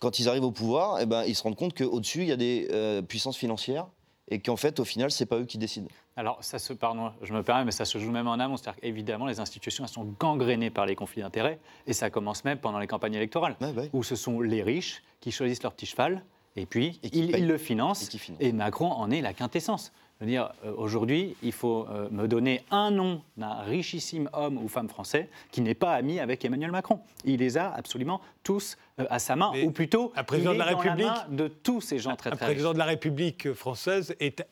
quand 0.03 0.19
ils 0.19 0.29
arrivent 0.29 0.43
au 0.43 0.51
pouvoir, 0.51 0.99
eh 1.01 1.07
ben, 1.07 1.23
ils 1.25 1.37
se 1.37 1.45
rendent 1.45 1.55
compte 1.55 1.75
qu'au-dessus, 1.79 2.23
il 2.23 2.27
y 2.29 2.33
a 2.33 2.37
des 2.37 2.67
euh, 2.73 3.03
puissances 3.03 3.37
financières 3.37 3.87
et 4.29 4.41
qu'en 4.41 4.57
fait, 4.57 4.81
au 4.81 4.85
final, 4.85 5.13
c'est 5.13 5.27
pas 5.27 5.37
eux 5.39 5.45
qui 5.45 5.59
décident. 5.59 5.87
Alors, 6.17 6.39
ça 6.43 6.59
se, 6.59 6.73
pardon, 6.73 7.13
je 7.23 7.33
me 7.33 7.45
permets, 7.45 7.65
mais 7.67 7.71
ça 7.71 7.85
se 7.85 7.99
joue 7.99 8.11
même 8.11 8.27
en 8.27 8.33
amont. 8.35 8.57
C'est-à-dire 8.57 8.81
qu'évidemment, 8.81 9.27
les 9.27 9.39
institutions, 9.39 9.85
elles 9.85 9.91
sont 9.91 10.13
gangrénées 10.19 10.71
par 10.71 10.87
les 10.87 10.97
conflits 10.97 11.23
d'intérêts, 11.23 11.61
et 11.87 11.93
ça 11.93 12.11
commence 12.11 12.45
même 12.45 12.59
pendant 12.59 12.81
les 12.81 12.89
campagnes 12.89 13.15
électorales, 13.15 13.55
Ouais, 13.61 13.71
ouais. 13.71 13.91
où 13.93 14.03
ce 14.03 14.17
sont 14.17 14.41
les 14.41 14.63
riches 14.65 15.05
qui 15.21 15.31
choisissent 15.31 15.63
leur 15.63 15.73
petit 15.73 15.87
cheval, 15.87 16.25
et 16.57 16.67
puis 16.67 16.99
Et 17.05 17.17
ils, 17.17 17.47
le 17.47 17.57
financent, 17.57 18.07
Et 18.07 18.09
qui 18.09 18.19
financent. 18.19 18.43
et 18.43 18.53
Macron 18.53 18.91
en 18.91 19.09
est 19.13 19.21
la 19.21 19.33
quintessence. 19.35 19.93
Je 20.23 20.27
veux 20.27 20.31
dire, 20.31 20.53
euh, 20.65 20.73
aujourd'hui, 20.77 21.35
il 21.43 21.51
faut 21.51 21.85
euh, 21.91 22.09
me 22.13 22.29
donner 22.29 22.63
un 22.71 22.93
nom 22.93 23.23
d'un 23.37 23.55
richissime 23.63 24.31
homme 24.33 24.57
ou 24.57 24.69
femme 24.69 24.89
français 24.89 25.29
qui 25.51 25.61
n'est 25.63 25.75
pas 25.75 25.95
ami 25.95 26.21
avec 26.21 26.45
Emmanuel 26.45 26.71
Macron. 26.71 27.01
Il 27.25 27.41
les 27.41 27.59
a 27.59 27.73
absolument 27.75 28.21
tous 28.45 28.77
euh, 29.01 29.05
à 29.11 29.19
sa 29.19 29.35
main, 29.35 29.51
Mais 29.53 29.65
ou 29.65 29.73
plutôt, 29.73 30.13
un 30.15 30.23
président 30.23 30.53
il 30.53 30.55
de 30.55 30.59
la 30.61 30.71
dans 30.75 30.79
République- 30.79 31.07
main 31.07 31.25
de 31.29 31.49
tous 31.49 31.81
ces 31.81 31.99
gens 31.99 32.15
très 32.15 32.31
Un 32.31 32.37
très 32.37 32.47
riches. 32.47 32.55
président 32.55 32.73
de 32.73 32.79
la 32.79 32.85
République 32.85 33.53
française 33.53 34.15
est 34.21 34.47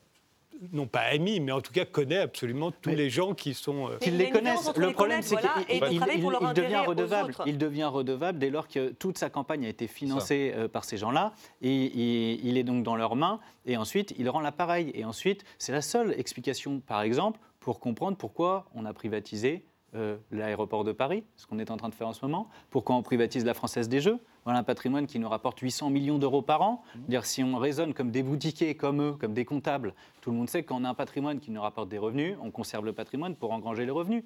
non 0.72 0.86
pas 0.86 1.00
ami, 1.00 1.40
mais 1.40 1.52
en 1.52 1.60
tout 1.60 1.72
cas 1.72 1.84
connaît 1.84 2.18
absolument 2.18 2.70
tous 2.70 2.90
Mais- 2.90 2.96
les 2.96 3.10
gens 3.10 3.34
qui 3.34 3.54
sont. 3.54 3.88
euh, 3.88 3.96
qu'ils 3.98 4.16
les 4.16 4.30
connaissent. 4.30 4.70
Le 4.76 4.88
les 4.88 4.92
problème, 4.92 5.22
c'est 5.22 5.36
qu'il 5.36 5.80
de 5.80 6.52
devient 6.52 6.76
redevable. 6.86 7.34
Il 7.46 7.58
devient 7.58 7.84
redevable 7.84 8.38
dès 8.38 8.50
lors 8.50 8.68
que 8.68 8.90
toute 8.90 9.18
sa 9.18 9.30
campagne 9.30 9.64
a 9.64 9.68
été 9.68 9.86
financée 9.86 10.52
euh, 10.54 10.68
par 10.68 10.84
ces 10.84 10.96
gens-là. 10.96 11.32
Et, 11.62 11.70
et 11.84 12.40
il 12.44 12.58
est 12.58 12.64
donc 12.64 12.82
dans 12.82 12.96
leurs 12.96 13.16
mains. 13.16 13.40
Et 13.66 13.76
ensuite, 13.76 14.14
il 14.18 14.28
rend 14.28 14.40
l'appareil. 14.40 14.90
Et 14.94 15.04
ensuite, 15.04 15.44
c'est 15.58 15.72
la 15.72 15.82
seule 15.82 16.14
explication, 16.18 16.80
par 16.80 17.02
exemple, 17.02 17.40
pour 17.58 17.80
comprendre 17.80 18.16
pourquoi 18.16 18.66
on 18.74 18.84
a 18.84 18.92
privatisé 18.92 19.64
euh, 19.94 20.16
l'aéroport 20.30 20.84
de 20.84 20.92
Paris, 20.92 21.24
ce 21.36 21.46
qu'on 21.46 21.58
est 21.58 21.70
en 21.70 21.76
train 21.76 21.88
de 21.88 21.94
faire 21.94 22.08
en 22.08 22.12
ce 22.12 22.24
moment, 22.24 22.48
pourquoi 22.70 22.96
on 22.96 23.02
privatise 23.02 23.44
la 23.44 23.54
Française 23.54 23.88
des 23.88 24.00
Jeux? 24.00 24.18
Voilà 24.44 24.60
un 24.60 24.62
patrimoine 24.62 25.06
qui 25.06 25.18
nous 25.18 25.28
rapporte 25.28 25.58
800 25.58 25.90
millions 25.90 26.18
d'euros 26.18 26.42
par 26.42 26.62
an. 26.62 26.82
Dire 27.08 27.26
si 27.26 27.42
on 27.42 27.56
raisonne 27.56 27.92
comme 27.92 28.10
des 28.10 28.22
boutiquiers, 28.22 28.74
comme 28.74 29.02
eux, 29.02 29.12
comme 29.12 29.34
des 29.34 29.44
comptables, 29.44 29.94
tout 30.20 30.30
le 30.30 30.36
monde 30.36 30.48
sait 30.48 30.62
que 30.62 30.68
quand 30.68 30.80
on 30.80 30.84
a 30.84 30.88
un 30.88 30.94
patrimoine 30.94 31.40
qui 31.40 31.50
nous 31.50 31.60
rapporte 31.60 31.88
des 31.88 31.98
revenus, 31.98 32.36
on 32.42 32.50
conserve 32.50 32.84
le 32.84 32.92
patrimoine 32.92 33.34
pour 33.34 33.52
engranger 33.52 33.84
les 33.84 33.90
revenus. 33.90 34.24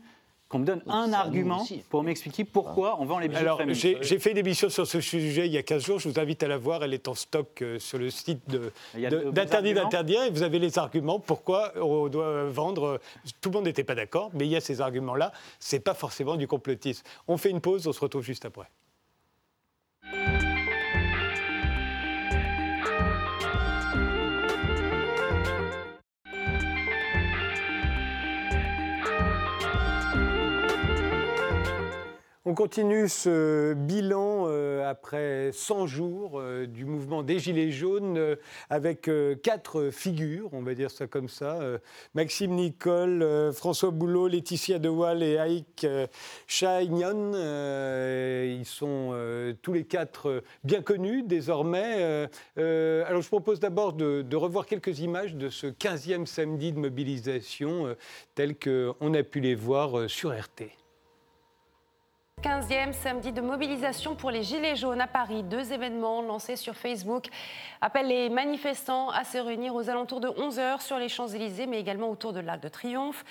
Qu'on 0.55 0.61
me 0.61 0.67
donne 0.67 0.83
un 0.87 1.11
ça, 1.11 1.19
argument 1.19 1.67
pour 1.91 2.05
m'expliquer 2.05 2.45
pourquoi 2.45 3.01
on 3.01 3.07
vend 3.07 3.19
les 3.19 3.27
bijoux 3.27 3.41
Alors, 3.41 3.61
j'ai 3.71 3.99
j'ai 4.03 4.21
fait 4.21 4.31
une 4.31 4.39
émission 4.39 4.69
sur 4.69 4.87
ce 4.87 5.01
sujet 5.01 5.47
il 5.49 5.53
y 5.53 5.59
a 5.59 5.65
15 5.65 5.85
jours. 5.85 5.99
Je 5.99 6.09
vous 6.09 6.21
invite 6.21 6.45
à 6.45 6.47
la 6.47 6.59
voir. 6.59 6.85
Elle 6.85 6.95
est 6.95 7.09
en 7.09 7.17
stock 7.17 7.61
euh, 7.61 7.81
sur 7.81 7.99
le 7.99 8.09
site 8.09 8.39
d'Interdit 8.95 9.53
arguments 9.53 9.83
d'interdire. 9.83 10.23
Et 10.23 10.31
vous 10.31 10.45
avez 10.45 10.61
les 10.61 10.79
arguments 10.79 11.19
pourquoi 11.19 11.73
on 11.75 12.07
doit 12.07 12.45
vendre. 12.45 12.85
euh, 12.85 12.99
Tout 13.41 13.51
le 13.51 13.55
monde 13.57 13.65
n'était 13.65 13.83
pas 13.83 13.97
d'accord, 13.97 14.31
mais 14.33 14.47
il 14.47 14.51
y 14.53 14.55
a 14.55 14.61
ces 14.61 14.81
arguments-là. 14.81 15.33
C'est 15.59 15.81
pas 15.81 15.95
forcément 15.95 16.37
du 16.37 16.47
complotisme. 16.47 17.03
On 17.27 17.37
fait 17.37 17.51
une 17.51 17.61
pause. 17.61 17.89
On 17.89 17.93
se 17.93 17.99
retrouve 17.99 18.23
juste 18.23 18.45
après. 18.45 18.69
On 32.55 32.57
continue 32.57 33.09
ce 33.09 33.75
bilan 33.75 34.45
euh, 34.47 34.89
après 34.89 35.51
100 35.53 35.89
jours 35.89 36.39
euh, 36.39 36.69
du 36.69 36.85
mouvement 36.85 37.25
des 37.25 37.41
Gilets 37.41 37.73
jaunes 37.73 38.17
euh, 38.17 38.37
avec 38.71 39.11
quatre 39.43 39.91
figures, 39.91 40.51
on 40.53 40.63
va 40.63 40.75
dire 40.75 40.93
ça 40.93 41.09
comme 41.09 41.29
ça. 41.29 41.59
Maxime 42.15 42.53
Nicole, 42.53 43.53
François 43.53 43.91
Boulot, 43.91 44.29
Laetitia 44.29 44.79
Dewal 44.79 45.25
et 45.25 45.37
Aïk 45.37 45.85
Chaignon. 46.47 47.33
Euh, 47.35 48.57
ils 48.57 48.67
sont 48.67 49.17
tous 49.61 49.73
les 49.73 49.85
quatre 49.85 50.45
bien 50.63 50.81
connus 50.81 51.25
désormais. 51.25 52.29
Alors 52.57 53.21
je 53.21 53.29
propose 53.29 53.59
d'abord 53.59 53.95
de, 53.95 54.23
de 54.23 54.37
revoir 54.37 54.67
quelques 54.67 55.01
images 55.01 55.35
de 55.35 55.49
ce 55.49 55.67
15e 55.67 56.25
samedi 56.25 56.73
de 56.73 56.79
mobilisation 56.79 57.97
tel 58.37 58.57
qu'on 58.57 59.13
a 59.13 59.23
pu 59.25 59.41
les 59.41 59.57
voir 59.57 60.09
sur 60.09 60.31
RT. 60.31 60.84
15e 62.45 62.93
samedi 62.93 63.33
de 63.33 63.41
mobilisation 63.41 64.15
pour 64.15 64.31
les 64.31 64.43
Gilets 64.43 64.77
jaunes 64.77 65.01
à 65.01 65.07
Paris. 65.07 65.43
Deux 65.43 65.73
événements 65.73 66.21
lancés 66.21 66.57
sur 66.57 66.77
Facebook 66.77 67.29
appellent 67.81 68.09
les 68.09 68.29
manifestants 68.29 69.09
à 69.09 69.25
se 69.25 69.39
réunir 69.39 69.75
aux 69.75 69.89
alentours 69.89 70.21
de 70.21 70.29
11h 70.29 70.83
sur 70.83 70.99
les 70.99 71.09
Champs-Élysées, 71.09 71.67
mais 71.67 71.81
également 71.81 72.11
autour 72.11 72.35
de 72.35 72.41
l'Arc 72.41 72.61
de 72.61 72.69
Triomphe, 72.69 73.25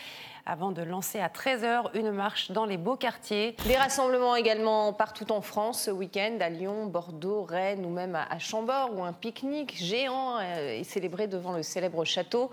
avant 0.48 0.72
de 0.72 0.82
lancer 0.82 1.20
à 1.20 1.28
13h 1.28 1.92
une 1.94 2.10
marche 2.10 2.50
dans 2.50 2.66
les 2.66 2.78
beaux 2.78 2.96
quartiers. 2.96 3.56
Des 3.68 3.78
rassemblements 3.78 4.36
également 4.36 4.94
partout 4.94 5.32
en 5.32 5.42
France 5.42 5.84
ce 5.84 5.92
week-end, 5.92 6.38
à 6.42 6.50
Lyon, 6.50 6.88
Bordeaux, 6.88 7.44
Rennes 7.44 7.86
ou 7.86 7.90
même 7.90 8.16
à 8.16 8.40
Chambord, 8.40 8.98
où 8.98 9.04
un 9.04 9.14
pique-nique 9.14 9.78
géant 9.78 10.40
est 10.40 10.84
célébré 10.84 11.28
devant 11.28 11.52
le 11.52 11.62
célèbre 11.62 12.04
château. 12.04 12.50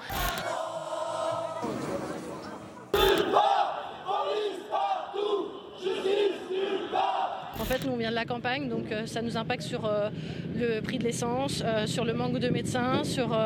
Nous, 7.84 7.92
on 7.92 7.96
vient 7.96 8.10
de 8.10 8.14
la 8.14 8.24
campagne, 8.24 8.68
donc 8.68 8.90
euh, 8.90 9.06
ça 9.06 9.22
nous 9.22 9.36
impacte 9.36 9.62
sur 9.62 9.84
euh, 9.84 10.10
le 10.56 10.80
prix 10.80 10.98
de 10.98 11.04
l'essence, 11.04 11.62
euh, 11.64 11.86
sur 11.86 12.04
le 12.04 12.12
manque 12.12 12.38
de 12.38 12.48
médecins, 12.48 13.04
sur 13.04 13.36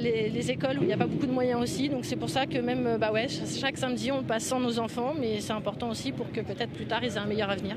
les, 0.00 0.28
les 0.28 0.50
écoles 0.50 0.78
où 0.78 0.82
il 0.82 0.88
n'y 0.88 0.92
a 0.92 0.96
pas 0.96 1.06
beaucoup 1.06 1.26
de 1.26 1.32
moyens 1.32 1.62
aussi. 1.62 1.88
Donc 1.88 2.04
c'est 2.04 2.16
pour 2.16 2.30
ça 2.30 2.46
que 2.46 2.58
même, 2.58 2.96
bah 2.98 3.12
ouais, 3.12 3.26
chaque 3.28 3.78
samedi, 3.78 4.10
on 4.10 4.22
passe 4.22 4.44
sans 4.44 4.60
nos 4.60 4.78
enfants, 4.78 5.14
mais 5.18 5.40
c'est 5.40 5.52
important 5.52 5.90
aussi 5.90 6.12
pour 6.12 6.30
que 6.32 6.40
peut-être 6.40 6.72
plus 6.72 6.86
tard, 6.86 7.00
ils 7.02 7.14
aient 7.14 7.18
un 7.18 7.26
meilleur 7.26 7.50
avenir. 7.50 7.76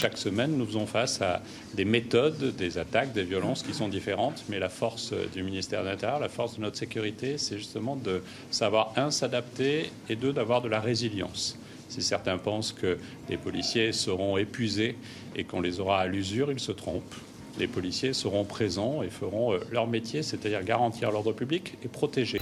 Chaque 0.00 0.16
semaine, 0.16 0.56
nous 0.56 0.64
faisons 0.64 0.86
face 0.86 1.20
à 1.20 1.42
des 1.74 1.84
méthodes, 1.84 2.56
des 2.56 2.78
attaques, 2.78 3.12
des 3.12 3.22
violences 3.22 3.62
qui 3.62 3.74
sont 3.74 3.86
différentes, 3.86 4.44
mais 4.48 4.58
la 4.58 4.70
force 4.70 5.12
du 5.34 5.42
ministère 5.42 5.82
de 5.82 5.90
l'Intérieur, 5.90 6.18
la 6.18 6.30
force 6.30 6.56
de 6.56 6.62
notre 6.62 6.78
sécurité, 6.78 7.36
c'est 7.36 7.58
justement 7.58 7.96
de 7.96 8.22
savoir, 8.50 8.94
un, 8.96 9.10
s'adapter 9.10 9.90
et 10.08 10.16
deux, 10.16 10.32
d'avoir 10.32 10.62
de 10.62 10.70
la 10.70 10.80
résilience. 10.80 11.58
Si 11.90 12.00
certains 12.00 12.38
pensent 12.38 12.72
que 12.72 12.96
les 13.28 13.36
policiers 13.36 13.92
seront 13.92 14.38
épuisés 14.38 14.96
et 15.36 15.44
qu'on 15.44 15.60
les 15.60 15.80
aura 15.80 16.00
à 16.00 16.06
l'usure, 16.06 16.50
ils 16.50 16.60
se 16.60 16.72
trompent. 16.72 17.14
Les 17.58 17.66
policiers 17.66 18.14
seront 18.14 18.46
présents 18.46 19.02
et 19.02 19.10
feront 19.10 19.52
euh, 19.52 19.58
leur 19.70 19.86
métier, 19.86 20.22
c'est-à-dire 20.22 20.64
garantir 20.64 21.10
l'ordre 21.10 21.34
public 21.34 21.74
et 21.84 21.88
protéger. 21.88 22.40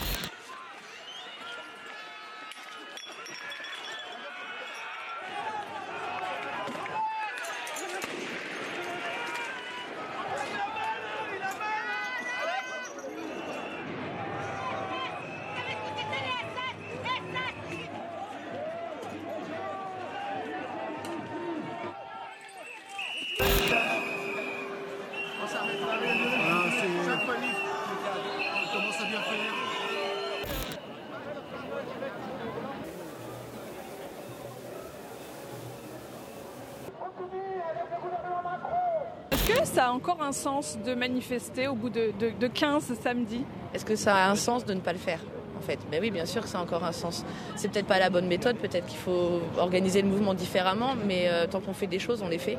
Un 40.29 40.33
sens 40.33 40.79
de 40.85 40.95
manifester 40.95 41.69
au 41.69 41.75
bout 41.75 41.89
de, 41.91 42.13
de, 42.21 42.31
de 42.39 42.47
15 42.49 42.93
samedi 43.03 43.41
Est-ce 43.75 43.85
que 43.85 43.97
ça 43.97 44.15
a 44.15 44.31
un 44.31 44.35
sens 44.37 44.65
de 44.67 44.75
ne 44.75 44.81
pas 44.81 44.93
le 44.93 44.99
faire 44.99 45.21
en 45.57 45.63
fait? 45.63 45.79
Mais 45.91 45.99
oui, 46.01 46.11
bien 46.11 46.27
sûr 46.27 46.43
que 46.43 46.49
ça 46.49 46.59
a 46.59 46.63
encore 46.63 46.85
un 46.85 46.93
sens. 46.93 47.25
C'est 47.57 47.69
peut-être 47.71 47.87
pas 47.87 47.99
la 47.99 48.11
bonne 48.11 48.27
méthode, 48.29 48.57
peut-être 48.57 48.87
qu'il 48.87 48.99
faut 48.99 49.41
organiser 49.57 50.03
le 50.03 50.09
mouvement 50.09 50.35
différemment, 50.35 50.95
mais 51.07 51.29
euh, 51.29 51.47
tant 51.47 51.61
qu'on 51.61 51.73
fait 51.73 51.87
des 51.87 51.99
choses, 51.99 52.23
on 52.23 52.29
les 52.29 52.39
fait. 52.39 52.59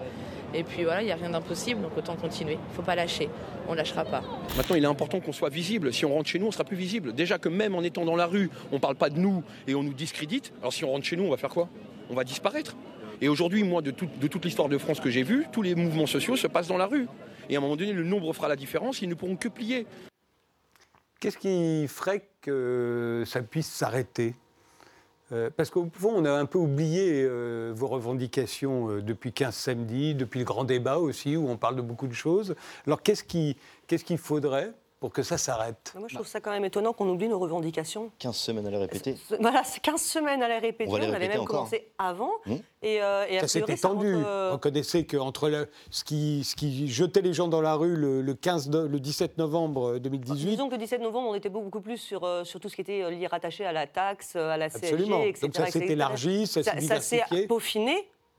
Et 0.56 0.64
puis 0.64 0.84
voilà, 0.84 1.02
il 1.04 1.06
n'y 1.06 1.12
a 1.12 1.16
rien 1.16 1.30
d'impossible, 1.30 1.80
donc 1.82 1.96
autant 1.96 2.16
continuer. 2.16 2.54
Il 2.54 2.72
ne 2.72 2.76
faut 2.76 2.82
pas 2.82 2.96
lâcher, 2.96 3.30
on 3.68 3.74
ne 3.74 3.78
lâchera 3.78 4.04
pas. 4.04 4.24
Maintenant, 4.58 4.76
il 4.76 4.84
est 4.84 4.88
important 4.88 5.20
qu'on 5.20 5.32
soit 5.32 5.50
visible. 5.50 5.94
Si 5.94 6.04
on 6.06 6.14
rentre 6.14 6.28
chez 6.28 6.40
nous, 6.40 6.48
on 6.48 6.52
sera 6.52 6.64
plus 6.64 6.76
visible. 6.76 7.14
Déjà 7.14 7.38
que 7.38 7.50
même 7.50 7.76
en 7.76 7.84
étant 7.84 8.04
dans 8.04 8.16
la 8.16 8.26
rue, 8.26 8.50
on 8.72 8.76
ne 8.76 8.80
parle 8.80 8.96
pas 8.96 9.10
de 9.12 9.20
nous 9.20 9.44
et 9.68 9.76
on 9.76 9.84
nous 9.84 9.94
discrédite. 9.94 10.52
Alors 10.62 10.74
si 10.74 10.84
on 10.84 10.92
rentre 10.92 11.06
chez 11.06 11.16
nous, 11.16 11.26
on 11.26 11.30
va 11.30 11.38
faire 11.38 11.52
quoi? 11.52 11.70
On 12.10 12.16
va 12.16 12.24
disparaître. 12.24 12.76
Et 13.22 13.30
aujourd'hui, 13.30 13.64
moi, 13.64 13.82
de, 13.84 13.92
tout- 13.92 14.08
de 14.20 14.28
toute 14.28 14.44
l'histoire 14.44 14.70
de 14.70 14.78
France 14.80 15.00
que 15.00 15.10
j'ai 15.12 15.24
vue, 15.24 15.46
tous 15.52 15.62
les 15.62 15.76
mouvements 15.76 16.08
sociaux 16.08 16.36
se 16.36 16.48
passent 16.48 16.68
dans 16.70 16.78
la 16.78 16.88
rue. 16.88 17.08
Et 17.50 17.56
à 17.56 17.58
un 17.58 17.62
moment 17.62 17.76
donné, 17.76 17.94
le 17.94 18.04
nombre 18.04 18.32
fera 18.34 18.48
la 18.48 18.56
différence, 18.56 19.02
ils 19.02 19.10
ne 19.10 19.16
pourront 19.16 19.36
que 19.36 19.48
plier. 19.48 19.88
Qu'est-ce 21.20 21.38
qui 21.38 21.88
ferait 21.88 22.28
que 22.42 23.24
ça 23.26 23.42
puisse 23.42 23.68
s'arrêter? 23.68 24.36
Euh, 25.32 25.50
Parce 25.56 25.70
qu'au 25.70 25.90
fond, 25.94 26.14
on 26.16 26.26
a 26.26 26.32
un 26.32 26.46
peu 26.46 26.58
oublié 26.58 27.24
euh, 27.24 27.72
vos 27.76 27.88
revendications 27.88 28.90
euh, 28.90 29.02
depuis 29.02 29.34
15 29.34 29.54
samedis, 29.54 30.16
depuis 30.16 30.40
le 30.40 30.46
grand 30.46 30.64
débat 30.64 30.98
aussi, 30.98 31.36
où 31.36 31.50
on 31.50 31.58
parle 31.58 31.76
de 31.76 31.82
beaucoup 31.82 32.08
de 32.08 32.14
choses. 32.14 32.56
Alors 32.88 33.02
qu'est-ce 33.02 33.24
qui- 33.24 33.58
qu'est-ce 33.88 34.06
qu'il 34.06 34.18
faudrait 34.18 34.72
pour 35.00 35.14
que 35.14 35.24
ça 35.24 35.38
s'arrête 35.38 35.94
Moi, 35.98 36.08
je 36.10 36.16
trouve 36.16 36.28
ça 36.28 36.42
quand 36.42 36.52
même 36.52 36.66
étonnant 36.66 36.92
qu'on 36.92 37.08
oublie 37.08 37.30
nos 37.30 37.40
revendications. 37.40 38.12
15 38.20 38.36
semaines 38.36 38.68
à 38.68 38.70
les 38.70 38.78
répéter. 38.78 39.16
Voilà, 39.40 39.64
c'est 39.64 39.80
15 39.80 40.02
semaines 40.02 40.44
à 40.44 40.48
les 40.50 40.58
répéter. 40.60 40.90
On 40.90 40.94
va 40.94 41.00
les 41.00 41.06
On, 41.06 41.10
avait 41.10 41.18
répéter 41.20 41.34
même 41.36 41.42
encore. 41.44 41.56
commencé 41.70 41.88
avant. 41.98 42.32
Mmh. 42.46 42.56
Et, 42.82 43.02
euh, 43.02 43.26
et 43.30 43.48
Ça 43.48 43.60
étendu. 43.60 44.16
rentre, 44.16 44.28
euh, 44.28 44.52
Reconnaissez 44.54 45.06
qu'entre 45.06 45.48
le- 45.50 45.70
ce, 45.90 46.04
qui, 46.04 46.44
ce 46.44 46.56
qui 46.56 46.90
jetait 46.90 47.22
les 47.22 47.32
gens 47.34 47.48
dans 47.48 47.62
la 47.62 47.76
rue 47.76 47.96
le, 47.96 48.22
le 48.22 48.34
15 48.34 48.70
no- 48.70 48.88
le 48.88 49.00
17 49.00 49.38
novembre 49.38 50.00
2018, 50.00 50.50
Disons 50.50 50.68
que 50.68 50.74
le 50.74 50.80
17 50.80 51.02
novembre, 51.02 51.30
on 51.30 51.36
était 51.36 51.50
beaucoup 51.50 51.82
plus 51.82 51.98
sur, 51.98 52.26
euh, 52.26 52.44
sur 52.44 52.60
tout 52.60 52.68
ce 52.68 52.76
qui 52.76 52.82
était 52.82 53.02
euh, 53.02 53.10
lié 53.10 53.28
rattaché 53.28 53.66
à 53.66 53.72
la 53.72 53.88
taxe, 53.88 54.34
euh, 54.36 54.50
à 54.50 54.58
la 54.58 54.70
CSG, 54.70 54.94
Absolument. 54.96 55.24
etc. 55.24 55.42
Donc 55.48 55.56
ça 55.56 55.66
s'est 55.68 55.80
etc. 55.80 55.94
élargi, 55.94 56.46
ça 56.48 56.62
s'est 56.62 56.64
Ça 56.64 56.72
s'est 56.74 56.80
diversifié. 56.82 57.48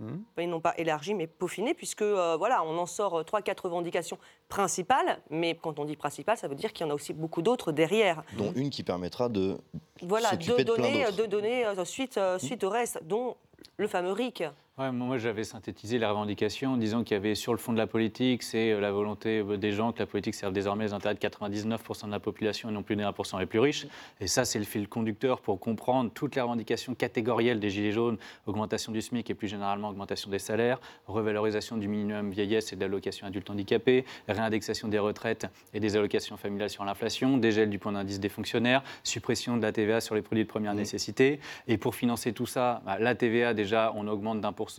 Mhm. 0.01 0.23
Ils 0.39 0.49
n'ont 0.49 0.61
pas 0.61 0.75
élargi, 0.79 1.15
mais 1.15 1.27
peaufiné, 1.27 1.75
puisque 1.75 2.03
euh, 2.03 2.37
voilà, 2.37 2.65
on 2.65 2.77
en 2.79 2.87
sort 2.87 3.23
3-4 3.23 3.63
revendications 3.65 4.19
principales, 4.49 5.19
mais 5.31 5.57
quand 5.61 5.79
on 5.79 5.85
dit 5.85 5.97
principales, 5.97 6.39
ça 6.39 6.49
veut 6.49 6.55
dire 6.55 6.73
qu'il 6.73 6.87
y 6.87 6.89
en 6.89 6.93
a 6.93 6.95
aussi 6.95 7.13
beaucoup 7.13 7.43
d'autres 7.43 7.71
derrière. 7.73 8.23
dont 8.37 8.53
une 8.57 8.71
qui 8.71 8.83
permettra 8.83 9.29
de 9.29 9.59
Voilà, 10.03 10.31
s'occuper 10.31 10.65
de 10.65 10.71
de 10.71 10.75
plein 10.75 10.83
donner, 10.85 11.13
de 11.13 11.27
donner 11.27 11.67
euh, 11.67 11.85
suite, 11.85 12.17
euh, 12.17 12.39
suite 12.39 12.65
au 12.65 12.71
reste, 12.71 13.01
dont 13.05 13.37
le 13.77 13.87
fameux 13.87 14.13
RIC. 14.13 14.45
Ouais, 14.81 14.93
moi, 14.93 15.19
j'avais 15.19 15.45
synthétisé 15.45 15.99
les 15.99 16.07
revendications 16.07 16.73
en 16.73 16.77
disant 16.79 17.05
qu'il 17.05 17.14
y 17.14 17.21
avait 17.21 17.35
sur 17.35 17.53
le 17.53 17.59
fond 17.59 17.75
de 17.75 17.77
la 17.77 17.87
politique, 17.87 18.43
c'est 18.43 18.73
euh, 18.73 18.81
la 18.81 18.90
volonté 18.90 19.40
euh, 19.40 19.59
des 19.59 19.73
gens 19.73 19.93
que 19.93 19.99
la 19.99 20.07
politique 20.07 20.35
serve 20.35 20.55
désormais 20.55 20.85
les 20.85 20.95
intérêts 20.95 21.14
de 21.14 21.19
99% 21.19 22.07
de 22.07 22.11
la 22.11 22.19
population 22.19 22.71
et 22.71 22.73
non 22.73 22.83
plus 22.83 22.97
des 22.97 23.03
1% 23.03 23.38
les 23.38 23.45
plus 23.45 23.59
riches. 23.59 23.87
Et 24.23 24.27
ça, 24.27 24.47
c'est 24.47 24.59
le 24.59 24.64
fil 24.64 24.88
conducteur 24.88 25.43
pour 25.43 25.61
comprendre 25.61 26.11
toutes 26.14 26.35
les 26.35 26.40
revendications 26.40 26.95
catégorielles 26.95 27.61
des 27.61 27.69
Gilets 27.69 27.93
jaunes, 27.93 28.16
augmentation 28.47 28.90
du 28.90 29.03
SMIC 29.03 29.29
et 29.29 29.35
plus 29.35 29.49
généralement 29.49 29.90
augmentation 29.90 30.31
des 30.31 30.38
salaires, 30.38 30.81
revalorisation 31.07 31.77
du 31.77 31.87
minimum 31.87 32.31
vieillesse 32.31 32.73
et 32.73 32.77
de 32.77 32.81
l'allocation 32.81 33.27
adulte 33.27 33.51
handicapé, 33.51 34.07
réindexation 34.29 34.88
des 34.88 34.99
retraites 34.99 35.47
et 35.75 35.81
des 35.81 35.95
allocations 35.97 36.38
familiales 36.38 36.71
sur 36.71 36.87
l'inflation, 36.87 37.37
dégel 37.37 37.69
du 37.69 37.79
point 37.79 37.93
d'indice 37.93 38.19
des 38.19 38.31
fonctionnaires, 38.31 38.83
suppression 39.05 39.59
de 39.59 39.62
la 39.62 39.73
TVA 39.73 40.01
sur 40.01 40.14
les 40.14 40.23
produits 40.23 40.45
de 40.45 40.49
première 40.49 40.73
nécessité. 40.73 41.38
Et 41.69 41.77
pour 41.77 41.95
financer 41.95 42.33
tout 42.33 42.47
ça, 42.47 42.81
bah, 42.87 42.99
la 42.99 43.14
TVA, 43.14 43.53
déjà, 43.53 43.93
on 43.95 44.09
augmente 44.09 44.40
d'un 44.40 44.55
pour 44.55 44.70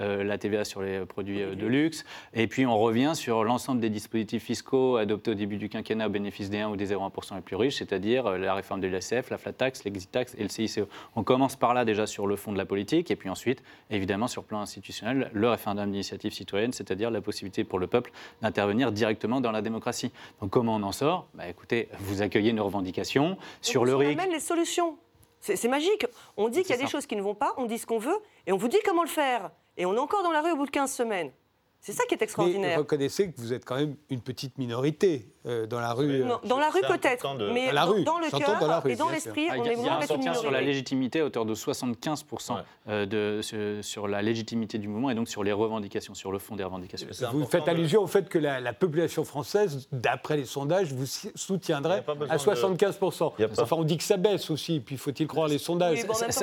euh, 0.00 0.24
la 0.24 0.38
TVA 0.38 0.64
sur 0.64 0.82
les 0.82 1.04
produits 1.04 1.42
euh, 1.42 1.54
de 1.54 1.66
luxe. 1.66 2.04
Et 2.34 2.46
puis, 2.46 2.66
on 2.66 2.78
revient 2.78 3.12
sur 3.14 3.44
l'ensemble 3.44 3.80
des 3.80 3.90
dispositifs 3.90 4.44
fiscaux 4.44 4.96
adoptés 4.96 5.30
au 5.30 5.34
début 5.34 5.56
du 5.56 5.68
quinquennat 5.68 6.06
au 6.06 6.10
bénéfice 6.10 6.50
des 6.50 6.60
1 6.60 6.70
ou 6.70 6.76
des 6.76 6.92
0,1% 6.92 7.36
les 7.36 7.40
plus 7.40 7.56
riches, 7.56 7.76
c'est-à-dire 7.76 8.26
euh, 8.26 8.38
la 8.38 8.54
réforme 8.54 8.80
de 8.80 8.88
l'ISF, 8.88 9.30
la 9.30 9.38
flat 9.38 9.52
tax, 9.52 9.84
l'exit 9.84 10.10
tax 10.10 10.34
et 10.38 10.42
le 10.42 10.48
CICE. 10.48 10.80
On 11.16 11.22
commence 11.22 11.56
par 11.56 11.74
là 11.74 11.84
déjà 11.84 12.06
sur 12.06 12.26
le 12.26 12.36
fond 12.36 12.52
de 12.52 12.58
la 12.58 12.66
politique. 12.66 13.10
Et 13.10 13.16
puis 13.16 13.28
ensuite, 13.28 13.62
évidemment, 13.90 14.28
sur 14.28 14.42
le 14.42 14.46
plan 14.46 14.60
institutionnel, 14.60 15.30
le 15.32 15.48
référendum 15.48 15.90
d'initiative 15.90 16.32
citoyenne, 16.32 16.72
c'est-à-dire 16.72 17.10
la 17.10 17.20
possibilité 17.20 17.64
pour 17.64 17.78
le 17.78 17.86
peuple 17.86 18.12
d'intervenir 18.42 18.92
directement 18.92 19.40
dans 19.40 19.52
la 19.52 19.62
démocratie. 19.62 20.12
Donc, 20.40 20.50
comment 20.50 20.76
on 20.76 20.82
en 20.82 20.92
sort? 20.92 21.26
Bah, 21.34 21.48
Écoutez, 21.48 21.88
vous 21.98 22.22
accueillez 22.22 22.52
nos 22.52 22.64
revendications. 22.64 23.36
Sur 23.62 23.84
le 23.84 23.94
RIC, 23.94 24.18
les 24.30 24.40
solutions. 24.40 24.96
C'est 25.40 25.68
magique. 25.68 26.06
On 26.36 26.48
dit 26.48 26.62
qu'il 26.62 26.70
y 26.70 26.78
a 26.78 26.82
des 26.82 26.88
choses 26.88 27.06
qui 27.06 27.16
ne 27.16 27.22
vont 27.22 27.34
pas, 27.34 27.54
on 27.56 27.66
dit 27.66 27.78
ce 27.78 27.86
qu'on 27.86 27.98
veut, 27.98 28.18
et 28.46 28.52
on 28.52 28.56
vous 28.56 28.68
dit 28.68 28.78
comment 28.84 29.02
le 29.02 29.08
faire. 29.08 29.50
Et 29.76 29.86
on 29.86 29.94
est 29.94 29.98
encore 29.98 30.22
dans 30.22 30.32
la 30.32 30.42
rue 30.42 30.52
au 30.52 30.56
bout 30.56 30.66
de 30.66 30.70
15 30.70 30.92
semaines. 30.92 31.32
C'est 31.80 31.92
ça 31.92 32.04
qui 32.06 32.14
est 32.14 32.18
mais 32.20 32.24
extraordinaire. 32.24 32.78
reconnaissez 32.78 33.30
que 33.30 33.40
vous 33.40 33.52
êtes 33.52 33.64
quand 33.64 33.76
même 33.76 33.94
une 34.10 34.20
petite 34.20 34.58
minorité 34.58 35.32
euh, 35.46 35.64
dans 35.66 35.80
la 35.80 35.92
rue. 35.92 36.24
Non, 36.24 36.40
dans 36.44 36.58
la 36.58 36.68
rue 36.70 36.80
peut-être, 36.82 37.36
de- 37.38 37.50
mais 37.50 37.68
Dans 37.68 37.72
la 37.72 37.86
dans, 37.86 37.92
rue, 37.92 38.04
dans 38.04 38.18
le 38.18 38.24
j'entends 38.30 38.38
dans 38.58 38.66
la 38.66 38.74
cœur 38.74 38.82
rue, 38.82 38.92
et 38.92 38.96
dans 38.96 39.08
l'esprit, 39.08 39.46
Ah, 39.48 39.54
on 39.56 39.62
il 39.62 39.66
y 39.66 39.68
a- 39.68 39.72
est 39.72 39.76
il 39.78 39.84
y 39.84 39.88
a 39.88 39.96
un 39.96 40.00
soutien 40.02 40.34
sur 40.34 40.50
la 40.50 40.60
légitimité 40.60 41.20
à 41.20 41.24
hauteur 41.26 41.46
de 41.46 41.54
75% 41.54 42.54
Ouais. 42.56 42.60
euh, 42.88 43.06
de, 43.06 43.40
sur, 43.42 43.58
sur 43.82 44.08
la 44.08 44.20
légitimité 44.22 44.78
du 44.78 44.88
mouvement 44.88 45.08
et 45.10 45.14
donc 45.14 45.28
sur 45.28 45.44
les 45.44 45.52
revendications, 45.52 46.14
sur 46.14 46.32
le 46.32 46.38
fond 46.40 46.56
des 46.56 46.64
revendications. 46.64 47.06
Vous 47.32 47.46
faites 47.46 47.64
de- 47.64 47.70
allusion 47.70 48.02
au 48.02 48.06
fait 48.08 48.28
que 48.28 48.38
la, 48.38 48.60
la 48.60 48.72
population 48.72 49.24
française, 49.24 49.88
d'après 49.92 50.36
les 50.36 50.44
sondages, 50.44 50.92
vous 50.92 51.06
soutiendrait 51.06 52.04
à 52.28 52.36
de- 52.36 52.38
75%. 52.42 53.34
Il 53.38 53.42
y 53.42 53.44
a 53.44 53.48
pas- 53.48 53.62
Enfin, 53.62 53.76
on 53.76 53.84
dit 53.84 53.96
que 53.96 54.04
ça 54.04 54.16
baisse 54.16 54.50
aussi, 54.50 54.80
puis 54.80 54.96
faut-il 54.96 55.26
croire 55.26 55.48
les 55.48 55.58
sondages 55.58 55.98
Oui, 56.00 56.04
bon, 56.06 56.12
baisse- 56.12 56.42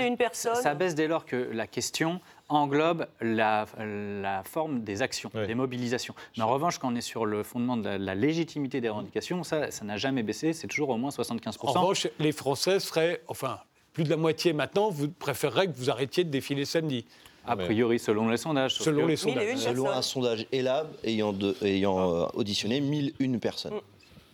et 0.00 0.06
une. 0.06 0.16
Ça 0.54 0.74
baisse 0.74 0.94
dès 0.94 1.08
lors 1.08 1.24
que 1.26 1.50
la 1.52 1.66
question 1.66 2.20
englobe 2.48 3.06
la, 3.20 3.66
la 3.78 4.42
forme 4.44 4.82
des 4.82 5.02
actions, 5.02 5.30
Oui. 5.34 5.46
des 5.46 5.54
mobilisations. 5.54 6.14
Mais 6.36 6.42
en 6.44 6.48
revanche, 6.48 6.78
quand 6.78 6.92
on 6.92 6.96
est 6.96 7.00
sur 7.00 7.26
le 7.26 7.42
fondement 7.42 7.76
de 7.76 7.84
la, 7.84 7.98
la 7.98 8.14
légitimité 8.14 8.80
des 8.80 8.88
revendications, 8.88 9.42
ça, 9.42 9.70
ça 9.70 9.84
n'a 9.84 9.96
jamais 9.96 10.22
baissé, 10.22 10.52
c'est 10.52 10.66
toujours 10.68 10.90
au 10.90 10.96
moins 10.96 11.10
75%. 11.10 11.56
En 11.62 11.72
revanche, 11.72 12.08
les 12.18 12.32
Français 12.32 12.78
seraient, 12.80 13.20
enfin, 13.28 13.58
plus 13.92 14.04
de 14.04 14.10
la 14.10 14.16
moitié 14.16 14.52
maintenant, 14.52 14.90
vous 14.90 15.08
préféreriez 15.08 15.66
que 15.70 15.76
vous 15.76 15.90
arrêtiez 15.90 16.22
de 16.24 16.30
défiler 16.30 16.64
samedi. 16.64 17.04
a 17.46 17.56
priori, 17.56 17.98
selon 17.98 18.28
les 18.28 18.36
sondages. 18.36 18.74
Selon 18.74 19.06
les 19.06 19.16
sondages. 19.16 19.58
Selon 19.58 19.88
un 19.90 20.02
sondage 20.02 20.46
ELAB 20.52 20.88
ayant, 21.04 21.32
de- 21.32 21.56
ayant 21.62 21.98
euh, 22.12 22.26
auditionné 22.34 22.80
1001 22.80 23.38
personnes. 23.38 23.74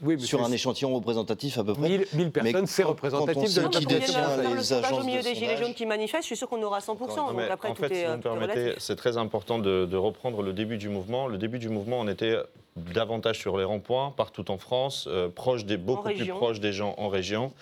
Oui, 0.02 0.20
Sur 0.20 0.42
un 0.42 0.50
échantillon 0.50 0.94
représentatif 0.94 1.58
à 1.58 1.64
peu 1.64 1.74
près. 1.74 1.88
1000, 1.88 2.06
1000 2.12 2.30
personnes, 2.32 2.66
c'est 2.66 2.82
représentatif 2.82 3.34
quand 3.62 3.76
on 3.76 3.80
de 3.80 4.54
la 4.56 4.62
sondage 4.62 4.92
au 4.92 5.04
milieu 5.04 5.18
de 5.20 5.24
des 5.24 5.34
Gilets 5.36 5.56
jaunes 5.56 5.74
qui 5.74 5.86
manifestent, 5.86 6.24
je 6.24 6.26
suis 6.26 6.36
sûr 6.36 6.48
qu'on 6.48 6.62
aura 6.62 6.80
100%. 6.80 6.98
Non, 6.98 7.26
donc 7.28 7.36
mais 7.36 7.48
après, 7.48 7.68
en 7.68 7.74
tout 7.74 7.82
fait, 7.82 7.92
est, 7.92 7.94
si 7.94 8.04
euh, 8.04 8.10
vous 8.10 8.16
me 8.16 8.22
permettez, 8.22 8.74
c'est 8.78 8.96
très 8.96 9.16
important 9.16 9.58
de, 9.58 9.86
de 9.86 9.96
reprendre 9.96 10.42
le 10.42 10.52
début 10.52 10.76
du 10.76 10.88
mouvement. 10.88 11.28
Le 11.28 11.38
début 11.38 11.60
du 11.60 11.68
mouvement, 11.68 12.00
on 12.00 12.08
était 12.08 12.36
davantage 12.76 13.38
sur 13.38 13.56
les 13.56 13.64
ronds-points, 13.64 14.12
partout 14.16 14.50
en 14.50 14.58
France, 14.58 15.06
euh, 15.08 15.28
proche 15.28 15.64
des, 15.64 15.76
beaucoup 15.76 16.08
plus 16.08 16.26
proche 16.26 16.58
des 16.58 16.72
gens 16.72 16.94
en 16.98 17.08
région. 17.08 17.52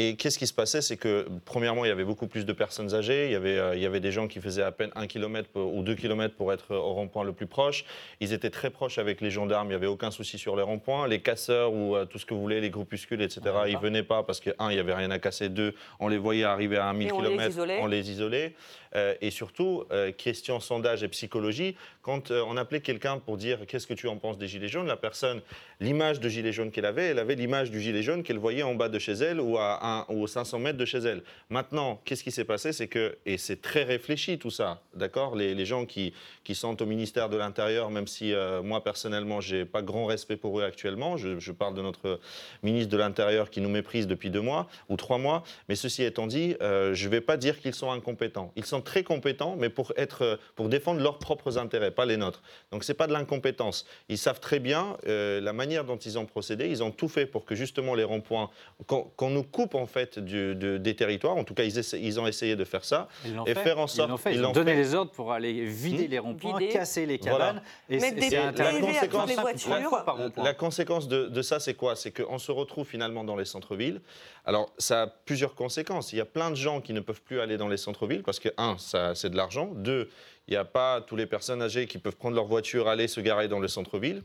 Et 0.00 0.14
qu'est-ce 0.14 0.38
qui 0.38 0.46
se 0.46 0.52
passait? 0.52 0.80
C'est 0.80 0.96
que, 0.96 1.26
premièrement, 1.44 1.84
il 1.84 1.88
y 1.88 1.90
avait 1.90 2.04
beaucoup 2.04 2.28
plus 2.28 2.46
de 2.46 2.52
personnes 2.52 2.94
âgées. 2.94 3.26
Il 3.26 3.32
y 3.32 3.34
avait, 3.34 3.58
euh, 3.58 3.74
il 3.74 3.82
y 3.82 3.86
avait 3.86 3.98
des 3.98 4.12
gens 4.12 4.28
qui 4.28 4.40
faisaient 4.40 4.62
à 4.62 4.70
peine 4.70 4.90
un 4.94 5.08
kilomètre 5.08 5.48
ou 5.56 5.82
deux 5.82 5.96
kilomètres 5.96 6.36
pour 6.36 6.52
être 6.52 6.72
au 6.72 6.92
rond-point 6.94 7.24
le 7.24 7.32
plus 7.32 7.48
proche. 7.48 7.84
Ils 8.20 8.32
étaient 8.32 8.48
très 8.50 8.70
proches 8.70 8.98
avec 8.98 9.20
les 9.20 9.32
gendarmes. 9.32 9.66
Il 9.66 9.70
n'y 9.70 9.74
avait 9.74 9.88
aucun 9.88 10.12
souci 10.12 10.38
sur 10.38 10.54
les 10.54 10.62
ronds-points. 10.62 11.08
Les 11.08 11.20
casseurs 11.20 11.72
ou 11.72 11.96
euh, 11.96 12.04
tout 12.04 12.20
ce 12.20 12.26
que 12.26 12.32
vous 12.32 12.40
voulez, 12.40 12.60
les 12.60 12.70
groupuscules, 12.70 13.20
etc., 13.22 13.40
ils 13.66 13.74
ne 13.74 13.80
venaient 13.80 14.04
pas 14.04 14.22
parce 14.22 14.38
que, 14.38 14.50
un, 14.60 14.70
il 14.70 14.74
n'y 14.74 14.80
avait 14.80 14.94
rien 14.94 15.10
à 15.10 15.18
casser. 15.18 15.48
Deux, 15.48 15.74
on 15.98 16.06
les 16.06 16.18
voyait 16.18 16.44
arriver 16.44 16.76
à 16.76 16.92
1000 16.92 17.08
Et 17.08 17.12
on 17.12 17.20
les 17.20 17.48
isolait. 17.48 17.78
On 17.82 17.86
les 17.88 18.10
isolait. 18.12 18.54
Euh, 18.94 19.14
et 19.20 19.30
surtout, 19.30 19.84
euh, 19.90 20.12
question 20.12 20.60
sondage 20.60 21.02
et 21.02 21.08
psychologie, 21.08 21.76
quand 22.02 22.30
euh, 22.30 22.42
on 22.46 22.56
appelait 22.56 22.80
quelqu'un 22.80 23.18
pour 23.18 23.36
dire 23.36 23.60
qu'est-ce 23.66 23.86
que 23.86 23.94
tu 23.94 24.08
en 24.08 24.16
penses 24.16 24.38
des 24.38 24.48
Gilets 24.48 24.68
jaunes, 24.68 24.86
la 24.86 24.96
personne, 24.96 25.40
l'image 25.80 26.20
de 26.20 26.28
Gilet 26.28 26.52
jaune 26.52 26.70
qu'elle 26.70 26.86
avait, 26.86 27.06
elle 27.06 27.18
avait 27.18 27.34
l'image 27.34 27.70
du 27.70 27.80
Gilet 27.80 28.02
jaune 28.02 28.22
qu'elle 28.22 28.38
voyait 28.38 28.62
en 28.62 28.74
bas 28.74 28.88
de 28.88 28.98
chez 28.98 29.12
elle 29.12 29.40
ou 29.40 29.58
à, 29.58 29.78
un, 29.86 30.06
ou 30.08 30.22
aux 30.22 30.26
500 30.26 30.58
mètres 30.58 30.78
de 30.78 30.84
chez 30.84 30.98
elle. 30.98 31.22
Maintenant, 31.50 32.00
qu'est-ce 32.04 32.24
qui 32.24 32.30
s'est 32.30 32.44
passé? 32.44 32.72
C'est 32.72 32.88
que, 32.88 33.16
et 33.26 33.38
c'est 33.38 33.60
très 33.60 33.82
réfléchi 33.82 34.38
tout 34.38 34.50
ça, 34.50 34.82
d'accord? 34.94 35.36
Les, 35.36 35.58
gens 35.66 35.86
qui, 35.86 36.14
qui 36.44 36.54
sont 36.54 36.80
au 36.80 36.86
ministère 36.86 37.28
de 37.28 37.36
l'Intérieur, 37.36 37.90
même 37.90 38.06
si 38.06 38.32
moi 38.62 38.82
personnellement, 38.82 39.40
j'ai 39.40 39.64
pas 39.64 39.82
grand 39.82 40.06
respect 40.06 40.36
pour 40.36 40.60
eux 40.60 40.64
actuellement, 40.64 41.16
je, 41.16 41.52
parle 41.52 41.74
de 41.74 41.82
notre 41.82 42.20
ministre 42.62 42.90
de 42.90 42.96
l'Intérieur 42.96 43.50
qui 43.50 43.60
nous 43.60 43.68
méprise 43.68 44.06
depuis 44.06 44.30
deux 44.30 44.40
mois 44.40 44.68
ou 44.88 44.96
trois 44.96 45.18
mois, 45.18 45.42
mais 45.68 45.74
ceci 45.74 46.02
étant 46.02 46.26
dit, 46.26 46.56
euh, 46.60 46.94
je 46.94 47.08
vais 47.08 47.20
pas 47.20 47.36
dire 47.36 47.58
qu'ils 47.60 47.74
sont 47.74 47.90
incompétents. 47.90 48.52
Très 48.80 49.02
compétents, 49.02 49.56
mais 49.58 49.68
pour, 49.68 49.92
être, 49.96 50.22
euh, 50.22 50.36
pour 50.56 50.68
défendre 50.68 51.00
leurs 51.00 51.18
propres 51.18 51.58
intérêts, 51.58 51.90
pas 51.90 52.06
les 52.06 52.16
nôtres. 52.16 52.42
Donc 52.72 52.84
ce 52.84 52.92
n'est 52.92 52.96
pas 52.96 53.06
de 53.06 53.12
l'incompétence. 53.12 53.86
Ils 54.08 54.18
savent 54.18 54.40
très 54.40 54.58
bien 54.58 54.96
euh, 55.06 55.40
la 55.40 55.52
manière 55.52 55.84
dont 55.84 55.96
ils 55.96 56.18
ont 56.18 56.26
procédé. 56.26 56.68
Ils 56.68 56.82
ont 56.82 56.90
tout 56.90 57.08
fait 57.08 57.26
pour 57.26 57.44
que 57.44 57.54
justement 57.54 57.94
les 57.94 58.04
ronds-points, 58.04 58.50
qu'on 58.86 59.02
qu'on 59.16 59.30
nous 59.30 59.42
coupe 59.44 59.74
en 59.74 59.86
fait 59.86 60.18
du- 60.18 60.54
de- 60.54 60.76
des 60.78 60.94
territoires. 60.96 61.36
En 61.36 61.44
tout 61.44 61.54
cas, 61.54 61.64
ils, 61.64 61.78
essaient- 61.78 62.00
ils 62.00 62.18
ont 62.20 62.26
essayé 62.26 62.56
de 62.56 62.64
faire 62.64 62.84
ça 62.84 63.08
Ils 63.24 63.34
l'ont 63.34 63.44
et 63.46 63.54
fait. 63.54 63.62
faire 63.62 63.78
en 63.78 63.86
Ils 63.86 63.88
sorte. 63.88 64.10
l'ont 64.10 64.16
fait. 64.16 64.32
Ils, 64.34 64.38
ils 64.40 64.44
ont 64.44 64.52
donné 64.52 64.72
fait. 64.72 64.78
les 64.78 64.94
ordres 64.94 65.12
pour 65.12 65.32
aller 65.32 65.64
vider 65.64 66.06
Hmm. 66.08 66.10
les 66.10 66.18
ronds-points, 66.18 66.58
Vider. 66.58 66.72
casser 66.72 67.06
les 67.06 67.18
Voilà. 67.18 67.38
cabanes. 67.46 67.62
Et 67.88 67.98
Mettre 68.00 68.20
c'est- 68.22 68.28
des 68.30 68.36
à 68.36 68.52
conséquence- 68.52 69.66
la-. 69.68 70.42
La 70.44 70.54
conséquence 70.54 71.08
de, 71.08 71.26
de 71.26 71.42
ça, 71.42 71.60
c'est 71.60 71.74
quoi? 71.74 71.96
C'est 71.96 72.10
qu'on 72.12 72.38
se 72.38 72.52
retrouve 72.52 72.86
finalement 72.86 73.24
dans 73.24 73.36
les 73.36 73.44
centres-villes. 73.44 74.00
Alors, 74.44 74.72
ça 74.78 75.02
a 75.02 75.06
plusieurs 75.06 75.54
conséquences. 75.54 76.12
Il 76.12 76.16
y 76.16 76.20
a 76.20 76.24
plein 76.26 76.50
de 76.50 76.56
gens 76.56 76.80
qui 76.80 76.92
ne 76.92 77.00
peuvent 77.00 77.22
plus 77.22 77.40
aller 77.40 77.56
dans 77.56 77.68
les 77.68 77.76
centres-villes 77.76 78.22
parce 78.22 78.40
que, 78.40 78.48
un, 78.56 78.67
ça, 78.76 79.14
c'est 79.14 79.30
de 79.30 79.36
l'argent. 79.36 79.72
Deux, 79.74 80.10
il 80.46 80.52
n'y 80.52 80.56
a 80.56 80.64
pas 80.64 81.00
toutes 81.00 81.18
les 81.18 81.26
personnes 81.26 81.62
âgées 81.62 81.86
qui 81.86 81.98
peuvent 81.98 82.16
prendre 82.16 82.34
leur 82.34 82.46
voiture, 82.46 82.88
aller 82.88 83.08
se 83.08 83.20
garer 83.20 83.48
dans 83.48 83.60
le 83.60 83.68
centre-ville. 83.68 84.22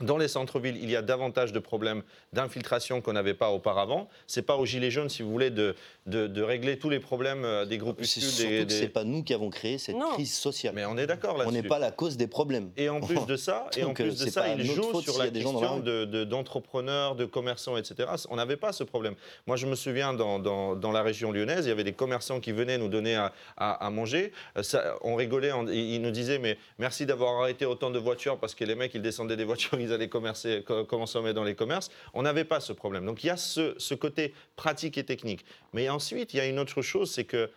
Dans 0.00 0.16
les 0.16 0.28
centres-villes, 0.28 0.78
il 0.82 0.90
y 0.90 0.96
a 0.96 1.02
davantage 1.02 1.52
de 1.52 1.58
problèmes 1.58 2.02
d'infiltration 2.32 3.00
qu'on 3.00 3.12
n'avait 3.12 3.34
pas 3.34 3.50
auparavant. 3.50 4.08
C'est 4.26 4.42
pas 4.42 4.56
aux 4.56 4.64
Gilets 4.66 4.90
jaunes, 4.90 5.08
si 5.10 5.22
vous 5.22 5.30
voulez, 5.30 5.50
de, 5.50 5.74
de, 6.06 6.26
de 6.26 6.42
régler 6.42 6.78
tous 6.78 6.88
les 6.90 7.00
problèmes 7.00 7.44
euh, 7.44 7.64
des 7.64 7.72
C'est 7.74 7.78
groupuscules. 7.78 8.22
surtout 8.22 8.48
Des, 8.50 8.58
que 8.60 8.62
des- 8.64 8.74
c'est 8.78 8.88
pas 8.88 9.04
nous 9.04 9.22
qui 9.22 9.34
avons 9.34 9.50
créé 9.50 9.78
cette 9.78 9.96
Non. 9.96 10.12
crise 10.14 10.32
sociale. 10.34 10.72
Mais 10.74 10.84
on 10.86 10.96
est 10.96 11.06
d'accord 11.06 11.34
on 11.34 11.38
là-dessus. 11.38 11.54
n'est 11.54 11.62
pas 11.68 11.78
la 11.78 11.90
cause 11.90 12.16
des 12.16 12.26
problèmes. 12.26 12.70
Et 12.76 12.88
en 12.88 13.00
plus 13.00 13.26
de 13.26 13.36
ça, 13.36 13.66
et 13.76 13.84
en 13.84 13.92
plus 13.92 14.04
euh, 14.04 14.10
de 14.10 14.14
c'est 14.16 14.30
ça, 14.30 14.48
il 14.54 14.64
joue 14.64 15.00
sur 15.02 15.18
la 15.18 15.28
question 15.28 15.80
de- 15.80 16.04
de- 16.04 16.24
d'entrepreneurs, 16.24 17.14
de, 17.14 17.24
commerçants, 17.26 17.76
etc. 17.76 18.08
On 18.30 18.36
n'avait 18.36 18.56
pas 18.56 18.72
ce 18.72 18.84
problème. 18.84 19.14
Moi, 19.46 19.56
je 19.56 19.66
me 19.66 19.74
souviens 19.74 20.14
dans, 20.14 20.38
dans- 20.38 20.76
dans 20.76 20.92
la 20.92 21.02
région 21.02 21.30
lyonnaise, 21.32 21.66
il 21.66 21.68
y 21.68 21.72
avait 21.72 21.84
des 21.84 21.92
commerçants 21.92 22.40
qui 22.40 22.52
venaient 22.52 22.78
nous 22.78 22.88
donner 22.88 23.16
à, 23.16 23.32
à- 23.56 23.86
à 23.86 23.90
manger. 23.90 24.32
Euh, 24.56 24.62
Ça, 24.62 24.96
on 25.02 25.14
rigolait, 25.14 25.52
on- 25.52 25.66
ils 25.68 25.90
ils 25.94 26.00
nous 26.02 26.10
disaient 26.10 26.38
mais 26.38 26.56
merci 26.78 27.04
d'avoir 27.04 27.40
arrêté 27.42 27.66
autant 27.66 27.90
de 27.90 27.98
voitures 27.98 28.38
parce 28.38 28.54
que 28.54 28.64
les 28.64 28.74
mecs 28.74 28.94
ils 28.94 29.02
descendaient 29.02 29.36
des 29.36 29.44
voitures, 29.44 29.78
ils 29.80 29.89
allaient 29.92 30.08
commercer, 30.08 30.62
co- 30.66 30.84
consommer 30.84 31.32
dans 31.32 31.44
les 31.44 31.54
commerces. 31.54 31.90
On 32.14 32.22
n'avait 32.22 32.44
pas 32.44 32.60
ce 32.60 32.72
problème. 32.72 33.06
Donc 33.06 33.24
il 33.24 33.28
y 33.28 33.30
a 33.30 33.36
ce 33.36 33.94
côté 33.94 34.34
pratique 34.56 34.98
et 34.98 35.04
technique. 35.04 35.44
Mais 35.72 35.88
ensuite, 35.88 36.34
il 36.34 36.38
y 36.38 36.40
a 36.40 36.46
une 36.46 36.58
autre 36.58 36.82
chose, 36.82 37.10
c'est 37.10 37.24
que 37.24 37.50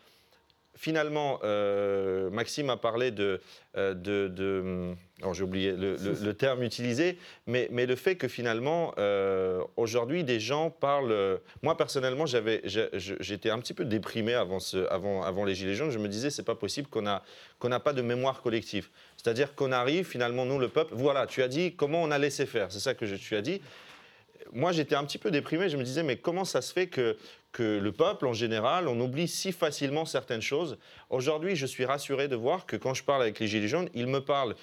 finalement, 0.84 1.39
euh, 1.45 2.29
Maxime 2.29 2.69
a 2.69 2.75
parlé 2.75 3.09
de. 3.11 3.39
euh, 3.77 3.93
de, 3.93 4.27
de- 4.27 4.93
alors, 5.21 5.34
j'ai 5.34 5.43
oublié 5.43 5.71
le, 5.71 6.34
terme 6.34 6.61
utilisé, 6.63 7.17
mais, 7.47 7.69
mais 7.71 7.86
le 7.86 7.95
fait 7.95 8.15
que 8.17 8.27
finalement, 8.27 8.93
euh, 8.97 9.63
aujourd'hui, 9.77 10.25
des 10.25 10.41
gens 10.41 10.69
parlent. 10.69 11.39
moi, 11.61 11.77
personnellement, 11.77 12.25
j'étais 12.25 13.49
un 13.49 13.59
petit 13.59 13.73
peu 13.73 13.86
déprimé 13.86 14.34
avant, 14.34 14.59
ce, 14.59 14.86
avant, 14.89 15.23
avant 15.23 15.45
les 15.45 15.55
Gilets 15.55 15.75
jaunes. 15.75 15.91
Je 15.91 15.99
me 15.99 16.09
disais, 16.09 16.29
c'est 16.29 16.43
pas 16.43 16.55
possible 16.55 16.89
qu'on 16.89 17.07
a- 17.07 17.23
qu'on 17.59 17.69
n'a 17.69 17.79
pas 17.79 17.93
de 17.93 18.01
mémoire 18.01 18.41
collective. 18.41 18.89
C'est-à-dire 19.15 19.55
qu'on 19.55 19.71
arrive, 19.71 20.05
finalement, 20.05 20.43
nous, 20.45 20.59
le 20.59 20.67
peuple. 20.67 20.93
Voilà, 20.95 21.25
tu 21.27 21.41
as 21.41 21.47
dit 21.47 21.73
comment 21.75 22.03
on 22.03 22.11
a 22.11 22.17
laissé 22.17 22.45
faire. 22.45 22.69
C'est 22.73 22.79
ça 22.81 22.93
que 22.93 23.05
tu 23.05 23.36
as 23.38 23.41
dit 23.41 23.61
moi, 24.52 24.72
j'étais 24.72 24.96
un 24.96 25.04
petit 25.06 25.18
peu 25.18 25.32
déprimé. 25.32 25.70
Je 25.70 25.78
me 25.78 25.84
disais, 25.84 26.04
mais 26.04 26.18
comment 26.18 26.46
ça 26.46 26.62
se 26.62 26.74
fait 26.74 26.88
que, 26.88 27.18
que 27.52 27.80
le 27.80 27.91
peuple, 27.91 28.28
en 28.28 28.34
général, 28.34 28.88
on 28.88 29.00
oublie 29.00 29.28
si 29.28 29.52
facilement 29.52 30.06
certaines 30.06 30.41
choses? 30.41 30.78
Aujourd'hui, 31.10 31.56
je 31.56 31.66
suis 31.66 31.86
rassuré 31.86 32.28
de 32.28 32.36
voir 32.36 32.66
que 32.66 32.76
quand 32.76 32.94
je 32.94 33.04
parle 33.04 33.22
avec 33.22 33.39
les 33.39 33.48
Gilets 33.48 33.68
jaunes, 33.68 33.89
ils 33.94 34.08
me 34.08 34.20
parlent 34.20 34.56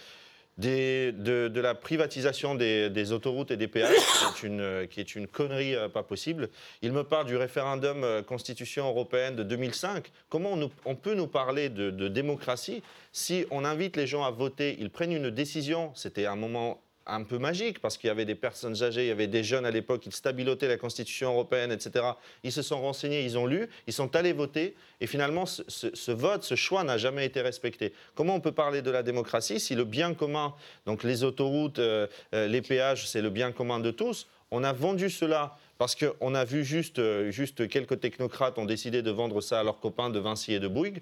de, 0.59 1.49
de 1.49 1.61
la 1.61 1.75
privatisation 1.75 2.55
des, 2.55 3.13
autoroutes 3.13 3.51
et 3.51 3.57
des 3.57 3.69
péages, 3.69 3.95
qui 4.37 4.47
est 4.47 4.49
une, 4.49 4.87
qui 4.89 5.01
est 5.01 5.15
une 5.15 5.27
connerie 5.27 5.75
euh, 5.75 5.89
pas 5.89 6.03
possible. 6.03 6.51
Ils 6.83 6.93
me 6.93 7.05
parlent 7.05 7.27
du 7.27 7.37
référendum 7.37 8.05
euh, 8.05 8.23
Constitution 8.23 8.87
européenne 8.89 9.37
de 9.37 9.43
2005. 9.43 10.11
Comment 10.29 10.53
on, 10.53 10.71
on 10.85 10.95
peut 10.95 11.15
nous 11.15 11.27
parler 11.27 11.69
de, 11.69 11.91
de 11.91 12.09
démocratie 12.09 12.83
si 13.13 13.47
on 13.51 13.65
invite 13.65 13.97
les 13.97 14.07
gens 14.07 14.25
à 14.25 14.31
voter, 14.31 14.77
ils 14.79 14.91
prennent 14.91 15.13
une 15.13 15.31
décision 15.31 15.93
C'était 15.95 16.27
un 16.27 16.37
moment 16.37 16.81
un 17.11 17.25
peu 17.25 17.39
magique 17.39 17.81
parce 17.81 17.97
qu'il 17.97 18.09
y 18.09 18.11
avait 18.11 18.25
des 18.25 18.35
personnes 18.35 18.83
âgées, 18.83 19.05
il 19.05 19.09
y 19.09 19.13
avait 19.13 19.27
des 19.27 19.45
jeunes 19.45 19.67
à 19.67 19.71
l'époque, 19.71 20.07
ils 20.07 20.13
stabilotaient 20.13 20.69
la 20.69 20.77
Constitution 20.77 21.31
européenne, 21.31 21.73
etc. 21.73 22.05
Ils 22.43 22.53
se 22.53 22.63
sont 22.63 22.81
renseignés, 22.81 23.25
ils 23.25 23.37
ont 23.39 23.47
lu, 23.47 23.69
ils 23.87 23.93
sont 23.93 24.15
allés 24.17 24.33
voter 24.33 24.75
et 25.01 25.07
finalement 25.07 25.47
ce, 25.47 26.11
vote, 26.11 26.43
ce 26.43 26.55
choix 26.55 26.85
n'a 26.85 26.99
jamais 26.99 27.27
été 27.27 27.41
respecté. 27.41 27.93
Comment 28.15 28.35
on 28.35 28.41
peut 28.41 28.53
parler 28.53 28.83
de 28.83 28.91
la 28.91 29.03
démocratie 29.03 29.61
si 29.61 29.75
le 29.75 29.85
bien 29.85 30.15
commun, 30.15 30.55
donc 30.87 31.03
les 31.05 31.25
autoroutes, 31.25 31.79
euh, 31.79 32.07
euh, 32.35 32.47
les 32.47 32.63
péages, 32.63 33.09
c'est 33.09 33.23
le 33.23 33.31
bien 33.31 33.53
commun 33.53 33.81
de 33.81 33.91
tous? 33.91 34.27
On 34.51 34.65
a 34.65 34.73
vendu 34.73 35.11
cela 35.11 35.57
parce 35.79 35.95
qu'on 35.95 36.35
a 36.35 36.45
vu 36.45 36.67
euh, 36.99 37.31
juste 37.31 37.67
quelques 37.69 38.01
technocrates 38.01 38.59
ont 38.59 38.67
décidé 38.67 39.01
de 39.01 39.11
vendre 39.11 39.41
ça 39.41 39.61
à 39.61 39.65
leurs 39.65 39.81
copains 39.81 40.11
de 40.11 40.19
Vinci 40.19 40.53
et 40.53 40.61
de 40.61 40.69
Bouygues. 40.69 41.01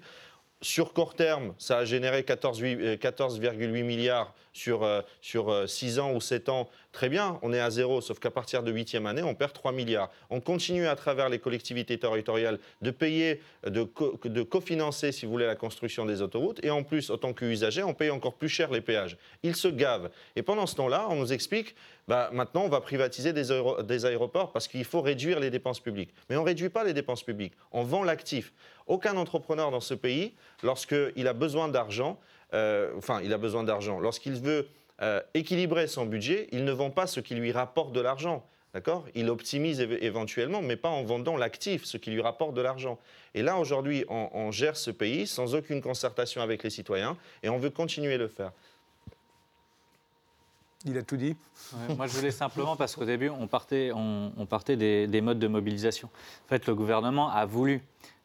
Sur 0.61 0.93
court 0.93 1.13
terme, 1.13 1.53
ça 1.57 1.77
a 1.77 1.85
généré 1.85 2.21
14,8 2.21 2.81
euh, 2.81 2.95
14,8 2.97 3.83
milliards 3.83 4.33
sur, 4.51 4.83
euh, 4.83 5.01
sur 5.21 5.69
6 5.69 5.99
ans 5.99 6.13
ou 6.13 6.19
7 6.19 6.49
ans. 6.49 6.69
Très 6.91 7.07
bien, 7.07 7.37
on 7.43 7.53
est 7.53 7.59
à 7.59 7.69
zéro, 7.69 8.01
sauf 8.01 8.17
qu'à 8.17 8.31
partir 8.31 8.63
de 8.63 8.73
8e 8.73 9.05
année, 9.05 9.21
on 9.21 9.35
perd 9.35 9.53
3 9.53 9.71
milliards. 9.71 10.09
On 10.31 10.41
continue 10.41 10.87
à 10.87 10.95
travers 10.95 11.29
les 11.29 11.37
collectivités 11.37 11.99
territoriales 11.99 12.57
de 12.81 12.89
payer, 12.89 13.41
de, 13.65 13.83
co- 13.83 14.19
de 14.25 14.41
cofinancer, 14.41 15.11
si 15.11 15.27
vous 15.27 15.31
voulez, 15.31 15.45
la 15.45 15.55
construction 15.55 16.07
des 16.07 16.23
autoroutes. 16.23 16.59
Et 16.65 16.71
en 16.71 16.81
plus, 16.81 17.11
autant 17.11 17.31
qu'usager, 17.31 17.83
on 17.83 17.93
paye 17.93 18.09
encore 18.09 18.33
plus 18.33 18.49
cher 18.49 18.71
les 18.71 18.81
péages. 18.81 19.17
Ils 19.43 19.55
se 19.55 19.67
gavent. 19.67 20.09
Et 20.35 20.41
pendant 20.41 20.65
ce 20.65 20.75
temps-là, 20.77 21.05
on 21.11 21.15
nous 21.17 21.31
explique, 21.31 21.75
bah, 22.07 22.31
maintenant, 22.33 22.63
on 22.63 22.69
va 22.69 22.81
privatiser 22.81 23.33
des 23.33 24.05
aéroports 24.05 24.51
parce 24.51 24.67
qu'il 24.67 24.83
faut 24.83 25.01
réduire 25.01 25.39
les 25.39 25.51
dépenses 25.51 25.79
publiques. 25.79 26.09
Mais 26.27 26.37
on 26.37 26.41
ne 26.41 26.47
réduit 26.47 26.69
pas 26.69 26.83
les 26.83 26.93
dépenses 26.93 27.21
publiques, 27.21 27.53
on 27.71 27.83
vend 27.83 28.03
l'actif. 28.03 28.51
Aucun 28.87 29.15
entrepreneur 29.15 29.69
dans 29.69 29.79
ce 29.79 29.93
pays, 29.93 30.33
lorsqu'il 30.63 31.27
a 31.27 31.33
besoin 31.33 31.67
d'argent, 31.67 32.19
euh, 32.55 32.91
enfin, 32.97 33.21
il 33.23 33.31
a 33.31 33.37
besoin 33.37 33.63
d'argent, 33.63 33.99
lorsqu'il 33.99 34.33
veut 34.33 34.67
euh, 35.01 35.21
équilibrer 35.33 35.87
son 35.87 36.05
budget, 36.05 36.47
il 36.51 36.63
ne 36.65 36.71
vend 36.71 36.89
pas 36.89 37.07
ce 37.07 37.19
qui 37.19 37.35
lui 37.35 37.51
rapporte 37.51 37.93
de 37.93 38.01
l'argent. 38.01 38.45
D'accord? 38.73 39.07
Il 39.15 39.29
optimise 39.31 39.81
éve- 39.81 39.97
éventuellement, 40.01 40.61
mais 40.61 40.75
pas 40.75 40.89
en 40.89 41.03
vendant 41.03 41.37
l'actif, 41.37 41.85
ce 41.85 41.97
qui 41.97 42.11
lui 42.11 42.21
rapporte 42.21 42.53
de 42.53 42.61
l'argent. 42.61 42.99
Et 43.33 43.41
là, 43.41 43.57
aujourd'hui, 43.57 44.05
on, 44.09 44.29
on 44.31 44.51
gère 44.51 44.77
ce 44.77 44.91
pays 44.91 45.25
sans 45.25 45.55
aucune 45.55 45.81
concertation 45.81 46.43
avec 46.43 46.61
les 46.61 46.69
citoyens 46.69 47.17
et 47.41 47.49
on 47.49 47.57
veut 47.57 47.71
continuer 47.71 48.13
à 48.13 48.17
le 48.17 48.27
faire. 48.27 48.51
Il 50.85 50.97
a 50.97 51.01
tout 51.01 51.17
dit. 51.17 51.35
Ouais, 51.73 51.95
moi, 51.95 52.05
je 52.05 52.13
voulais 52.13 52.31
simplement, 52.31 52.75
parce 52.75 52.95
qu'au 52.95 53.05
début, 53.05 53.29
on 53.29 53.47
partait, 53.47 53.91
on, 53.93 54.31
on 54.37 54.45
partait 54.45 54.77
des, 54.77 55.07
des 55.07 55.19
modes 55.19 55.39
de 55.39 55.47
mobilisation. 55.47 56.09
En 56.45 56.49
fait, 56.49 56.67
le 56.67 56.75
gouvernement 56.75 57.31
a 57.31 57.45
voulu 57.45 57.81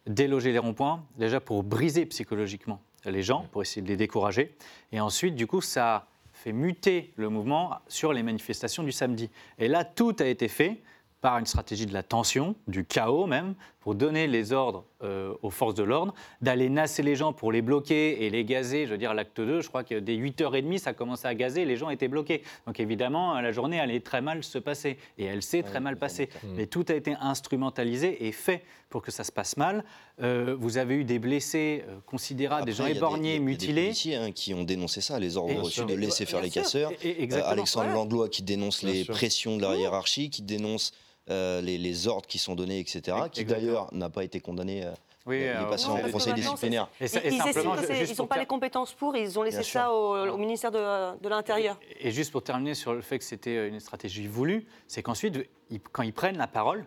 déloger 0.07 0.53
les 0.53 0.59
ronds-points, 0.59 1.03
déjà 1.16 1.41
pour 1.41 1.62
briser 1.62 2.05
psychologiquement 2.05 2.81
les 3.07 3.22
gens, 3.22 3.49
pour 3.51 3.62
essayer 3.62 3.81
de 3.81 3.89
les 3.89 3.97
décourager. 3.97 4.55
Et 4.93 5.01
ensuite, 5.01 5.35
du 5.35 5.47
coup, 5.47 5.62
ça 5.62 5.97
a 5.97 6.07
fait 6.45 6.53
muter 6.53 7.14
le 7.16 7.30
mouvement 7.30 7.78
sur 7.88 8.12
les 8.12 8.22
manifestations 8.22 8.82
du 8.82 8.92
samedi. 8.92 9.30
Et 9.59 9.66
là, 9.66 9.82
tout 9.82 10.14
a 10.18 10.26
été 10.26 10.49
fait 10.49 10.82
par 11.22 11.38
une 11.38 11.47
stratégie 11.47 11.86
de 11.86 11.95
la 11.95 12.03
tension, 12.03 12.55
du 12.68 12.84
chaos 12.84 13.26
même, 13.26 13.55
pour 13.85 13.95
donner 13.95 14.26
les 14.26 14.53
ordres 14.55 14.87
euh, 15.03 15.35
aux 15.43 15.51
forces 15.51 15.74
de 15.74 15.82
l'ordre, 15.82 16.14
d'aller 16.41 16.70
nasser 16.70 17.03
les 17.03 17.16
gens 17.16 17.35
pour 17.35 17.53
les 17.53 17.61
bloquer 17.61 18.24
et 18.24 18.30
les 18.30 18.43
gazer. 18.43 18.87
Je 18.87 18.93
veux 18.93 18.99
dire, 18.99 19.12
l'acte 19.12 19.39
2, 19.39 19.61
je 19.61 19.68
crois 19.68 19.85
que 19.85 19.97
dès 19.97 20.16
8h30, 20.16 20.78
ça 20.78 20.95
commençait 20.95 21.28
à 21.28 21.35
gazer, 21.35 21.66
les 21.66 21.76
gens 21.76 21.91
étaient 21.91 22.09
bloqués. 22.09 22.43
Donc 22.66 22.80
évidemment, 22.80 23.39
la 23.39 23.53
journée 23.53 23.78
allait 23.78 24.01
très 24.01 24.22
mal 24.22 24.43
se 24.43 24.57
passer. 24.57 24.97
Et 25.18 25.24
elle 25.26 25.43
s'est 25.43 25.62
très 25.62 25.80
mal 25.80 25.99
passée. 25.99 26.30
Mais 26.57 26.66
tout 26.66 26.87
a 26.89 26.95
été 26.95 27.14
instrumentalisé 27.20 28.26
et 28.26 28.32
fait 28.32 28.62
pour 28.89 29.03
que 29.03 29.11
ça 29.11 29.22
se 29.22 29.32
passe 29.32 29.59
mal. 29.59 29.85
Euh, 30.22 30.57
vous 30.59 30.78
avez 30.78 30.95
eu 30.95 31.05
des 31.05 31.18
blessés 31.18 31.85
euh, 31.87 31.99
considérables, 32.07 32.64
des 32.64 32.72
gens 32.72 32.87
y 32.87 32.93
a 32.93 32.97
éborgnés, 32.97 33.30
il 33.30 33.32
y 33.32 33.37
a 33.37 33.39
des 33.41 33.45
mutilés. 33.45 33.82
policiers 33.82 34.16
hein, 34.16 34.32
qui 34.32 34.55
ont 34.55 34.64
dénoncé 34.64 35.03
ça, 35.03 35.18
les 35.18 35.37
ordres 35.37 35.61
reçus 35.61 35.85
de 35.85 35.93
laisser 35.95 36.24
faire 36.24 36.41
bien 36.41 36.47
les 36.47 36.51
sûr. 36.53 36.62
casseurs. 36.62 36.93
Et-. 37.03 37.30
Alexandre 37.35 37.87
Voilà. 37.87 38.01
Langlois 38.01 38.28
qui 38.30 38.43
dénonce 38.43 38.82
Bien 38.82 38.95
les 38.95 39.05
sûr. 39.05 39.12
pressions 39.14 39.59
de 39.59 39.62
la 39.62 39.76
hiérarchie, 39.76 40.30
qui 40.30 40.41
dénonce 40.41 40.93
euh, 41.31 41.61
les, 41.61 41.79
les 41.79 42.09
ordres 42.09 42.27
qui 42.27 42.39
sont 42.39 42.55
donnés, 42.55 42.81
etc. 42.81 43.16
Qui 43.33 43.45
d'ailleurs 43.45 43.89
n'a 43.93 44.11
pas 44.11 44.25
été 44.25 44.41
condamné. 44.41 44.85
euh, 44.85 44.91
Oui, 45.27 45.37
il 45.39 45.43
est 45.45 45.57
euh, 45.57 45.64
passé 45.64 45.87
en 45.89 45.97
conseil 46.11 46.35
disciplinaire. 46.35 46.89
Et, 47.01 47.09
ça- 47.09 47.20
et 47.25 47.29
ils 47.33 47.39
simplement, 47.41 47.75
n'ont 48.18 48.27
pas 48.27 48.39
les 48.39 48.47
compétences 48.47 48.93
pour, 48.93 49.16
ils 49.16 49.39
ont 49.39 49.43
laissé 49.43 49.62
ça 49.62 49.93
au, 49.93 50.29
au 50.33 50.37
ministère 50.37 50.70
de, 50.70 51.18
de 51.18 51.29
l'Intérieur. 51.29 51.79
Et 52.01 52.11
juste 52.11 52.31
pour 52.31 52.43
terminer 52.43 52.75
sur 52.75 52.93
le 52.93 53.01
fait 53.01 53.18
que 53.18 53.25
c'était 53.25 53.68
une 53.68 53.81
stratégie 53.81 54.27
voulue, 54.27 54.66
c'est 54.87 55.03
qu'ensuite, 55.03 55.39
quand 55.93 56.03
ils 56.03 56.12
prennent 56.12 56.37
la 56.37 56.47
parole, 56.47 56.85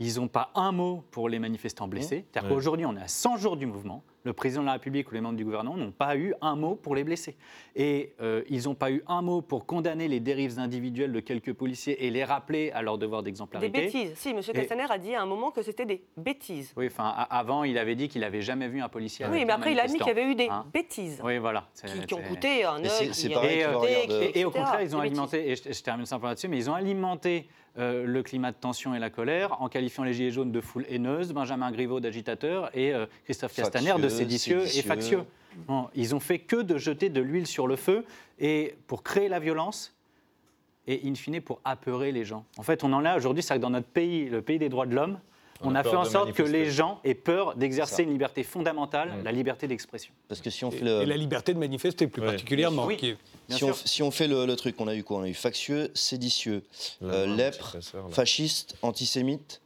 ils 0.00 0.16
n'ont 0.20 0.28
pas 0.28 0.50
un 0.54 0.70
mot 0.70 1.02
pour 1.10 1.28
les 1.28 1.38
manifestants 1.38 1.88
blessés. 1.88 2.24
C'est-à-dire 2.30 2.50
qu'aujourd'hui, 2.50 2.86
on 2.86 2.96
est 2.96 3.02
à 3.02 3.08
100 3.08 3.36
jours 3.38 3.56
du 3.56 3.66
mouvement. 3.66 4.04
Le 4.24 4.32
président 4.32 4.62
de 4.62 4.66
la 4.66 4.72
République 4.72 5.10
ou 5.10 5.14
les 5.14 5.20
membres 5.20 5.36
du 5.36 5.44
gouvernement 5.44 5.76
n'ont 5.76 5.92
pas 5.92 6.16
eu 6.16 6.34
un 6.40 6.56
mot 6.56 6.74
pour 6.74 6.94
les 6.94 7.04
blessés. 7.04 7.36
Et 7.76 8.12
euh, 8.20 8.42
ils 8.50 8.64
n'ont 8.64 8.74
pas 8.74 8.90
eu 8.90 9.02
un 9.06 9.22
mot 9.22 9.40
pour 9.42 9.64
condamner 9.64 10.08
les 10.08 10.20
dérives 10.20 10.58
individuelles 10.58 11.12
de 11.12 11.20
quelques 11.20 11.52
policiers 11.52 12.04
et 12.04 12.10
les 12.10 12.24
rappeler 12.24 12.70
à 12.72 12.82
leur 12.82 12.98
devoir 12.98 13.22
Des 13.22 13.30
d'exemplarité. 13.30 13.80
bêtises. 13.80 14.12
Si, 14.16 14.30
M. 14.30 14.40
Et- 14.48 14.52
Castaner 14.52 14.86
a 14.90 14.98
dit 14.98 15.14
à 15.14 15.22
un 15.22 15.26
moment 15.26 15.50
que 15.50 15.62
c'était 15.62 15.86
des 15.86 16.02
bêtises. 16.16 16.72
Oui, 16.76 16.86
enfin, 16.88 17.14
avant, 17.30 17.62
il 17.64 17.78
avait 17.78 17.94
dit 17.94 18.08
qu'il 18.08 18.22
n'avait 18.22 18.42
jamais 18.42 18.68
vu 18.68 18.80
un 18.80 18.88
policier. 18.88 19.24
Oui, 19.26 19.36
avec 19.36 19.46
mais 19.46 19.52
un 19.52 19.56
après, 19.56 19.72
il 19.72 19.80
a 19.80 19.84
admis 19.84 19.98
qu'il 19.98 20.06
y 20.08 20.10
avait 20.10 20.30
eu 20.30 20.34
des 20.34 20.48
Hein 20.48 20.66
bêtises 20.72 21.20
Oui, 21.24 21.38
voilà. 21.38 21.68
Qui, 21.86 22.06
qui 22.06 22.14
ont 22.14 22.22
coûté 22.22 22.64
un 22.64 22.84
œil. 22.84 23.10
qui- 23.10 23.26
Et, 23.32 23.64
euh, 23.64 23.82
et- 24.34 24.40
et 24.40 24.44
au 24.44 24.50
contraire, 24.50 24.82
ils 24.82 24.96
ont 24.96 25.00
Des 25.00 25.10
bêtises. 25.10 25.18
alimenté, 25.18 25.50
et 25.50 25.56
je, 25.56 25.72
je 25.72 25.82
termine 25.82 26.06
simplement 26.06 26.30
là-dessus, 26.30 26.48
mais 26.48 26.58
ils 26.58 26.68
ont 26.68 26.74
alimenté 26.74 27.48
euh, 27.78 28.04
le 28.06 28.24
climat 28.24 28.50
de 28.50 28.56
tension 28.56 28.92
et 28.96 28.98
la 28.98 29.08
colère 29.08 29.62
en 29.62 29.68
qualifiant 29.68 30.02
les 30.02 30.12
Gilets 30.12 30.32
jaunes 30.32 30.50
de 30.50 30.60
foule 30.60 30.84
haineuse, 30.88 31.32
Benjamin 31.32 31.70
Griveaux 31.70 32.00
d'agitateur 32.00 32.70
et 32.76 32.92
euh, 32.92 33.06
Christophe 33.24 33.54
Castaner 33.54 33.94
de 34.02 34.07
Séditieux 34.10 34.62
et 34.76 34.82
factieux. 34.82 35.22
Bon, 35.66 35.88
ils 35.94 36.14
ont 36.14 36.20
fait 36.20 36.38
que 36.38 36.56
de 36.62 36.78
jeter 36.78 37.08
de 37.08 37.20
l'huile 37.20 37.46
sur 37.46 37.66
le 37.66 37.76
feu 37.76 38.04
et 38.38 38.76
pour 38.86 39.02
créer 39.02 39.28
la 39.28 39.40
violence 39.40 39.94
et 40.86 41.00
in 41.04 41.14
fine 41.14 41.40
pour 41.40 41.60
apeurer 41.64 42.12
les 42.12 42.24
gens. 42.24 42.44
En 42.58 42.62
fait, 42.62 42.84
on 42.84 42.92
en 42.92 43.00
est 43.00 43.04
là 43.04 43.16
aujourd'hui, 43.16 43.42
c'est 43.42 43.54
que 43.54 43.60
dans 43.60 43.70
notre 43.70 43.88
pays, 43.88 44.26
le 44.28 44.40
pays 44.40 44.58
des 44.58 44.68
droits 44.68 44.86
de 44.86 44.94
l'homme, 44.94 45.18
On, 45.60 45.74
a, 45.74 45.82
fait 45.82 45.96
en 45.96 46.04
sorte 46.04 46.32
que 46.32 46.44
les 46.44 46.70
gens 46.70 47.00
aient 47.02 47.14
peur 47.16 47.56
d'exercer 47.56 48.04
une 48.04 48.12
liberté 48.12 48.44
fondamentale, 48.44 49.12
la 49.24 49.32
liberté 49.32 49.66
d'expression. 49.66 50.12
Parce 50.28 50.40
que 50.40 50.50
si 50.50 50.64
on 50.64 50.70
fait 50.70 50.78
Et, 50.78 50.84
le... 50.84 51.02
et 51.02 51.06
la 51.06 51.16
liberté 51.16 51.52
de 51.52 51.58
manifester, 51.58 52.06
plus 52.06 52.22
particulièrement. 52.22 52.86
Oui. 52.86 52.96
qui 52.96 53.08
est- 53.08 53.16
Si 53.48 53.64
on, 53.64 53.72
si 53.74 54.02
on 54.04 54.12
fait 54.12 54.28
le, 54.28 54.46
le 54.46 54.54
truc, 54.56 54.76
on 54.80 54.86
a 54.86 54.94
eu 54.94 55.02
quoi 55.02 55.18
On 55.18 55.22
a 55.22 55.28
eu 55.28 55.34
factieux, 55.34 55.90
séditieux, 55.94 56.62
euh, 57.02 57.26
lèpre, 57.34 57.76
fasciste, 58.12 58.76
antisémite, 58.82 59.60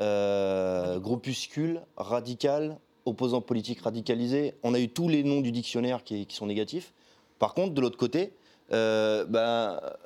euh, 0.00 0.98
groupuscule, 0.98 1.80
radical, 1.96 2.76
opposant 3.08 3.40
politique 3.40 3.80
radicalisé. 3.80 4.54
On 4.62 4.74
a 4.74 4.80
eu 4.80 4.88
tous 4.88 5.08
les 5.08 5.22
noms 5.22 5.40
du 5.40 5.52
dictionnaire 5.52 6.04
qui, 6.04 6.26
qui 6.26 6.36
sont 6.36 6.46
négatifs. 6.46 6.92
Par 7.38 7.54
contre, 7.54 7.74
de 7.74 7.80
l'autre 7.80 7.98
côté, 7.98 8.32
euh, 8.72 9.24
bah, 9.24 9.96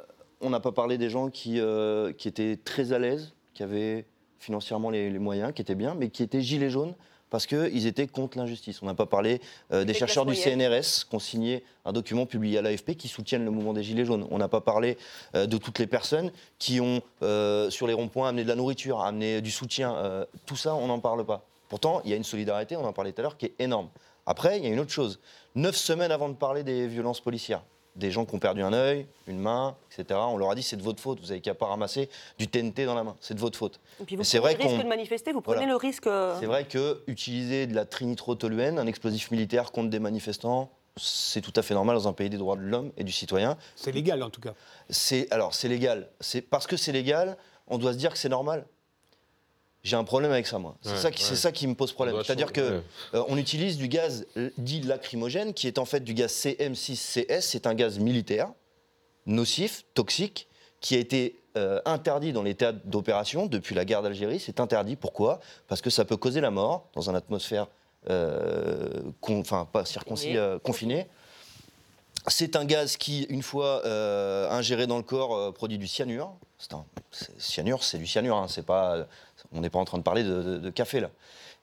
on 0.41 0.51
n'a 0.51 0.61
pas 0.61 0.73
parlé 0.73 0.99
des 0.99 1.11
gens 1.11 1.31
qui, 1.31 1.61
euh, 1.61 2.13
qui 2.13 2.29
étaient 2.29 2.57
très 2.57 2.93
à 2.93 2.99
l'aise, 2.99 3.35
qui 3.55 3.63
avaient 3.63 4.07
financièrement 4.39 4.91
les, 4.91 5.11
les 5.11 5.19
moyens, 5.19 5.53
qui 5.53 5.63
étaient 5.63 5.75
bien, 5.75 5.95
mais 5.95 6.09
qui 6.11 6.23
étaient 6.23 6.43
gilets 6.43 6.71
jaunes 6.71 6.95
parce 7.33 7.47
qu'ils 7.47 7.87
étaient 7.87 8.07
contre 8.07 8.37
l'injustice. 8.37 8.83
On 8.83 8.87
n'a 8.87 8.95
pas 8.95 9.07
parlé 9.07 9.41
euh, 9.73 9.85
des 9.85 9.95
chercheurs 9.95 10.27
du. 10.27 10.35
CNRS 10.35 11.09
qui 11.09 11.15
ont 11.15 11.19
signé 11.19 11.65
un 11.87 11.93
document 11.93 12.27
publié 12.27 12.59
à 12.59 12.63
l'AFP 12.63 12.95
qui 12.95 13.09
soutiennent 13.09 13.45
le 13.45 13.51
mouvement 13.51 13.73
des 13.73 13.83
Gilets 13.83 14.05
jaunes. 14.05 14.27
On 14.31 14.37
n'a 14.37 14.49
pas 14.49 14.61
parlé 14.61 14.99
euh, 15.35 15.47
de 15.47 15.57
toutes 15.57 15.79
les 15.79 15.87
personnes 15.87 16.31
qui 16.59 16.79
ont, 16.83 17.01
euh, 17.23 17.71
sur 17.71 17.87
les 17.87 17.95
ronds-points, 17.95 18.29
amené 18.29 18.45
de 18.45 18.49
la 18.49 18.55
nourriture, 18.55 19.01
amené 19.01 19.41
du 19.41 19.51
soutien. 19.51 19.97
Tout 20.45 20.57
ça, 20.57 20.75
on 20.75 20.89
n'en 20.89 21.01
parle 21.01 21.25
pas. 21.25 21.49
Pourtant, 21.73 22.03
il 22.05 22.11
y 22.11 22.13
a 22.13 22.17
une 22.17 22.23
solidarité, 22.25 22.77
on 22.77 22.85
en 22.85 22.93
parlait 22.93 23.13
tout 23.13 23.21
à 23.21 23.23
l'heure, 23.23 23.39
qui 23.39 23.47
est 23.47 23.55
énorme. 23.59 23.89
Après, 24.27 24.59
il 24.59 24.63
y 24.65 24.67
a 24.67 24.69
une 24.71 24.79
autre 24.79 24.91
chose. 24.91 25.19
Neuf 25.55 25.75
semaines 25.75 26.13
avant 26.13 26.29
de 26.29 26.35
parler 26.35 26.63
des 26.65 26.87
violences 26.87 27.23
policières, 27.23 27.63
des 27.97 28.11
gens 28.11 28.27
qui 28.27 28.35
ont 28.35 28.39
perdu 28.39 28.63
un 28.63 28.75
œil, 28.75 29.07
une 29.27 29.39
main, 29.39 29.75
etc., 29.91 30.21
on 30.23 30.37
leur 30.37 30.51
a 30.51 30.55
dit 30.55 30.63
c'est 30.63 30.77
de 30.77 30.83
votre 30.83 31.01
faute, 31.01 31.19
vous 31.21 31.29
n'avez 31.29 31.41
qu'à 31.41 31.55
pas 31.55 31.65
ramasser 31.65 32.11
du 32.39 32.47
TNT 32.47 32.85
dans 32.85 32.95
la 32.95 33.05
main, 33.05 33.17
c'est 33.23 33.33
de 33.33 33.41
votre 33.41 33.57
faute. 33.57 33.81
Et 34.03 34.05
puis 34.05 34.17
vous 34.17 34.23
prenez 34.23 34.39
vrai 34.39 34.55
le 34.55 34.69
risque 34.69 34.83
de 34.85 34.87
manifester, 34.87 35.33
vous 35.33 35.41
prenez 35.41 35.57
Voilà. 35.61 35.73
le 35.73 35.77
risque. 35.77 36.07
euh, 36.09 36.37
C'est 36.39 36.45
vrai 36.45 36.67
que 36.67 37.03
utiliser 37.07 37.67
de 37.67 37.75
la 37.75 37.87
trinitrotoluène, 37.87 38.79
un 38.79 38.87
explosif 38.87 39.31
militaire 39.31 39.73
contre 39.73 39.89
des 39.89 39.99
manifestants, 39.99 40.69
c'est 40.99 41.41
tout 41.41 41.55
à 41.57 41.63
fait 41.63 41.73
normal 41.73 41.97
dans 41.97 42.07
un 42.07 42.13
pays 42.13 42.29
des 42.29 42.37
droits 42.37 42.57
de 42.57 42.61
l'homme 42.61 42.93
et 42.99 43.05
du 43.05 43.13
citoyen. 43.13 43.57
C'est 43.77 43.93
légal 43.93 44.23
en 44.23 44.29
tout 44.29 44.43
cas. 44.43 44.53
C'est 44.91 45.27
alors 45.33 45.55
c'est 45.55 45.69
légal. 45.69 46.11
C'est 46.21 46.43
parce 46.43 46.67
que 46.67 46.77
c'est 46.77 46.93
légal, 46.93 47.39
on 47.67 47.79
doit 47.79 47.95
se 47.95 47.99
dire 47.99 48.13
que 48.13 48.19
c'est 48.19 48.29
normal. 48.29 48.67
J'ai 49.85 49.97
un 49.97 50.05
problème 50.05 50.31
avec 50.31 50.47
ça, 50.47 50.59
moi. 50.59 50.77
C'est 50.83 50.91
Ouais, 50.93 50.97
ça, 50.97 51.11
qui- 51.11 51.23
ouais. 51.25 51.29
c'est 51.29 51.37
ça 51.37 51.51
qui 51.51 51.67
me 51.67 51.75
pose 51.75 51.93
problème. 51.93 52.17
C'est-à-dire 52.25 52.53
que 52.53 52.61
changer, 52.63 52.83
euh, 53.15 53.25
on 53.29 53.37
utilise 53.37 53.77
du 53.77 53.89
gaz 53.89 54.27
euh, 54.37 54.51
dit 54.59 54.81
lacrymogène, 54.81 55.55
qui 55.55 55.67
est 55.67 55.79
en 55.79 55.85
fait 55.85 56.01
du 56.01 56.15
gaz 56.15 56.31
CM6CS. 56.33 57.41
C'est 57.41 57.67
un 57.67 57.75
gaz 57.75 57.99
militaire, 57.99 58.53
nocif, 59.27 59.85
toxique, 59.95 60.49
qui 60.81 60.95
a 60.95 60.99
été 60.99 61.37
euh, 61.57 61.81
interdit 61.85 62.33
dans 62.33 62.43
les 62.45 62.55
théâtres 62.55 62.79
d'opération 62.85 63.47
depuis 63.47 63.75
la 63.75 63.85
guerre 63.85 64.03
d'Algérie. 64.03 64.39
C'est 64.41 64.61
interdit. 64.61 64.95
Pourquoi? 64.97 65.41
Parce 65.69 65.81
que 65.83 65.91
ça 65.91 66.05
peut 66.05 66.17
causer 66.17 66.41
la 66.41 66.51
mort 66.53 66.89
dans 66.95 67.11
une 67.11 67.17
atmosphère, 67.17 67.67
euh, 68.09 68.89
con- 69.21 69.41
enfin 69.41 69.69
pas 69.71 69.85
circoncis, 69.85 70.27
Confinée. 70.29 70.39
euh, 70.39 70.59
confinée. 70.61 71.07
C'est 72.29 72.55
un 72.55 72.65
gaz 72.65 72.97
qui, 72.97 73.25
une 73.25 73.43
fois 73.43 73.83
euh, 73.85 74.49
ingéré 74.51 74.87
dans 74.87 74.97
le 74.97 75.03
corps, 75.03 75.35
euh, 75.35 75.51
produit 75.51 75.77
du 75.79 75.89
cyanure. 75.89 76.37
Un- 76.73 76.85
cyanure, 77.39 77.83
c'est 77.83 77.99
du 77.99 78.07
cyanure. 78.07 78.37
hein, 78.37 78.47
c'est 78.49 78.65
pas, 78.65 79.09
on 79.53 79.61
n'est 79.61 79.71
pas 79.71 79.79
en 79.79 79.85
train 79.85 79.99
de 79.99 80.03
parler 80.03 80.23
de, 80.25 80.71
café 80.71 81.01
là. 81.01 81.11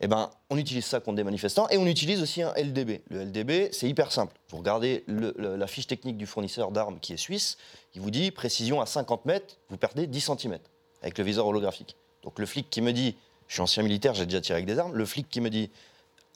Eh 0.01 0.07
ben, 0.07 0.29
on 0.49 0.57
utilise 0.57 0.85
ça 0.85 1.01
contre 1.01 1.17
des 1.17 1.23
manifestants 1.23 1.67
et 1.69 1.77
on 1.77 1.85
utilise 1.85 2.21
aussi 2.21 2.41
un 2.41 2.53
LDB. 2.53 3.01
Le 3.09 3.25
LDB, 3.25 3.69
c'est 3.73 3.89
hyper 3.89 4.11
simple. 4.11 4.33
Vous 4.49 4.57
regardez 4.57 5.03
la 5.07 5.67
fiche 5.67 5.87
technique 5.87 6.17
du 6.17 6.25
fournisseur 6.25 6.71
d'armes 6.71 6.99
qui 6.99 7.13
est 7.13 7.17
suisse. 7.17 7.57
Il 7.95 8.01
vous 8.01 8.11
dit 8.11 8.31
précision 8.31 8.79
à 8.79 8.85
50 8.85 9.25
mètres, 9.25 9.57
vous 9.69 9.77
perdez 9.77 10.07
10 10.07 10.31
cm 10.37 10.57
avec 11.01 11.17
le 11.17 11.23
viseur 11.23 11.47
holographique. 11.47 11.97
Donc 12.23 12.39
le 12.39 12.45
flic 12.45 12.69
qui 12.69 12.81
me 12.81 12.93
dit, 12.93 13.17
je 13.47 13.55
suis 13.55 13.61
ancien 13.61 13.83
militaire, 13.83 14.13
j'ai 14.13 14.25
déjà 14.25 14.39
tiré 14.39 14.57
avec 14.57 14.65
des 14.65 14.79
armes. 14.79 14.95
Le 14.95 15.05
flic 15.05 15.27
qui 15.29 15.41
me 15.41 15.49
dit, 15.49 15.69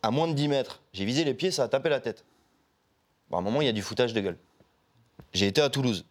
à 0.01 0.11
moins 0.11 0.27
de 0.27 0.33
10 0.33 0.47
mètres, 0.49 0.81
j'ai 0.91 1.05
visé 1.05 1.23
les 1.23 1.33
pieds, 1.33 1.51
ça 1.51 1.63
a 1.63 1.67
tapé 1.67 1.89
la 1.89 1.99
tête. 1.99 2.25
À 3.31 3.37
un 3.37 3.41
moment, 3.41 3.61
il 3.61 3.65
y 3.65 3.69
a 3.69 3.73
du 3.73 3.81
foutage 3.81 4.13
de 4.13 4.21
gueule. 4.21 4.37
J'ai 5.33 5.47
été 5.47 5.61
à 5.61 5.69
Toulouse. 5.69 6.05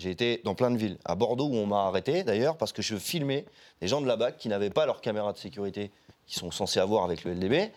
J'ai 0.00 0.10
été 0.10 0.40
dans 0.44 0.54
plein 0.54 0.70
de 0.70 0.78
villes. 0.78 0.96
À 1.04 1.14
Bordeaux, 1.14 1.44
où 1.48 1.54
on 1.56 1.66
m'a 1.66 1.84
arrêté 1.84 2.24
d'ailleurs, 2.24 2.56
parce 2.56 2.72
que 2.72 2.80
je 2.80 2.96
filmais 2.96 3.44
des 3.82 3.88
gens 3.88 4.00
de 4.00 4.06
la 4.06 4.16
BAC 4.16 4.38
qui 4.38 4.48
n'avaient 4.48 4.70
pas 4.70 4.86
leur 4.86 5.02
caméra 5.02 5.34
de 5.34 5.38
sécurité 5.38 5.90
qu'ils 6.26 6.38
sont 6.40 6.50
censés 6.50 6.80
avoir 6.80 7.04
avec 7.04 7.22
le 7.24 7.34
LDB, 7.34 7.70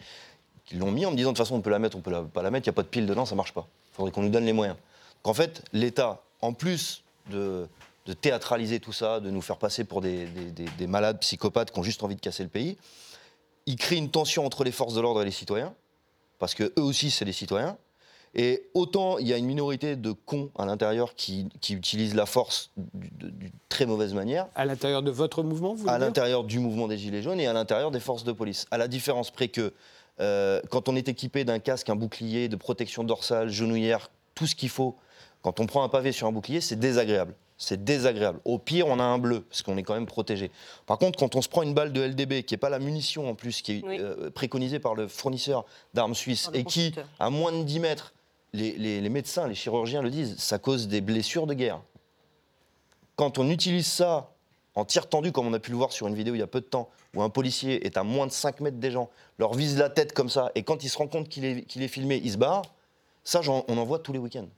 qui 0.65 0.75
l'ont 0.75 0.91
mis 0.91 1.05
en 1.05 1.11
me 1.11 1.17
disant 1.17 1.31
de 1.31 1.35
toute 1.37 1.45
façon, 1.45 1.55
on 1.55 1.61
peut 1.61 1.69
la 1.69 1.79
mettre, 1.79 1.97
on 1.97 2.01
peut 2.01 2.11
la- 2.11 2.21
pas 2.21 2.41
la 2.41 2.49
mettre, 2.49 2.65
il 2.65 2.69
n'y 2.69 2.73
a 2.73 2.77
pas 2.77 2.83
de 2.83 2.87
pile 2.87 3.05
dedans, 3.05 3.25
ça 3.25 3.35
marche 3.35 3.51
pas. 3.53 3.67
Il 3.91 3.95
faudrait 3.95 4.11
qu'on 4.13 4.21
nous 4.21 4.29
donne 4.29 4.45
les 4.45 4.53
moyens. 4.53 4.77
Donc 5.23 5.31
en 5.31 5.33
fait, 5.33 5.63
l'État, 5.73 6.21
en 6.39 6.53
plus 6.53 7.03
de, 7.29 7.67
théâtraliser 8.21 8.79
tout 8.79 8.93
ça, 8.93 9.19
de 9.19 9.29
nous 9.29 9.41
faire 9.41 9.57
passer 9.57 9.83
pour 9.83 9.99
des 9.99 10.27
malades 10.87 11.19
psychopathes 11.19 11.71
qui 11.71 11.79
ont 11.79 11.83
juste 11.83 12.03
envie 12.03 12.15
de 12.15 12.21
casser 12.21 12.43
le 12.43 12.49
pays, 12.49 12.77
il 13.65 13.75
crée 13.75 13.97
une 13.97 14.09
tension 14.09 14.45
entre 14.45 14.63
les 14.63 14.71
forces 14.71 14.93
de 14.93 15.01
l'ordre 15.01 15.21
et 15.21 15.25
les 15.25 15.31
citoyens, 15.31 15.73
parce 16.39 16.53
que 16.53 16.63
eux 16.77 16.81
aussi, 16.83 17.11
c'est 17.11 17.25
des 17.25 17.33
citoyens. 17.33 17.77
Et 18.35 18.69
autant 18.73 19.17
il 19.19 19.27
y 19.27 19.33
a 19.33 19.37
une 19.37 19.45
minorité 19.45 19.95
de 19.95 20.11
cons 20.11 20.49
à 20.57 20.65
l'intérieur 20.65 21.13
qui, 21.15 21.47
qui 21.61 21.73
utilisent 21.73 22.15
la 22.15 22.25
force 22.25 22.71
d'une 22.77 23.51
très 23.69 23.85
mauvaise 23.85 24.13
manière, 24.13 24.47
À 24.55 24.65
l'intérieur 24.65 25.03
de 25.03 25.11
votre 25.11 25.43
mouvement, 25.43 25.73
vous 25.73 25.81
voulez 25.81 25.91
à 25.91 25.97
l'intérieur 25.99 26.43
du 26.43 26.59
mouvement 26.59 26.87
des 26.87 26.97
Gilets 26.97 27.21
jaunes 27.21 27.39
et 27.39 27.47
à 27.47 27.53
l'intérieur 27.53 27.91
des 27.91 27.99
forces 27.99 28.23
de 28.23 28.31
police. 28.31 28.65
À 28.71 28.77
la 28.77 28.87
différence 28.87 29.29
près 29.31 29.47
que 29.49 29.73
euh, 30.19 30.61
quand 30.69 30.89
on 30.89 30.95
est 30.95 31.07
équipé 31.07 31.43
d'un 31.43 31.59
casque, 31.59 31.89
un 31.89 31.95
bouclier, 31.95 32.47
de 32.47 32.55
protection 32.55 33.03
dorsale, 33.03 33.49
genouillère, 33.49 34.09
tout 34.35 34.47
ce 34.47 34.55
qu'il 34.55 34.69
faut, 34.69 34.95
quand 35.41 35.59
on 35.59 35.65
prend 35.65 35.83
un 35.83 35.89
pavé 35.89 36.11
sur 36.11 36.27
un 36.27 36.31
bouclier, 36.31 36.61
c'est 36.61 36.75
désagréable. 36.79 37.35
C'est 37.57 37.83
désagréable. 37.83 38.39
Au 38.45 38.57
pire, 38.57 38.87
on 38.87 38.99
a 38.99 39.03
un 39.03 39.19
bleu, 39.19 39.41
parce 39.41 39.61
qu'on 39.61 39.77
est 39.77 39.83
quand 39.83 39.93
même 39.93 40.05
protégé. 40.07 40.51
Par 40.85 40.97
contre, 40.97 41.17
quand 41.19 41.35
on 41.35 41.41
se 41.41 41.47
prend 41.49 41.61
une 41.63 41.73
balle 41.73 41.93
de 41.93 42.01
LDB, 42.01 42.43
qui 42.43 42.53
n'est 42.53 42.57
pas 42.59 42.69
la 42.69 42.79
munition 42.79 43.29
en 43.29 43.35
plus, 43.35 43.61
qui 43.61 43.73
est 43.73 43.83
Oui. 43.85 43.97
euh, 43.99 44.29
préconisée 44.31 44.79
par 44.79 44.95
le 44.95 45.07
fournisseur 45.07 45.65
d'armes 45.93 46.15
suisses, 46.15 46.49
et 46.53 46.63
qui, 46.63 46.93
à 47.19 47.29
moins 47.29 47.51
de 47.51 47.63
10 47.63 47.79
mètres, 47.79 48.13
les, 48.53 49.09
médecins, 49.09 49.47
les 49.47 49.55
chirurgiens 49.55 50.01
le 50.01 50.09
disent, 50.09 50.37
ça 50.37 50.59
cause 50.59 50.87
des 50.87 51.01
blessures 51.01 51.47
de 51.47 51.53
guerre. 51.53 51.81
Quand 53.15 53.37
on 53.37 53.49
utilise 53.49 53.87
ça 53.87 54.29
en 54.75 54.85
tir 54.85 55.07
tendu, 55.07 55.31
comme 55.31 55.47
on 55.47 55.53
a 55.53 55.59
pu 55.59 55.71
le 55.71 55.77
voir 55.77 55.91
sur 55.91 56.07
une 56.07 56.15
vidéo 56.15 56.33
il 56.35 56.39
y 56.39 56.43
a 56.43 56.47
peu 56.47 56.61
de 56.61 56.65
temps, 56.65 56.89
où 57.15 57.21
un 57.21 57.29
policier 57.29 57.85
est 57.85 57.97
à 57.97 58.03
moins 58.03 58.25
de 58.25 58.31
5 58.31 58.59
mètres 58.59 58.77
des 58.77 58.91
gens, 58.91 59.09
leur 59.37 59.53
vise 59.53 59.77
la 59.77 59.89
tête 59.89 60.13
comme 60.13 60.29
ça, 60.29 60.51
et 60.55 60.63
quand 60.63 60.83
il 60.83 60.89
se 60.89 60.97
rend 60.97 61.07
compte 61.07 61.29
qu'il 61.29 61.45
est, 61.45 61.87
filmé, 61.87 62.19
il 62.23 62.31
se 62.31 62.37
barre, 62.37 62.63
ça, 63.23 63.41
on 63.47 63.77
en 63.77 63.83
voit 63.85 63.99
tous 63.99 64.13
les 64.13 64.19
week-ends. 64.19 64.49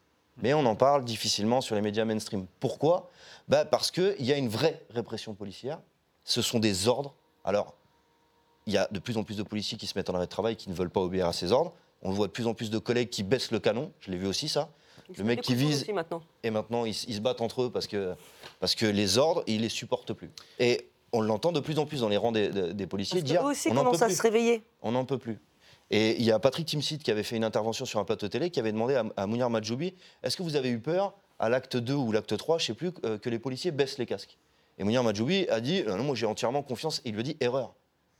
Mais 0.41 0.53
on 0.53 0.65
en 0.65 0.75
parle 0.75 1.05
difficilement 1.05 1.61
sur 1.61 1.75
les 1.75 1.81
médias 1.81 2.03
mainstream. 2.03 2.45
Pourquoi? 2.59 3.09
Bah 3.47 3.63
Parce 3.63 3.91
qu'il 3.91 4.15
y 4.19 4.33
a 4.33 4.37
une 4.37 4.49
vraie 4.49 4.83
répression 4.89 5.33
policière. 5.33 5.79
Ce 6.23 6.41
sont 6.41 6.59
des 6.59 6.87
ordres. 6.87 7.13
Alors, 7.43 7.75
il 8.65 8.73
y 8.73 8.77
a 8.77 8.87
de 8.91 8.99
plus 8.99 9.17
en 9.17 9.23
plus 9.23 9.37
de 9.37 9.43
policiers 9.43 9.77
qui 9.77 9.87
se 9.87 9.97
mettent 9.97 10.09
en 10.09 10.15
arrêt 10.15 10.25
de 10.25 10.29
travail, 10.29 10.55
qui 10.55 10.69
ne 10.69 10.75
veulent 10.75 10.89
pas 10.89 11.01
obéir 11.01 11.27
à 11.27 11.33
ces 11.33 11.51
ordres. 11.51 11.73
On 12.05 12.11
voit 12.11 12.27
de 12.27 12.31
plus 12.31 12.47
en 12.47 12.53
plus 12.53 12.69
de 12.69 12.77
collègues 12.77 13.09
qui 13.09 13.23
baissent 13.23 13.51
le 13.51 13.59
canon. 13.59 13.91
Je 13.99 14.11
l'ai 14.11 14.17
vu 14.17 14.27
aussi, 14.27 14.47
ça. 14.47 14.69
ils 15.09 15.17
Le 15.17 15.23
mec 15.23 15.41
qui 15.41 15.55
vise 15.55 15.87
maintenant. 15.89 16.21
et 16.43 16.49
maintenant 16.51 16.85
ils, 16.85 16.93
se 16.93 17.19
battent 17.19 17.41
entre 17.41 17.63
eux 17.63 17.69
parce 17.71 17.87
que, 17.87 18.15
parce 18.59 18.75
que 18.75 18.85
les 18.85 19.17
ordres, 19.17 19.43
ils 19.47 19.61
les 19.61 19.69
supportent 19.69 20.13
plus. 20.13 20.29
Et 20.59 20.87
on 21.11 21.21
l'entend 21.21 21.51
de 21.51 21.59
plus 21.59 21.79
en 21.79 21.85
plus 21.85 22.01
dans 22.01 22.09
les 22.09 22.17
rangs 22.17 22.31
des, 22.31 22.49
des- 22.49 22.73
des 22.73 22.87
policiers 22.87 23.19
Parce 23.21 23.31
dire 23.31 23.41
qu'eux 23.41 23.47
aussi 23.47 23.69
on 23.71 23.75
commencent 23.75 24.01
à 24.01 24.07
plus. 24.07 24.15
se 24.15 24.21
réveiller. 24.21 24.63
On 24.81 24.91
n'en 24.91 25.05
peut 25.05 25.17
plus. 25.17 25.39
Et 25.91 26.15
il 26.17 26.23
y 26.23 26.31
a 26.31 26.39
Patrick 26.39 26.65
Timsit 26.67 26.97
qui 26.99 27.11
avait 27.11 27.23
fait 27.23 27.35
une 27.37 27.43
intervention 27.43 27.85
sur 27.85 27.99
un 27.99 28.05
plateau 28.05 28.27
télé 28.27 28.49
qui 28.49 28.59
avait 28.59 28.71
demandé 28.71 28.95
à, 28.95 29.03
à 29.17 29.27
Mounir 29.27 29.49
Majoubi 29.49 29.93
est-ce 30.23 30.35
que 30.37 30.43
vous 30.43 30.55
avez 30.55 30.69
eu 30.69 30.79
peur 30.79 31.13
à 31.39 31.49
l'acte 31.49 31.77
2 31.77 31.93
ou 31.93 32.11
l'acte 32.11 32.35
3, 32.35 32.57
je 32.59 32.63
ne 32.63 32.67
sais 32.67 32.73
plus, 32.73 32.91
euh, 33.05 33.17
que 33.17 33.29
les 33.29 33.39
policiers 33.39 33.71
baissent 33.71 33.97
les 33.97 34.05
casques? 34.05 34.37
Et 34.77 34.83
Mounir 34.83 35.03
Majoubi 35.03 35.47
a 35.49 35.59
dit 35.61 35.83
euh, 35.87 35.95
non, 35.95 36.03
moi 36.03 36.15
j'ai 36.15 36.25
entièrement 36.25 36.61
confiance. 36.63 37.01
Et 37.05 37.09
il 37.09 37.13
lui 37.13 37.21
a 37.21 37.23
dit 37.23 37.37
erreur. 37.39 37.73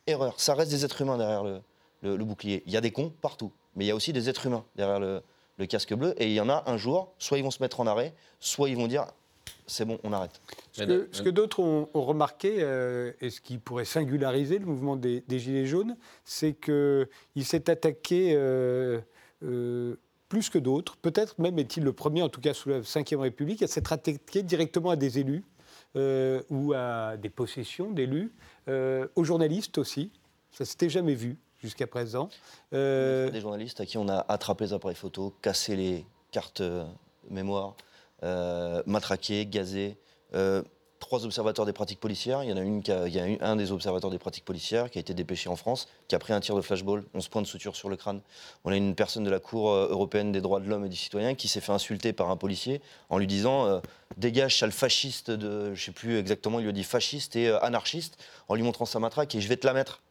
Erreur. 0.07 0.39
Ça 0.39 0.53
reste 0.53 0.69
des 0.71 0.85
êtres 0.85 1.01
humains 1.01 1.17
derrière 1.17 1.43
le, 1.43 1.61
le- 2.01 2.15
le 2.15 2.23
bouclier. 2.25 2.61
Il 2.67 2.71
y 2.73 2.77
a 2.77 2.81
des 2.81 2.91
cons 2.91 3.11
partout. 3.21 3.51
Mais 3.75 3.85
il 3.85 3.87
y 3.87 3.91
a 3.91 3.95
aussi 3.95 4.13
des 4.13 4.29
êtres 4.29 4.45
humains 4.45 4.65
derrière 4.75 4.99
le, 4.99 5.21
le 5.57 5.65
casque 5.65 5.93
bleu. 5.93 6.13
Et 6.21 6.27
il 6.27 6.33
y 6.33 6.41
en 6.41 6.49
a 6.49 6.63
un 6.67 6.77
jour, 6.77 7.13
soit 7.19 7.37
ils 7.37 7.43
vont 7.43 7.51
se 7.51 7.61
mettre 7.61 7.79
en 7.79 7.87
arrêt, 7.87 8.13
soit 8.39 8.69
ils 8.69 8.77
vont 8.77 8.87
dire 8.87 9.05
c'est 9.67 9.85
bon, 9.85 9.99
on 10.03 10.13
arrête. 10.13 10.41
Ce 10.73 10.83
que, 10.83 11.09
ce 11.11 11.21
que 11.21 11.29
d'autres 11.29 11.59
ont, 11.59 11.89
ont 11.93 12.03
remarqué, 12.03 12.57
euh, 12.59 13.11
et 13.19 13.29
ce 13.29 13.41
qui 13.41 13.57
pourrait 13.57 13.85
singulariser 13.85 14.59
le 14.59 14.65
mouvement 14.65 14.95
des, 14.95 15.21
des 15.27 15.39
Gilets 15.39 15.65
jaunes, 15.65 15.97
c'est 16.23 16.53
qu'il 16.53 17.45
s'est 17.45 17.69
attaqué 17.69 18.33
euh, 18.35 18.99
euh, 19.43 19.95
plus 20.29 20.49
que 20.49 20.57
d'autres, 20.59 20.97
peut-être 20.97 21.39
même 21.39 21.57
est-il 21.59 21.83
le 21.83 21.93
premier, 21.93 22.21
en 22.21 22.29
tout 22.29 22.41
cas 22.41 22.53
sous 22.53 22.69
la 22.69 22.79
Ve 22.79 23.19
République, 23.19 23.61
à 23.63 23.67
s'être 23.67 23.93
attaqué 23.93 24.43
directement 24.43 24.91
à 24.91 24.95
des 24.95 25.19
élus 25.19 25.43
euh, 25.95 26.41
ou 26.49 26.73
à 26.73 27.17
des 27.17 27.29
possessions 27.29 27.91
d'élus, 27.91 28.31
euh, 28.67 29.07
aux 29.15 29.23
journalistes 29.23 29.77
aussi. 29.77 30.11
Ça 30.51 30.65
s'était 30.65 30.89
jamais 30.89 31.15
vu 31.15 31.37
jusqu'à 31.61 31.87
présent. 31.87 32.29
Euh, 32.73 33.29
Des 33.29 33.41
journalistes 33.41 33.79
à 33.81 33.85
qui 33.85 33.97
on 33.97 34.07
a 34.09 34.25
attrapé 34.29 34.65
les 34.65 34.73
appareils 34.73 34.95
photo, 34.95 35.33
cassé 35.41 35.75
les 35.75 36.05
cartes 36.31 36.61
euh, 36.61 36.85
mémoire, 37.29 37.75
euh, 38.23 38.81
matraqué, 38.85 39.45
gazé. 39.45 39.97
Euh, 40.33 40.61
trois 40.99 41.23
observateurs 41.25 41.65
des 41.67 41.73
pratiques 41.73 41.99
policières. 41.99 42.43
Il 42.43 42.49
y 42.49 42.53
en 42.53 42.57
a, 42.57 42.61
une 42.61 42.81
qui 42.81 42.91
a- 42.91 43.07
il 43.07 43.13
y 43.13 43.19
a 43.19 43.27
eu 43.27 43.37
un 43.41 43.55
des 43.55 43.71
observateurs 43.71 44.09
des 44.09 44.17
pratiques 44.17 44.45
policières 44.45 44.89
qui 44.89 44.97
a 44.97 45.01
été 45.01 45.13
dépêché 45.13 45.49
en 45.49 45.55
France, 45.55 45.87
qui 46.07 46.15
a 46.15 46.19
pris 46.19 46.33
un 46.33 46.39
tir 46.39 46.55
de 46.55 46.61
flashball, 46.61 47.03
11 47.13 47.27
points 47.27 47.41
de 47.43 47.47
suture 47.47 47.75
sur 47.75 47.89
le 47.89 47.95
crâne. 47.95 48.21
On 48.63 48.71
a 48.71 48.75
une 48.75 48.95
personne 48.95 49.23
de 49.23 49.29
la 49.29 49.39
Cour 49.39 49.69
européenne 49.69 50.31
des 50.31 50.41
droits 50.41 50.59
de 50.59 50.67
l'homme 50.67 50.85
et 50.85 50.89
du 50.89 50.95
citoyen 50.95 51.35
qui 51.35 51.47
s'est 51.47 51.61
fait 51.61 51.73
insulter 51.73 52.11
par 52.11 52.31
un 52.31 52.37
policier 52.37 52.81
en 53.09 53.17
lui 53.19 53.27
disant 53.27 53.65
euh, 53.67 53.79
Dégage, 54.17 54.57
sale 54.57 54.71
fasciste 54.71 55.29
de. 55.29 55.75
Je 55.75 55.83
sais 55.85 55.91
plus 55.91 56.17
exactement, 56.17 56.59
il 56.59 56.63
lui 56.63 56.69
a 56.69 56.73
dit 56.73 56.83
fasciste 56.83 57.35
et 57.35 57.49
euh, 57.49 57.59
anarchiste, 57.63 58.17
en 58.47 58.55
lui 58.55 58.63
montrant 58.63 58.85
sa 58.85 58.99
matraque 58.99 59.35
et 59.35 59.41
je 59.41 59.47
vais 59.47 59.57
te 59.57 59.67
la 59.67 59.73
mettre. 59.73 60.01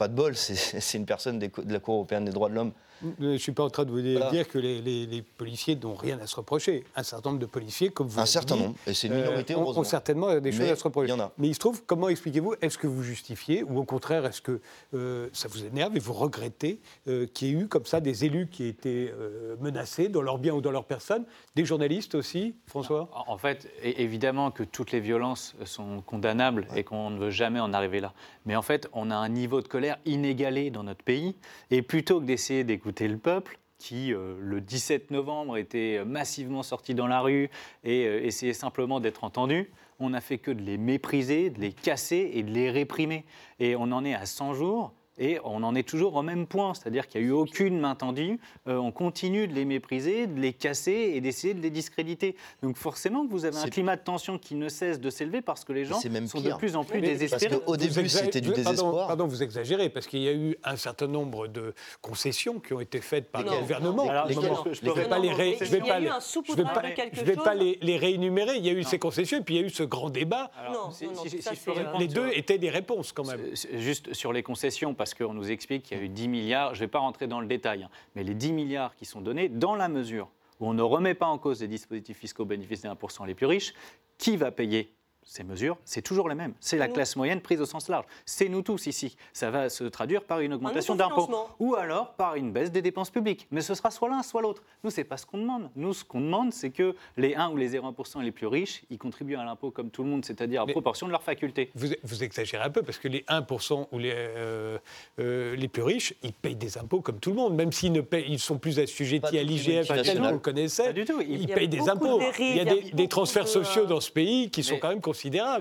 Pas 0.00 0.08
de 0.08 0.14
bol, 0.14 0.34
c'est 0.34 0.94
une 0.94 1.04
personne 1.04 1.38
de 1.38 1.50
la 1.70 1.78
Cour 1.78 1.96
européenne 1.96 2.24
des 2.24 2.32
droits 2.32 2.48
de 2.48 2.54
l'homme. 2.54 2.72
Je 3.20 3.24
ne 3.26 3.36
suis 3.38 3.52
pas 3.52 3.64
en 3.64 3.70
train 3.70 3.84
de 3.84 3.90
vous 3.90 4.00
dire, 4.00 4.18
Voilà. 4.20 4.44
que 4.44 4.58
les, 4.58 4.80
les- 4.82 5.06
les 5.06 5.22
policiers 5.22 5.76
n'ont 5.76 5.94
rien 5.94 6.18
à 6.20 6.26
se 6.26 6.36
reprocher. 6.36 6.84
Un 6.96 7.02
certain 7.02 7.30
nombre 7.30 7.40
de 7.40 7.46
policiers, 7.46 7.88
comme 7.90 8.08
vous 8.08 8.20
Un 8.20 8.26
certain 8.26 8.56
dit, 8.56 8.62
nombre, 8.62 8.74
et 8.86 8.94
c'est 8.94 9.06
une 9.08 9.14
minorité, 9.14 9.54
euh, 9.54 9.56
ont- 9.56 9.62
heureusement. 9.62 9.80
ont 9.80 9.84
certainement 9.84 10.38
des 10.40 10.52
choses 10.52 10.60
Mais 10.60 10.70
à 10.70 10.76
se 10.76 10.84
reprocher. 10.84 11.08
il 11.08 11.10
y 11.10 11.20
en 11.20 11.20
a. 11.20 11.32
Mais 11.38 11.48
il 11.48 11.54
se 11.54 11.58
trouve, 11.60 11.82
comment 11.86 12.08
expliquez-vous 12.08 12.54
Est-ce 12.60 12.76
que 12.78 12.86
vous 12.86 13.02
justifiez 13.02 13.62
ou 13.62 13.78
au 13.78 13.84
contraire, 13.84 14.26
est-ce 14.26 14.42
que 14.42 14.60
euh, 14.94 15.28
ça 15.32 15.48
vous 15.48 15.64
énerve 15.64 15.96
et 15.96 16.00
vous 16.00 16.12
regrettez 16.12 16.80
euh, 17.08 17.26
qu'il 17.26 17.48
y 17.48 17.50
ait 17.52 17.54
eu 17.62 17.68
comme 17.68 17.86
ça 17.86 18.00
des 18.00 18.24
élus 18.24 18.48
qui 18.48 18.64
aient 18.64 18.68
été 18.68 19.10
euh, 19.18 19.56
menacés 19.60 20.08
dans 20.08 20.22
leur 20.22 20.38
bien 20.38 20.52
ou 20.54 20.60
dans 20.60 20.70
leur 20.72 20.84
personne? 20.84 21.24
Des 21.56 21.64
journalistes 21.64 22.14
aussi, 22.14 22.54
François? 22.66 23.08
En 23.26 23.38
fait, 23.38 23.68
évidemment 23.82 24.50
que 24.50 24.62
toutes 24.62 24.92
les 24.92 25.00
violences 25.00 25.54
sont 25.64 26.02
condamnables 26.04 26.66
et 26.76 26.84
qu'on 26.84 27.10
ne 27.10 27.18
veut 27.18 27.30
jamais 27.30 27.60
en 27.60 27.72
arriver 27.72 28.00
là. 28.00 28.12
Mais 28.46 28.56
en 28.56 28.62
fait, 28.62 28.88
on 28.92 29.10
a 29.10 29.16
un 29.16 29.28
niveau 29.28 29.60
de 29.62 29.68
colère 29.68 29.98
inégalé 30.06 30.70
dans 30.70 30.82
notre 30.82 31.02
pays. 31.04 31.34
Et 31.70 31.82
plutôt 31.82 32.20
que 32.20 32.24
d'essayer 32.26 32.64
d'écouter 32.64 32.89
le 32.98 33.18
peuple, 33.18 33.58
qui, 33.78 34.12
euh, 34.12 34.36
le 34.38 34.60
17 34.60 35.10
novembre, 35.10 35.56
était 35.56 36.04
massivement 36.04 36.62
sorti 36.62 36.94
dans 36.94 37.06
la 37.06 37.20
rue 37.20 37.48
et 37.82 38.06
euh, 38.06 38.22
essayait 38.22 38.52
simplement 38.52 39.00
d'être 39.00 39.24
entendu, 39.24 39.70
on 39.98 40.10
n'a 40.10 40.20
fait 40.20 40.38
que 40.38 40.50
de 40.50 40.62
les 40.62 40.78
mépriser, 40.78 41.50
de 41.50 41.60
les 41.60 41.72
casser 41.72 42.30
et 42.34 42.42
de 42.42 42.50
les 42.50 42.70
réprimer. 42.70 43.24
Et 43.58 43.76
on 43.76 43.84
en 43.84 44.04
est 44.04 44.14
à 44.14 44.26
100 44.26 44.54
jours. 44.54 44.92
Et 45.22 45.38
on 45.44 45.62
en 45.62 45.74
est 45.74 45.86
toujours 45.86 46.16
au 46.16 46.22
même 46.22 46.46
point, 46.46 46.72
c'est-à-dire 46.74 47.06
qu'il 47.06 47.20
n'y 47.20 47.26
a 47.26 47.30
eu 47.30 47.32
aucune 47.32 47.78
main 47.78 47.94
tendue. 47.94 48.40
Euh, 48.66 48.76
on 48.78 48.90
continue 48.90 49.46
de 49.46 49.52
les 49.54 49.64
mépriser, 49.66 50.26
de 50.26 50.40
les 50.40 50.52
casser 50.54 51.12
et 51.14 51.20
d'essayer 51.20 51.54
de 51.54 51.60
les 51.60 51.70
discréditer. 51.70 52.34
Donc 52.62 52.76
forcément 52.76 53.26
vous 53.26 53.44
avez 53.44 53.58
un 53.58 53.68
climat 53.68 53.96
de 53.96 54.02
tension 54.02 54.38
qui 54.38 54.54
ne 54.54 54.68
cesse 54.68 54.98
de 54.98 55.10
s'élever 55.10 55.42
parce 55.42 55.64
que 55.64 55.72
les 55.74 55.84
gens 55.84 56.00
même 56.10 56.26
sont 56.26 56.40
pire. 56.40 56.54
de 56.54 56.58
plus 56.58 56.74
en 56.74 56.84
plus 56.84 57.00
Mais- 57.00 57.08
désespérés. 57.08 57.48
Parce 57.50 57.64
qu'au 57.64 57.76
début, 57.76 58.08
c'était 58.08 58.40
du 58.40 58.48
pardon, 58.48 58.62
désespoir. 58.70 59.06
Pardon, 59.08 59.26
vous 59.26 59.42
exagérez, 59.42 59.90
parce 59.90 60.06
qu'il 60.06 60.20
y 60.22 60.28
a 60.28 60.32
eu 60.32 60.56
un 60.64 60.76
certain 60.76 61.06
nombre 61.06 61.46
de 61.48 61.74
concessions 62.00 62.58
qui 62.58 62.72
ont 62.72 62.80
été 62.80 63.00
faites 63.00 63.30
par 63.30 63.44
Non, 63.44 63.52
le 63.52 63.58
gouvernement. 63.60 64.08
Alors, 64.08 64.26
Je 64.28 64.34
je- 64.72 64.84
ne 64.86 64.90
vais 64.92 65.04
pas 65.08 65.18
les 65.18 65.32
ré- 65.32 65.56
je 65.60 65.64
vais 65.66 65.78
il 65.78 65.86
y 65.86 65.90
a 65.90 65.92
pas 65.94 66.00
eu 66.00 66.04
les- 66.04 66.08
un 66.08 66.18
je 66.20 66.54
vais 66.54 66.62
pas- 66.64 66.82
de 66.82 66.94
quelque 66.94 67.16
je 67.16 67.24
vais 67.24 67.36
pas 67.36 67.52
chose. 67.52 67.60
les, 67.62 67.78
les 67.82 67.96
réénumérer. 67.98 68.56
Il 68.56 68.64
y 68.66 68.70
a 68.70 68.72
eu 68.72 68.84
ces 68.84 68.98
concessions 68.98 69.38
et 69.38 69.42
puis 69.42 69.56
il 69.56 69.60
y 69.60 69.64
a 69.64 69.66
eu 69.66 69.70
ce 69.70 69.82
grand 69.82 70.08
débat. 70.10 70.50
Si- 70.92 71.06
si- 71.28 71.42
ça, 71.42 71.52
je 71.54 71.60
peux 71.60 71.78
euh, 71.78 71.98
Les 71.98 72.08
deux 72.08 72.30
étaient 72.34 72.58
des 72.58 72.70
réponses 72.70 73.12
quand 73.12 73.26
même. 73.26 73.40
Juste 73.76 74.14
sur 74.14 74.32
les 74.32 74.42
concessions, 74.42 74.94
parce 74.94 75.09
qu'on 75.14 75.34
nous 75.34 75.50
explique 75.50 75.84
qu'il 75.84 75.98
y 75.98 76.00
a 76.00 76.04
eu 76.04 76.08
10 76.08 76.28
milliards, 76.28 76.74
je 76.74 76.80
ne 76.80 76.86
vais 76.86 76.90
pas 76.90 76.98
rentrer 76.98 77.26
dans 77.26 77.40
le 77.40 77.46
détail, 77.46 77.82
hein, 77.82 77.90
mais 78.14 78.22
les 78.22 78.34
10 78.34 78.52
milliards 78.52 78.94
qui 78.94 79.04
sont 79.04 79.20
donnés, 79.20 79.48
dans 79.48 79.74
la 79.74 79.88
mesure 79.88 80.28
où 80.60 80.68
on 80.68 80.74
ne 80.74 80.82
remet 80.82 81.14
pas 81.14 81.26
en 81.26 81.38
cause 81.38 81.60
les 81.60 81.68
dispositifs 81.68 82.18
fiscaux 82.18 82.42
au 82.42 82.46
bénéfice 82.46 82.82
des 82.82 82.88
1% 82.88 83.26
les 83.26 83.34
plus 83.34 83.46
riches, 83.46 83.74
qui 84.18 84.36
va 84.36 84.50
payer 84.50 84.94
ces 85.30 85.44
mesures, 85.44 85.78
c'est 85.84 86.02
toujours 86.02 86.28
les 86.28 86.34
mêmes. 86.34 86.54
C'est 86.58 86.76
la 86.76 86.88
nous. 86.88 86.94
classe 86.94 87.14
moyenne 87.14 87.40
prise 87.40 87.60
au 87.60 87.64
sens 87.64 87.88
large. 87.88 88.04
C'est 88.26 88.48
nous 88.48 88.62
tous 88.62 88.88
ici. 88.88 89.16
Ça 89.32 89.52
va 89.52 89.70
se 89.70 89.84
traduire 89.84 90.24
par 90.24 90.40
une 90.40 90.52
augmentation 90.52 90.96
d'impôts 90.96 91.30
ou 91.60 91.76
alors 91.76 92.14
par 92.14 92.34
une 92.34 92.50
baisse 92.50 92.72
des 92.72 92.82
dépenses 92.82 93.10
publiques. 93.10 93.46
Mais 93.52 93.60
ce 93.60 93.74
sera 93.74 93.92
soit 93.92 94.08
l'un, 94.08 94.24
soit 94.24 94.42
l'autre. 94.42 94.64
Nous, 94.82 94.90
c'est 94.90 95.04
pas 95.04 95.16
ce 95.16 95.26
qu'on 95.26 95.38
demande. 95.38 95.70
Nous, 95.76 95.94
ce 95.94 96.02
qu'on 96.02 96.20
demande, 96.20 96.52
c'est 96.52 96.70
que 96.70 96.96
les 97.16 97.36
1 97.36 97.50
ou 97.50 97.56
les 97.56 97.78
0,1% 97.78 98.22
les 98.22 98.32
plus 98.32 98.48
riches, 98.48 98.82
ils 98.90 98.98
contribuent 98.98 99.36
à 99.36 99.44
l'impôt 99.44 99.70
comme 99.70 99.90
tout 99.90 100.02
le 100.02 100.08
monde, 100.08 100.24
c'est-à-dire 100.24 100.62
à 100.62 100.66
Mais- 100.66 100.72
proportion 100.72 101.06
de 101.06 101.12
leurs 101.12 101.22
facultés. 101.22 101.70
Vous, 101.76 101.86
vous 102.02 102.24
exagérez 102.24 102.64
un 102.64 102.70
peu 102.70 102.82
parce 102.82 102.98
que 102.98 103.06
les 103.06 103.24
1% 103.28 103.86
ou 103.92 103.98
les, 103.98 104.12
euh, 104.12 104.78
euh, 105.20 105.54
les 105.54 105.68
plus 105.68 105.82
riches, 105.84 106.12
ils 106.24 106.32
payent 106.32 106.56
des 106.56 106.76
impôts 106.76 107.02
comme 107.02 107.20
tout 107.20 107.30
le 107.30 107.36
monde, 107.36 107.54
même 107.54 107.70
s'ils 107.70 107.92
ne 107.92 108.00
payent, 108.00 108.26
ils 108.28 108.40
sont 108.40 108.58
plus 108.58 108.80
assujettis 108.80 109.38
à 109.38 109.44
l'IGF, 109.44 109.86
pas 109.86 110.02
tel 110.02 110.16
du 110.16 110.20
qu'on 110.22 110.26
tout. 110.26 110.32
le 110.34 110.38
connaissait. 110.40 110.86
Pas 110.86 110.92
du 110.92 111.04
tout. 111.04 111.20
Ils 111.20 111.46
payent 111.46 111.68
des 111.68 111.88
impôts. 111.88 112.18
dérives, 112.18 112.34
il 112.40 112.56
y 112.56 112.60
a 112.60 112.62
il 112.74 112.88
y 112.88 112.92
a 112.92 112.94
des, 112.94 113.08
transferts 113.08 113.44
de, 113.44 113.48
sociaux 113.48 113.82
euh, 113.82 113.86
dans 113.86 114.00
ce 114.00 114.10
pays 114.10 114.50
qui 114.50 114.64
sont 114.64 114.78
quand 114.78 114.88
même 114.88 115.00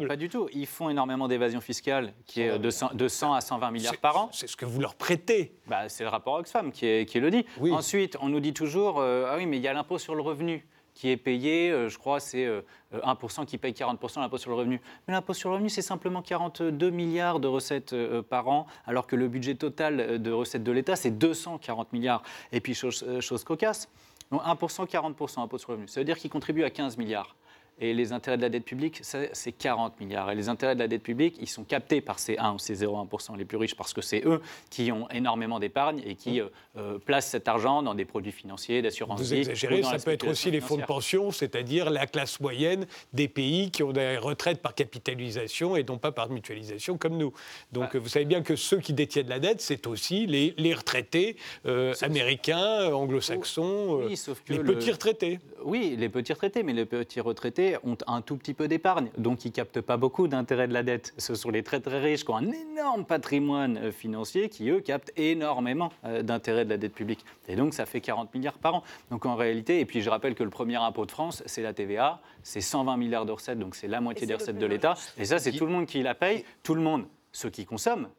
Pas 0.08 0.16
du 0.16 0.30
tout. 0.30 0.48
Ils 0.54 0.66
font 0.68 0.90
énormément 0.90 1.28
d'évasion 1.28 1.62
fiscale, 1.62 2.14
qui 2.26 2.42
est 2.42 2.58
de 2.60 2.70
100, 2.70 2.94
de 2.96 3.08
100 3.08 3.34
à 3.34 3.42
120 3.42 3.72
milliards 3.72 3.98
par 3.98 4.18
an. 4.18 4.30
C'est 4.32 4.48
ce 4.48 4.56
que 4.56 4.66
vous 4.66 4.80
leur 4.82 4.96
prêtez. 4.96 5.54
Bah, 5.68 5.90
c'est 5.90 6.04
le 6.04 6.10
rapport 6.10 6.36
Oxfam 6.36 6.72
qui, 6.72 6.86
est- 6.86 7.06
qui 7.06 7.20
le 7.20 7.30
dit. 7.32 7.46
Oui. 7.60 7.72
Ensuite, 7.72 8.18
on 8.22 8.30
nous 8.30 8.40
dit 8.40 8.54
toujours, 8.54 9.00
euh, 9.00 9.30
ah 9.30 9.36
oui, 9.38 9.46
mais 9.46 9.58
il 9.58 9.64
y 9.64 9.68
a 9.68 9.74
l'impôt 9.74 9.98
sur 9.98 10.16
le 10.16 10.22
revenu 10.22 10.66
qui 10.96 11.10
est 11.10 11.18
payé, 11.18 11.72
euh, 11.72 11.88
je 11.88 11.98
crois, 11.98 12.20
c'est 12.20 12.46
euh, 12.46 12.62
euh, 12.94 13.00
1% 13.04 13.46
qui 13.46 13.58
paye 13.58 13.72
40% 13.72 14.20
l'impôt 14.20 14.38
sur 14.38 14.50
le 14.50 14.58
revenu. 14.58 14.82
Mais 15.08 15.14
l'impôt 15.14 15.34
sur 15.34 15.50
le 15.50 15.54
revenu, 15.56 15.70
c'est 15.70 15.82
simplement 15.82 16.22
42 16.22 16.90
milliards 16.90 17.40
de 17.40 17.48
recettes 17.48 17.94
euh, 17.94 18.22
par 18.22 18.50
an, 18.50 18.66
alors 18.86 19.08
que 19.08 19.16
le 19.16 19.30
budget 19.30 19.56
total 19.56 20.22
de 20.22 20.32
recettes 20.32 20.64
de 20.64 20.72
l'État, 20.74 20.96
c'est 20.98 21.12
240 21.12 21.94
milliards. 21.94 22.22
Et 22.52 22.60
puis, 22.60 22.74
chose, 22.74 23.06
chose 23.22 23.44
cocasse, 23.46 23.88
donc 24.32 24.42
1%, 24.44 24.86
40% 24.88 25.42
impôt 25.42 25.58
sur 25.58 25.72
le 25.72 25.76
revenu. 25.76 25.88
Ça 25.88 26.02
veut 26.02 26.06
dire 26.06 26.18
qu'ils 26.18 26.32
contribuent 26.32 26.64
à 26.66 26.70
15 26.70 26.98
milliards. 26.98 27.36
Et 27.82 27.94
les 27.94 28.12
intérêts 28.12 28.36
de 28.38 28.42
la 28.42 28.50
dette 28.50 28.66
publique, 28.66 29.00
c'est 29.04 29.52
40 29.54 30.00
milliards. 30.02 30.30
Et 30.32 30.36
les 30.36 30.50
intérêts 30.50 30.76
de 30.76 30.80
la 30.80 30.88
dette 30.90 31.02
publique, 31.04 31.38
ils 31.40 31.48
sont 31.48 31.64
captés 31.64 32.02
par 32.02 32.20
ces 32.20 32.38
1 32.38 32.54
ou 32.54 32.60
ces 32.60 32.84
0,1% 32.86 33.38
les 33.38 33.46
plus 33.46 33.58
riches 33.58 33.76
parce 33.76 33.94
que 33.94 34.02
c'est 34.02 34.26
eux 34.26 34.42
qui 34.70 34.92
ont 34.92 35.08
énormément 35.10 35.60
d'épargne 35.60 36.02
et 36.06 36.16
qui 36.16 36.42
euh, 36.42 36.48
euh, 36.78 36.98
placent 37.00 37.28
cet 37.30 37.48
argent 37.48 37.82
dans 37.82 37.96
des 37.96 38.04
produits 38.06 38.34
financiers, 38.34 38.82
d'assurance 38.82 39.22
Vous 39.22 39.28
vie. 39.28 39.38
exagérez, 39.40 39.80
ou 39.80 39.82
dans 39.84 39.90
ça 39.92 40.00
peut 40.00 40.12
être 40.12 40.28
aussi 40.28 40.52
les 40.52 40.60
fonds 40.60 40.76
de 40.78 40.84
pension, 40.84 41.32
c'est-à-dire 41.32 41.90
la 41.90 42.06
classe 42.06 42.40
moyenne 42.42 42.86
des 43.14 43.28
pays 43.30 43.72
qui 43.72 43.84
ont 43.84 43.94
des 43.94 44.18
retraites 44.18 44.62
par 44.62 44.76
capitalisation 44.76 45.76
et 45.78 45.84
non 45.84 45.98
pas 45.98 46.12
par 46.12 46.30
mutualisation 46.30 46.98
comme 46.98 47.18
nous. 47.18 47.32
Donc 47.72 47.94
Bah. 47.94 48.00
vous 48.00 48.10
savez 48.10 48.26
bien 48.26 48.42
que 48.42 48.56
ceux 48.58 48.80
qui 48.80 48.92
détiennent 48.94 49.30
la 49.30 49.40
dette, 49.40 49.62
c'est 49.62 49.88
aussi 49.88 50.28
les, 50.28 50.54
les 50.58 50.74
retraités 50.74 51.38
euh, 51.66 51.94
américains, 52.02 52.92
anglo-saxons, 52.94 54.02
Oui, 54.06 54.20
euh, 54.28 54.34
les 54.50 54.58
le- 54.58 54.64
petits 54.64 54.92
retraités. 54.92 55.40
Oui, 55.64 55.96
les 55.98 56.10
petits 56.10 56.34
retraités, 56.34 56.64
mais 56.64 56.74
les 56.74 56.86
petits 56.86 57.20
retraités 57.22 57.69
ont 57.84 57.98
un 58.08 58.22
tout 58.22 58.38
petit 58.38 58.54
peu 58.54 58.68
d'épargne, 58.68 59.10
donc 59.18 59.46
ils 59.46 59.52
captent 59.52 59.82
pas 59.82 59.98
beaucoup 59.98 60.28
d'intérêts 60.28 60.68
de 60.68 60.74
la 60.74 60.84
dette. 60.84 61.14
Ce 61.18 61.36
sont 61.36 61.50
les 61.50 61.64
très 61.64 61.80
très 61.80 62.00
riches 62.00 62.24
qui 62.24 62.32
ont 62.32 62.38
un 62.38 62.52
énorme 62.52 63.06
patrimoine 63.06 63.78
euh, 63.78 63.92
financier 63.92 64.50
qui, 64.50 64.70
eux, 64.70 64.80
captent 64.80 65.12
énormément 65.18 65.92
euh, 66.06 66.22
d'intérêts 66.22 66.66
de 66.66 66.70
la 66.70 66.78
dette 66.78 66.94
publique. 66.94 67.26
Et 67.48 67.56
donc 67.56 67.74
ça 67.74 67.86
fait 67.86 68.02
40 68.02 68.34
milliards 68.34 68.58
par 68.58 68.76
an. 68.76 68.84
Donc 69.12 69.26
en 69.26 69.36
réalité, 69.36 69.80
et 69.80 69.86
puis 69.86 70.02
je 70.02 70.10
rappelle 70.10 70.36
que 70.36 70.44
le 70.44 70.50
premier 70.50 70.76
impôt 70.76 71.06
de 71.06 71.12
France, 71.12 71.44
c'est 71.46 71.62
la 71.62 71.74
TVA, 71.74 72.22
c'est 72.44 72.62
120 72.62 72.98
milliards 72.98 73.26
de 73.26 73.32
recettes, 73.32 73.60
donc 73.60 73.76
c'est 73.76 73.88
la 73.88 74.02
moitié 74.02 74.28
des 74.28 74.36
recettes 74.36 74.58
de 74.58 74.66
l'État. 74.66 74.96
Et 75.18 75.26
ça, 75.26 75.40
c'est 75.40 75.52
tout 75.52 75.66
le 75.66 75.72
monde 75.72 75.86
qui 75.86 76.02
la 76.02 76.16
paye, 76.16 76.46
tout 76.64 76.76
le 76.76 76.82
monde, 76.82 77.06
ceux 77.32 77.50
qui 77.50 77.66
consomment, 77.66 78.10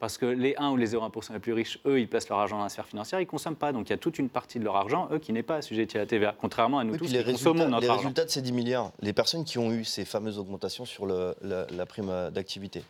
parce 0.00 0.18
que 0.18 0.26
les 0.26 0.54
1 0.56 0.70
ou 0.70 0.76
les 0.76 0.92
0,1% 0.94 1.34
les 1.34 1.38
plus 1.38 1.52
riches, 1.52 1.78
eux, 1.86 2.00
ils 2.00 2.08
placent 2.08 2.28
leur 2.28 2.38
argent 2.38 2.56
dans 2.56 2.64
la 2.64 2.68
sphère 2.70 2.86
financière, 2.88 3.20
ils 3.20 3.24
ne 3.24 3.28
consomment 3.28 3.54
pas. 3.54 3.70
Donc 3.72 3.88
il 3.88 3.90
y 3.90 3.92
a 3.92 3.98
toute 3.98 4.18
une 4.18 4.28
partie 4.30 4.58
de 4.58 4.64
leur 4.64 4.74
argent, 4.76 5.08
eux, 5.12 5.18
qui 5.18 5.32
n'est 5.32 5.42
pas 5.44 5.56
assujettie 5.56 5.96
à 5.98 6.00
la 6.00 6.06
TVA. 6.06 6.34
Contrairement 6.40 6.78
à 6.80 6.84
nous 6.84 6.92
Oui, 6.94 6.98
tous 6.98 7.04
qui 7.04 7.12
les 7.12 7.22
consommons 7.22 7.52
résultats, 7.60 7.68
notre 7.70 7.82
les 7.82 7.88
argent. 7.88 8.00
résultats 8.00 8.24
de 8.24 8.30
ces 8.30 8.42
10 8.42 8.52
milliards, 8.52 8.90
les 9.02 9.12
personnes 9.12 9.44
qui 9.44 9.58
ont 9.58 9.70
eu 9.70 9.84
ces 9.84 10.04
fameuses 10.04 10.38
augmentations 10.38 10.84
sur 10.86 11.06
le- 11.06 11.36
la, 11.42 11.66
la 11.70 11.86
prime 11.86 12.08
euh, 12.08 12.30
d'activité, 12.30 12.82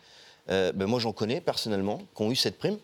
euh, 0.49 0.71
ben 0.71 0.87
moi 0.87 0.99
j'en 0.99 1.11
connais 1.13 1.41
personnellement 1.41 1.99
qui 2.15 2.21
ont 2.23 2.31
eu 2.31 2.35
cette 2.35 2.57
prime 2.57 2.77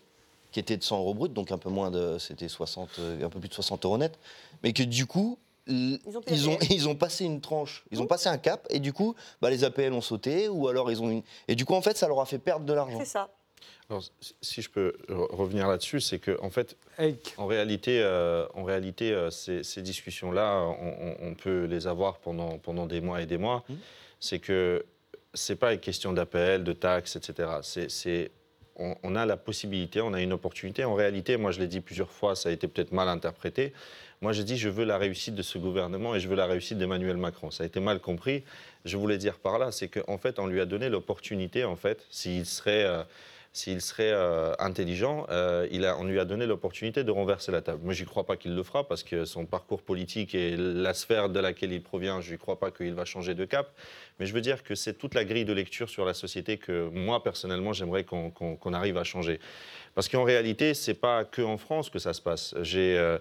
qui 0.52 0.60
était 0.60 0.76
de 0.76 0.82
100 0.82 0.98
euros 0.98 1.14
brut, 1.14 1.32
donc 1.32 1.50
un 1.50 1.58
peu 1.58 1.68
moins 1.70 1.90
de, 1.90 2.16
c'était 2.18 2.48
60, 2.48 2.88
euh, 3.00 3.24
un 3.26 3.28
peu 3.30 3.40
plus 3.40 3.48
de 3.48 3.54
60 3.54 3.84
euros 3.84 3.98
net, 3.98 4.18
mais 4.62 4.72
que 4.72 4.82
du 4.82 5.06
coup 5.06 5.38
Ils 5.66 5.98
ont 6.16 6.20
ils 6.28 6.48
ont, 6.48 6.58
ils 6.70 6.88
ont 6.88 6.94
passé 6.94 7.24
une 7.24 7.40
tranche, 7.40 7.84
ils 7.90 8.00
ont 8.00 8.06
passé 8.06 8.28
un 8.28 8.38
cap 8.38 8.66
et 8.70 8.78
du 8.78 8.92
coup 8.92 9.14
bah, 9.42 9.50
les 9.50 9.64
APL 9.64 9.92
ont 9.92 10.00
sauté 10.00 10.48
ou 10.48 10.68
alors 10.68 10.90
ils 10.90 11.02
ont 11.02 11.10
une... 11.10 11.22
et 11.48 11.54
du 11.54 11.64
coup 11.66 11.74
en 11.74 11.82
fait 11.82 11.96
ça 11.98 12.08
leur 12.08 12.20
a 12.20 12.24
fait 12.26 12.38
perdre 12.38 12.64
de 12.64 12.72
l'argent. 12.72 12.98
C'est 12.98 13.04
ça. 13.04 13.28
Alors, 13.90 14.02
si- 14.40 14.62
je 14.62 14.68
peux 14.70 14.94
re- 15.08 15.34
revenir 15.34 15.66
là-dessus, 15.68 16.00
c'est 16.00 16.18
que 16.18 16.38
en 16.42 16.50
fait, 16.50 16.76
en 17.36 17.46
réalité, 17.46 18.00
euh, 18.02 18.46
en 18.54 18.64
réalité, 18.64 19.12
euh, 19.12 19.30
ces, 19.30 19.62
ces 19.62 19.82
discussions-là, 19.82 20.62
on, 21.20 21.34
peut 21.34 21.64
les 21.64 21.86
avoir 21.86 22.18
pendant, 22.18 22.58
pendant 22.58 22.86
des 22.86 23.00
mois 23.00 23.22
et 23.22 23.26
des 23.26 23.38
mois. 23.38 23.64
C'est 24.20 24.38
que 24.40 24.84
c'est 25.34 25.56
pas 25.56 25.72
une 25.74 25.80
question 25.80 26.12
d'appel, 26.12 26.64
de 26.64 26.72
taxes, 26.72 27.16
etc. 27.16 27.48
C'est, 27.62 27.90
c'est- 27.90 28.30
on, 28.80 28.94
on 29.02 29.16
a 29.16 29.26
la 29.26 29.36
possibilité, 29.36 30.00
on 30.00 30.12
a 30.14 30.20
une 30.22 30.32
opportunité. 30.32 30.84
En 30.84 30.94
réalité, 30.94 31.36
moi, 31.36 31.50
je 31.50 31.58
l'ai 31.58 31.66
dit 31.66 31.80
plusieurs 31.80 32.10
fois, 32.12 32.36
ça 32.36 32.48
a 32.48 32.52
été 32.52 32.68
peut-être 32.68 32.92
mal 32.92 33.08
interprété. 33.08 33.72
Moi, 34.20 34.32
j'ai 34.32 34.44
dit, 34.44 34.56
je 34.56 34.68
veux 34.68 34.84
la 34.84 34.98
réussite 34.98 35.34
de 35.34 35.42
ce 35.42 35.58
gouvernement 35.58 36.14
et 36.14 36.20
je 36.20 36.28
veux 36.28 36.36
la 36.36 36.46
réussite 36.46 36.78
d'Emmanuel 36.78 37.16
Macron. 37.16 37.50
Ça 37.50 37.64
a 37.64 37.66
été 37.66 37.80
mal 37.80 37.98
compris. 38.00 38.44
Je 38.84 38.96
voulais 38.96 39.18
dire 39.18 39.38
par 39.38 39.58
là, 39.58 39.72
c'est 39.72 39.88
qu'en 39.88 40.16
fait, 40.18 40.38
on 40.38 40.46
lui 40.46 40.60
a 40.60 40.64
donné 40.66 40.88
l'opportunité, 40.88 41.64
en 41.64 41.74
fait, 41.76 42.04
s'il 42.10 42.46
serait 42.46 42.84
euh, 42.84 43.02
s'il 43.58 43.80
serait 43.80 44.12
euh, 44.12 44.52
intelligent, 44.60 45.26
euh, 45.30 45.66
il 45.72 45.84
on 45.98 46.04
lui 46.04 46.20
a 46.20 46.24
donné 46.24 46.46
l'opportunité 46.46 47.02
de 47.02 47.10
renverser 47.10 47.50
la 47.50 47.60
table. 47.60 47.80
Moi, 47.82 47.92
je 47.92 48.04
n'y 48.04 48.08
crois 48.08 48.24
pas 48.24 48.36
qu'il 48.36 48.54
le 48.54 48.62
fera 48.62 48.86
parce 48.86 49.02
que 49.02 49.24
son 49.24 49.46
parcours 49.46 49.82
politique 49.82 50.32
et 50.34 50.56
la 50.56 50.94
sphère 50.94 51.28
de 51.28 51.40
laquelle 51.40 51.72
il 51.72 51.82
provient, 51.82 52.20
je 52.20 52.30
n'y 52.30 52.38
crois 52.38 52.60
pas 52.60 52.70
qu'il 52.70 52.94
va 52.94 53.04
changer 53.04 53.34
de 53.34 53.44
cap. 53.44 53.72
Mais 54.20 54.26
je 54.26 54.32
veux 54.32 54.40
dire 54.40 54.62
que 54.62 54.76
c'est 54.76 54.94
toute 54.94 55.14
la 55.14 55.24
grille 55.24 55.44
de 55.44 55.52
lecture 55.52 55.90
sur 55.90 56.04
la 56.04 56.14
société 56.14 56.56
que 56.56 56.88
moi, 56.90 57.22
personnellement, 57.24 57.72
j'aimerais 57.72 58.04
qu'on 58.04 58.72
arrive 58.72 58.96
à 58.96 59.04
changer. 59.04 59.40
Parce 59.98 60.08
qu'en 60.08 60.22
réalité, 60.22 60.74
c'est 60.74 60.94
pas 60.94 61.24
que 61.24 61.42
en 61.42 61.56
France 61.56 61.90
que 61.90 61.98
ça 61.98 62.12
se 62.12 62.22
passe. 62.22 62.54
J'ai 62.62 62.96
euh, 62.96 63.18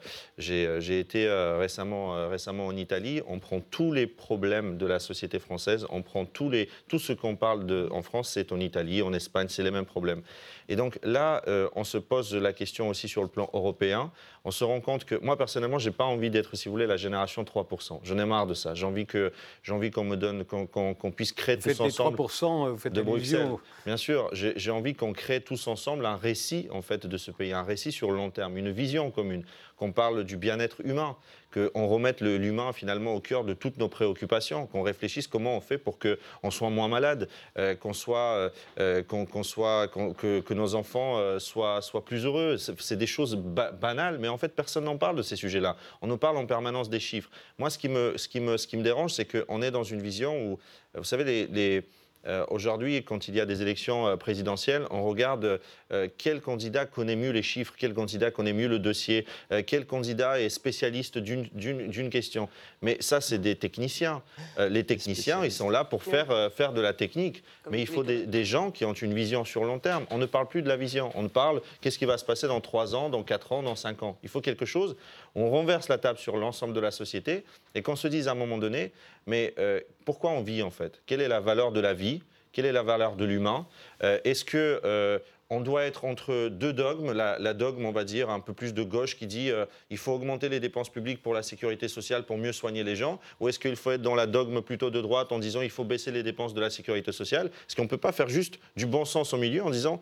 euh, 0.47 0.80
été 0.80 1.25
euh, 1.25 1.57
récemment, 1.57 2.30
récemment 2.30 2.67
en 2.67 2.78
Italie. 2.78 3.19
On 3.25 3.39
prend 3.39 3.61
tous 3.61 3.91
les 3.91 4.05
problèmes 4.05 4.78
de 4.78 4.86
la 4.86 4.99
société 4.99 5.39
française, 5.39 5.88
on 5.89 6.03
prend 6.03 6.25
tous 6.25 6.51
les, 6.51 6.69
tout 6.88 6.99
ce 6.99 7.13
qu'on 7.13 7.36
parle 7.36 7.65
de, 7.65 7.89
en 7.91 8.03
France, 8.03 8.30
c'est 8.32 8.51
en 8.51 8.59
Italie, 8.59 9.01
en 9.01 9.11
Espagne, 9.11 9.47
c'est 9.49 9.63
les 9.63 9.71
mêmes 9.71 9.88
problèmes. 9.88 10.21
Et 10.69 10.75
donc 10.75 10.99
là, 11.01 11.41
on 11.75 11.84
se 11.84 11.97
pose 11.97 12.36
la 12.36 12.53
question 12.53 12.89
aussi 12.89 13.07
sur 13.07 13.23
le 13.23 13.30
plan 13.30 13.49
européen. 13.53 14.11
On 14.48 14.52
se 14.52 14.64
rend 14.64 14.80
compte 14.80 15.04
que 15.04 15.16
moi, 15.16 15.38
personnellement, 15.38 15.78
j'ai 15.78 15.91
pas 15.91 16.06
envie 16.06 16.30
d'être, 16.30 16.56
si 16.56 16.70
vous 16.70 16.72
voulez, 16.72 16.88
la 16.88 16.95
génération 16.95 17.43
3%. 17.43 18.00
J'en 18.02 18.18
ai 18.18 18.24
marre 18.24 18.48
de 18.48 18.54
ça. 18.54 18.76
J'ai 18.76 18.86
envie 18.86 19.06
que 19.06 19.34
j'ai 19.62 19.74
envie 19.74 19.91
qu'on 19.91 20.06
me 20.06 20.16
donne, 20.16 20.45
qu'on 20.45 21.12
puisse 21.12 21.34
créer 21.34 21.58
Vous 21.58 21.64
tous 21.64 21.68
faites 21.68 21.80
les 21.80 21.86
ensemble 21.88 22.18
3%, 22.18 22.70
vous 22.70 22.78
faites 22.78 22.93
de 22.93 23.02
Bruxelles. 23.02 23.50
Bien 23.86 23.98
sûr, 23.98 24.30
j'ai 24.32 24.54
j'ai 24.56 24.72
envie 24.72 24.95
qu'on 24.95 25.12
crée 25.12 25.41
tous 25.41 25.68
ensemble 25.68 26.06
un 26.06 26.16
récit 26.16 26.70
en 26.72 26.82
fait 26.82 27.08
de 27.08 27.18
ce 27.18 27.30
pays, 27.30 27.52
un 27.52 27.64
récit 27.64 27.91
sur 27.91 28.10
le 28.10 28.16
long 28.16 28.30
terme, 28.30 28.56
une 28.56 28.72
vision 28.72 29.12
commune, 29.12 29.43
qu'on 29.78 29.91
parle 29.91 30.23
du 30.23 30.38
bien-être 30.38 30.82
humain, 30.84 31.15
qu'on 31.53 31.88
remette 31.88 32.21
l'humain 32.21 32.73
finalement 32.73 33.13
au 33.13 33.19
cœur 33.19 33.43
de 33.43 33.53
toutes 33.53 33.78
nos 33.78 33.88
préoccupations, 33.88 34.67
qu'on 34.67 34.82
réfléchisse 34.82 35.28
comment 35.28 35.55
on 35.55 35.61
fait 35.61 35.78
pour 35.78 35.97
qu'on 35.99 36.51
soit 36.51 36.69
moins 36.69 36.88
malade, 36.88 37.30
euh, 37.57 37.75
qu'on 37.75 37.93
soit, 37.93 38.17
euh, 38.19 38.49
euh, 38.80 39.03
soit, 39.43 39.88
que, 39.88 40.53
nos 40.53 40.75
enfants 40.75 41.39
soient, 41.39 41.82
plus 42.05 42.25
heureux. 42.25 42.57
C'est 42.57 42.97
des 42.97 43.07
choses 43.07 43.36
ba- 43.36 43.71
banales, 43.71 44.17
mais 44.19 44.28
en 44.28 44.38
fait 44.38 44.49
personne 44.49 44.86
n'en 44.86 44.97
parle 44.97 45.15
de 45.15 45.21
ces 45.21 45.36
sujets-là. 45.36 45.78
On 46.01 46.07
nous 46.07 46.17
parle 46.17 46.38
en 46.38 46.45
permanence 46.45 46.89
des 46.89 46.99
chiffres. 46.99 47.30
Moi, 47.57 47.69
ce 47.69 47.78
qui 47.78 47.89
me, 47.89 48.84
dérange, 48.84 49.13
c'est 49.13 49.25
qu'on 49.25 49.61
est 49.61 49.71
dans 49.71 49.84
une 49.84 50.01
vision 50.01 50.51
où, 50.51 50.59
vous 50.95 51.03
savez, 51.03 51.47
les 51.47 51.84
euh, 52.28 52.45
Aujourd'hui, 52.49 53.03
quand 53.03 53.28
il 53.28 53.36
y 53.36 53.39
a 53.41 53.45
des 53.45 53.61
élections 53.61 54.07
euh, 54.07 54.15
présidentielles, 54.15 54.86
on 54.91 55.03
regarde 55.03 55.59
euh, 55.91 56.07
quel 56.17 56.41
candidat 56.41 56.86
connaît 56.86 57.15
mieux 57.15 57.32
les 57.32 57.43
chiffres, 57.43 57.73
quel 57.78 57.93
candidat 57.93 58.32
connaît 58.32 58.53
mieux 58.53 58.67
le 58.67 58.80
dossier, 58.80 59.25
euh, 59.51 59.61
quel 59.65 59.86
candidat 59.86 60.39
est 60.41 60.49
spécialiste 60.49 61.17
d'une- 61.17 62.09
question. 62.09 62.47
Mais 62.82 62.97
ça, 62.99 63.21
c'est 63.21 63.38
des 63.39 63.55
techniciens. 63.55 64.21
Les 64.69 64.84
techniciens, 64.84 65.43
ils 65.43 65.51
sont 65.51 65.69
là 65.69 65.84
pour 65.84 66.03
faire, 66.03 66.51
faire 66.53 66.73
de 66.73 66.82
la 66.82 66.93
technique. 66.93 67.43
Mais 67.69 67.82
il 67.82 67.88
faut 67.88 68.03
des, 68.03 68.25
des 68.25 68.45
gens 68.45 68.71
qui 68.71 68.86
ont 68.86 68.93
une 68.93 69.13
vision 69.13 69.43
sur 69.45 69.63
long 69.63 69.80
terme. 69.80 70.05
On 70.09 70.17
ne 70.17 70.25
parle 70.25 70.47
plus 70.47 70.61
de 70.61 70.67
la 70.69 70.78
vision. 70.78 71.11
On 71.15 71.23
ne 71.23 71.28
parle 71.28 71.61
qu'est-ce 71.82 71.97
qui 71.99 72.05
va 72.05 72.17
se 72.17 72.25
passer 72.25 72.47
dans 72.47 72.61
3 72.61 72.95
ans, 72.95 73.09
dans 73.09 73.23
4 73.23 73.51
ans, 73.51 73.63
dans 73.63 73.75
5 73.75 74.03
ans? 74.03 74.17
Il 74.23 74.30
faut 74.30 74.41
quelque 74.41 74.65
chose. 74.65 74.95
On 75.38 75.51
renverse 75.51 75.88
la 75.88 75.99
table 75.99 76.17
sur 76.17 76.35
l'ensemble 76.35 76.73
de 76.73 76.79
la 76.79 76.89
société 76.89 77.43
et 77.75 77.83
qu'on 77.83 77.95
se 77.95 78.07
dise 78.07 78.27
à 78.27 78.31
un 78.31 78.35
moment 78.35 78.57
donné, 78.57 78.91
mais 79.27 79.53
euh, 79.59 79.79
pourquoi 80.03 80.31
on 80.31 80.41
vit 80.41 80.63
en 80.63 80.71
fait? 80.71 81.03
Quelle 81.05 81.21
est 81.21 81.27
la 81.27 81.39
valeur 81.39 81.71
de 81.71 81.79
la 81.79 81.93
vie? 81.93 82.23
Quelle 82.51 82.65
est 82.65 82.71
la 82.71 82.81
valeur 82.81 83.15
de 83.15 83.23
l'humain? 83.23 83.67
Euh, 84.03 84.19
Est-ce 84.23 84.43
que 84.43 84.81
euh, 84.83 85.19
on 85.51 85.61
doit 85.61 85.83
être 85.83 86.05
entre 86.05 86.49
deux 86.49 86.73
dogmes, 86.73 87.11
la, 87.11 87.53
dogme, 87.53 87.85
on 87.85 87.91
va 87.91 88.03
dire, 88.03 88.31
un 88.31 88.39
peu 88.39 88.53
plus 88.53 88.73
de 88.73 88.81
gauche 88.81 89.15
qui 89.15 89.27
dit 89.27 89.51
il 89.91 89.97
faut 89.97 90.11
augmenter 90.11 90.49
les 90.49 90.59
dépenses 90.59 90.89
publiques 90.89 91.21
pour 91.21 91.33
la 91.33 91.43
sécurité 91.43 91.88
sociale 91.88 92.23
pour 92.23 92.38
mieux 92.38 92.51
soigner 92.51 92.83
les 92.83 92.97
gens, 92.97 93.19
ou 93.39 93.47
est-ce 93.47 93.59
qu'il 93.59 93.77
faut 93.77 93.91
être 93.91 94.01
dans 94.01 94.15
la 94.15 94.25
dogme 94.25 94.61
plutôt 94.61 94.89
de 94.89 94.99
droite 94.99 95.31
en 95.31 95.39
disant 95.39 95.61
il 95.61 95.69
faut 95.69 95.85
baisser 95.85 96.11
les 96.11 96.23
dépenses 96.23 96.53
de 96.53 96.59
la 96.59 96.69
sécurité 96.69 97.13
sociale? 97.13 97.45
Est-ce 97.47 97.77
qu'on 97.77 97.83
ne 97.83 97.88
peut 97.88 97.95
pas 97.95 98.11
faire 98.11 98.27
juste 98.27 98.59
du 98.75 98.88
bon 98.88 99.05
sens 99.05 99.33
au 99.33 99.38
milieu 99.38 99.63
en 99.63 99.69
disant 99.69 100.01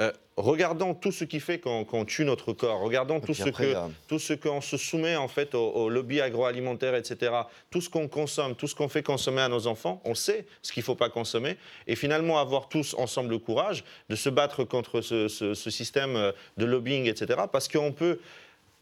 euh, 0.00 0.10
regardons 0.36 0.94
tout 0.94 1.12
ce 1.12 1.24
qui 1.24 1.38
fait 1.38 1.58
qu'on 1.58 2.04
tue 2.06 2.24
notre 2.24 2.52
corps, 2.52 2.80
regardons 2.80 3.20
tout 3.20 3.34
ce 3.34 3.42
après, 3.50 3.66
que 3.66 3.72
tout 4.08 4.18
ce 4.18 4.32
qu'on 4.32 4.60
se 4.60 4.76
soumet 4.76 5.16
en 5.16 5.28
fait 5.28 5.54
au, 5.54 5.68
au 5.70 5.88
lobby 5.90 6.20
agroalimentaire, 6.20 6.94
etc. 6.94 7.32
Tout 7.70 7.80
ce 7.80 7.90
qu'on 7.90 8.08
consomme, 8.08 8.54
tout 8.56 8.66
ce 8.66 8.74
qu'on 8.74 8.88
fait 8.88 9.02
consommer 9.02 9.42
à 9.42 9.48
nos 9.48 9.66
enfants, 9.66 10.00
on 10.04 10.14
sait 10.14 10.46
ce 10.62 10.72
qu'il 10.72 10.80
ne 10.80 10.84
faut 10.86 10.94
pas 10.94 11.10
consommer. 11.10 11.56
Et 11.86 11.94
finalement, 11.94 12.38
avoir 12.38 12.68
tous 12.68 12.94
ensemble 12.94 13.30
le 13.30 13.38
courage 13.38 13.84
de 14.08 14.16
se 14.16 14.28
battre 14.30 14.64
contre 14.64 15.02
ce, 15.02 15.28
ce- 15.28 15.54
ce 15.54 15.70
système 15.70 16.16
euh, 16.16 16.32
de 16.56 16.64
lobbying, 16.64 17.06
etc. 17.06 17.42
Parce 17.52 17.68
qu'on 17.68 17.92
peut 17.92 18.18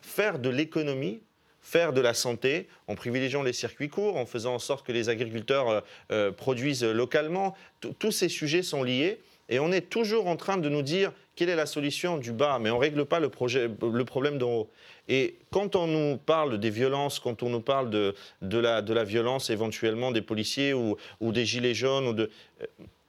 faire 0.00 0.38
de 0.38 0.48
l'économie 0.48 1.20
faire 1.62 1.92
de 1.92 2.00
la 2.00 2.14
santé 2.14 2.68
en 2.88 2.94
privilégiant 2.94 3.42
les 3.42 3.52
circuits 3.52 3.90
courts, 3.90 4.16
en 4.16 4.24
faisant 4.24 4.54
en 4.54 4.58
sorte 4.58 4.86
que 4.86 4.92
les 4.92 5.10
agriculteurs 5.10 5.68
euh, 5.68 5.80
euh, 6.10 6.32
produisent 6.32 6.82
localement. 6.84 7.54
T- 7.82 7.90
Tous 7.98 8.12
ces 8.12 8.30
sujets 8.30 8.62
sont 8.62 8.82
liés 8.82 9.20
et 9.50 9.58
on 9.58 9.72
est 9.72 9.90
toujours 9.90 10.28
en 10.28 10.36
train 10.36 10.56
de 10.56 10.68
nous 10.68 10.82
dire 10.82 11.12
quelle 11.34 11.48
est 11.48 11.56
la 11.56 11.66
solution 11.66 12.18
du 12.18 12.32
bas, 12.32 12.58
mais 12.60 12.70
on 12.70 12.76
ne 12.76 12.80
règle 12.80 13.04
pas 13.04 13.18
le, 13.18 13.28
projet, 13.28 13.68
le 13.68 14.04
problème 14.04 14.38
d'en 14.38 14.50
haut. 14.50 14.70
Et 15.08 15.38
quand 15.50 15.74
on 15.74 15.86
nous 15.86 16.16
parle 16.18 16.58
des 16.58 16.70
violences, 16.70 17.18
quand 17.18 17.42
on 17.42 17.50
nous 17.50 17.60
parle 17.60 17.90
de, 17.90 18.14
de, 18.42 18.58
la, 18.58 18.80
de 18.80 18.94
la 18.94 19.04
violence 19.04 19.50
éventuellement 19.50 20.12
des 20.12 20.22
policiers 20.22 20.72
ou, 20.72 20.96
ou 21.20 21.32
des 21.32 21.44
gilets 21.44 21.74
jaunes, 21.74 22.06
ou 22.06 22.12
de, 22.12 22.30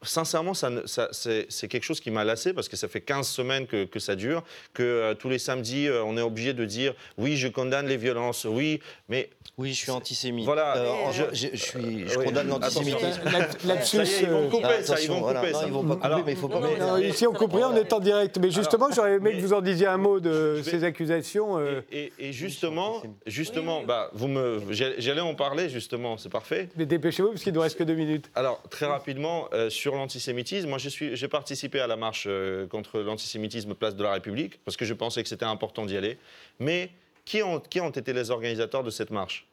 sincèrement, 0.03 0.53
ça 0.53 0.69
ne- 0.69 0.85
ça- 0.85 1.09
c'est 1.11 1.67
quelque 1.67 1.83
chose 1.83 1.99
qui 1.99 2.11
m'a 2.11 2.23
lassé 2.23 2.53
parce 2.53 2.67
que 2.69 2.75
ça 2.75 2.87
fait 2.87 3.01
15 3.01 3.27
semaines 3.27 3.67
que, 3.67 3.85
que 3.85 3.99
ça 3.99 4.15
dure, 4.15 4.43
que 4.73 4.83
euh, 4.83 5.13
tous 5.13 5.29
les 5.29 5.39
samedis, 5.39 5.87
euh, 5.87 6.03
on 6.03 6.17
est 6.17 6.21
obligé 6.21 6.53
de 6.53 6.65
dire 6.65 6.93
oui, 7.17 7.37
je 7.37 7.47
condamne 7.47 7.87
les 7.87 7.97
violences, 7.97 8.45
oui, 8.45 8.79
mais. 9.09 9.29
Oui, 9.57 9.73
je 9.73 9.79
suis 9.79 9.91
antisémite. 9.91 10.45
Voilà. 10.45 10.77
Euh, 10.77 11.11
je, 11.11 11.23
je, 11.33 11.47
je 11.53 11.57
suis, 11.57 12.07
je 12.09 12.17
Oui. 12.17 12.25
condamne 12.25 12.47
l'antisémitisme. 12.47 13.21
Là-dessus, 13.65 13.97
ils 14.21 14.27
vont 14.29 14.49
couper, 14.49 14.67
Ah, 14.79 14.83
ça, 14.83 14.99
ils 15.01 15.07
vont 15.07 15.19
voilà. 15.21 15.39
couper 15.41 15.51
Non, 15.51 15.59
ça. 15.59 15.65
ils 15.67 15.73
vont 15.73 15.83
pas 15.83 15.95
couper, 15.95 16.05
Alors, 16.05 16.23
mais 16.25 16.31
il 16.31 16.37
faut 16.37 16.47
pas 16.47 16.59
Non, 16.59 16.67
mettre- 16.67 16.79
non, 16.87 16.97
ici, 16.97 17.27
on 17.27 17.33
compris, 17.33 17.63
on 17.63 17.75
est 17.75 17.93
en 17.93 17.99
direct. 17.99 18.37
Mais 18.39 18.49
justement, 18.49 18.87
j'aurais 18.95 19.13
aimé 19.15 19.31
mais- 19.33 19.37
que 19.41 19.45
vous 19.45 19.53
en 19.53 19.61
disiez 19.61 19.87
un 19.87 19.97
mot 19.97 20.19
de 20.19 20.29
vais- 20.63 20.63
ces 20.63 20.83
accusations. 20.83 21.59
euh, 21.59 21.81
Et, 21.91 22.11
et 22.17 22.31
justement, 22.33 23.03
justement, 23.27 23.83
bah, 23.83 24.09
vous 24.13 24.27
me, 24.27 24.61
j'allais 24.71 25.21
en 25.21 25.35
parler 25.35 25.69
justement, 25.69 26.17
c'est 26.17 26.29
parfait. 26.31 26.69
Mais 26.75 26.85
dépêchez-vous, 26.85 27.29
parce 27.29 27.43
qu'il 27.43 27.51
ne 27.51 27.57
nous 27.57 27.61
reste 27.61 27.77
que 27.77 27.83
deux 27.83 27.93
minutes. 27.93 28.31
Alors, 28.35 28.61
très 28.69 28.85
rapidement, 28.85 29.47
euh, 29.53 29.69
l'antisémitisme, 29.95 30.69
moi, 30.69 30.77
j'ai 30.79 31.27
participé 31.27 31.79
à 31.79 31.87
la 31.87 31.95
marche 31.95 32.25
euh, 32.27 32.67
contre 32.67 32.99
l'antisémitisme 32.99 33.73
place 33.73 33.95
de 33.95 34.03
la 34.03 34.13
République, 34.13 34.59
parce 34.63 34.77
que 34.77 34.85
je 34.85 34.93
pensais 34.93 35.23
que 35.23 35.29
c'était 35.29 35.45
important 35.45 35.85
d'y 35.85 35.97
aller. 35.97 36.17
Mais 36.59 36.91
qui 37.25 37.41
ont, 37.43 37.59
qui 37.59 37.79
ont 37.79 37.89
été 37.89 38.13
les 38.13 38.31
organisateurs 38.31 38.83
de 38.83 38.89
cette 38.89 39.11
marche? 39.11 39.47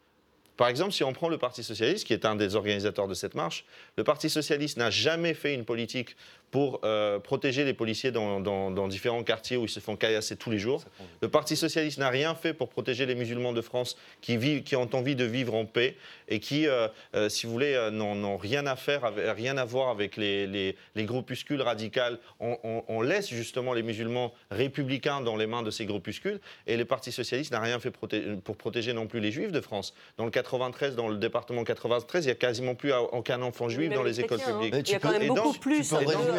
Par 0.58 0.66
exemple, 0.66 0.92
si 0.92 1.04
on 1.04 1.12
prend 1.12 1.28
le 1.28 1.38
Parti 1.38 1.62
socialiste, 1.62 2.04
qui 2.04 2.12
est 2.12 2.24
un 2.24 2.34
des 2.34 2.56
organisateurs 2.56 3.06
de 3.06 3.14
cette 3.14 3.36
marche, 3.36 3.64
le 3.96 4.02
Parti 4.02 4.28
socialiste 4.28 4.76
n'a 4.76 4.90
jamais 4.90 5.32
fait 5.32 5.54
une 5.54 5.64
politique 5.64 6.16
pour 6.50 6.80
euh, 6.84 7.18
protéger 7.18 7.64
les 7.64 7.74
policiers 7.74 8.10
dans, 8.10 8.40
dans- 8.40 8.70
dans 8.70 8.88
différents 8.88 9.22
quartiers 9.22 9.56
où 9.56 9.64
ils 9.64 9.68
se 9.68 9.80
font 9.80 9.96
caillasser 9.96 10.36
tous 10.36 10.50
les 10.50 10.58
jours. 10.58 10.82
Le 11.20 11.28
Parti 11.28 11.56
socialiste 11.56 11.98
n'a 11.98 12.08
rien 12.08 12.34
fait 12.34 12.54
pour 12.54 12.68
protéger 12.68 13.06
les 13.06 13.14
musulmans 13.14 13.52
de 13.52 13.60
France 13.60 13.96
qui, 14.20 14.36
vivent, 14.36 14.62
qui 14.62 14.76
ont 14.76 14.88
envie 14.94 15.14
de 15.16 15.24
vivre 15.24 15.54
en 15.54 15.64
paix 15.66 15.96
et 16.28 16.40
qui, 16.40 16.66
euh, 16.66 16.88
euh, 17.14 17.28
si 17.28 17.46
vous 17.46 17.52
voulez, 17.52 17.74
euh, 17.74 17.90
n'ont 17.90 18.36
rien 18.36 18.66
à 18.66 18.76
faire, 18.76 19.04
avec- 19.04 19.24
rien 19.36 19.56
à 19.58 19.64
voir 19.64 19.88
avec 19.90 20.16
les, 20.16 20.46
les- 20.46 20.76
les 20.94 21.04
groupuscules 21.04 21.60
radicaux. 21.62 22.00
On, 22.40 22.56
on- 22.64 22.84
on 22.88 23.00
laisse 23.02 23.28
justement 23.28 23.72
les 23.72 23.82
musulmans 23.82 24.32
républicains 24.50 25.20
dans 25.20 25.36
les 25.36 25.46
mains 25.46 25.62
de 25.62 25.70
ces 25.70 25.86
groupuscules 25.86 26.40
et 26.66 26.76
le 26.76 26.84
Parti 26.84 27.12
socialiste 27.12 27.52
n'a 27.52 27.60
rien 27.60 27.78
fait 27.78 27.90
proté- 27.90 28.36
pour 28.40 28.56
protéger 28.56 28.92
non 28.92 29.06
plus 29.06 29.20
les 29.20 29.32
juifs 29.32 29.52
de 29.52 29.60
France. 29.60 29.94
Dans 30.16 30.24
le 30.24 30.30
93, 30.30 30.96
dans 30.96 31.08
le 31.08 31.16
département 31.16 31.64
93, 31.64 32.24
il 32.24 32.28
n'y 32.28 32.32
a 32.32 32.34
quasiment 32.34 32.74
plus 32.74 32.92
aucun 33.12 33.40
enfant 33.42 33.68
juif 33.68 33.90
dans 33.92 34.02
les 34.02 34.08
les 34.08 34.20
écoles 34.20 34.40
hein. 34.42 34.52
publiques. 34.52 34.72
Mais 34.74 34.80
Il 34.80 34.90
y 34.90 34.94
a 34.94 34.98
tu 34.98 35.06
quand 35.06 35.12
même 35.18 35.28
beaucoup 35.28 35.52
plus 35.58 35.92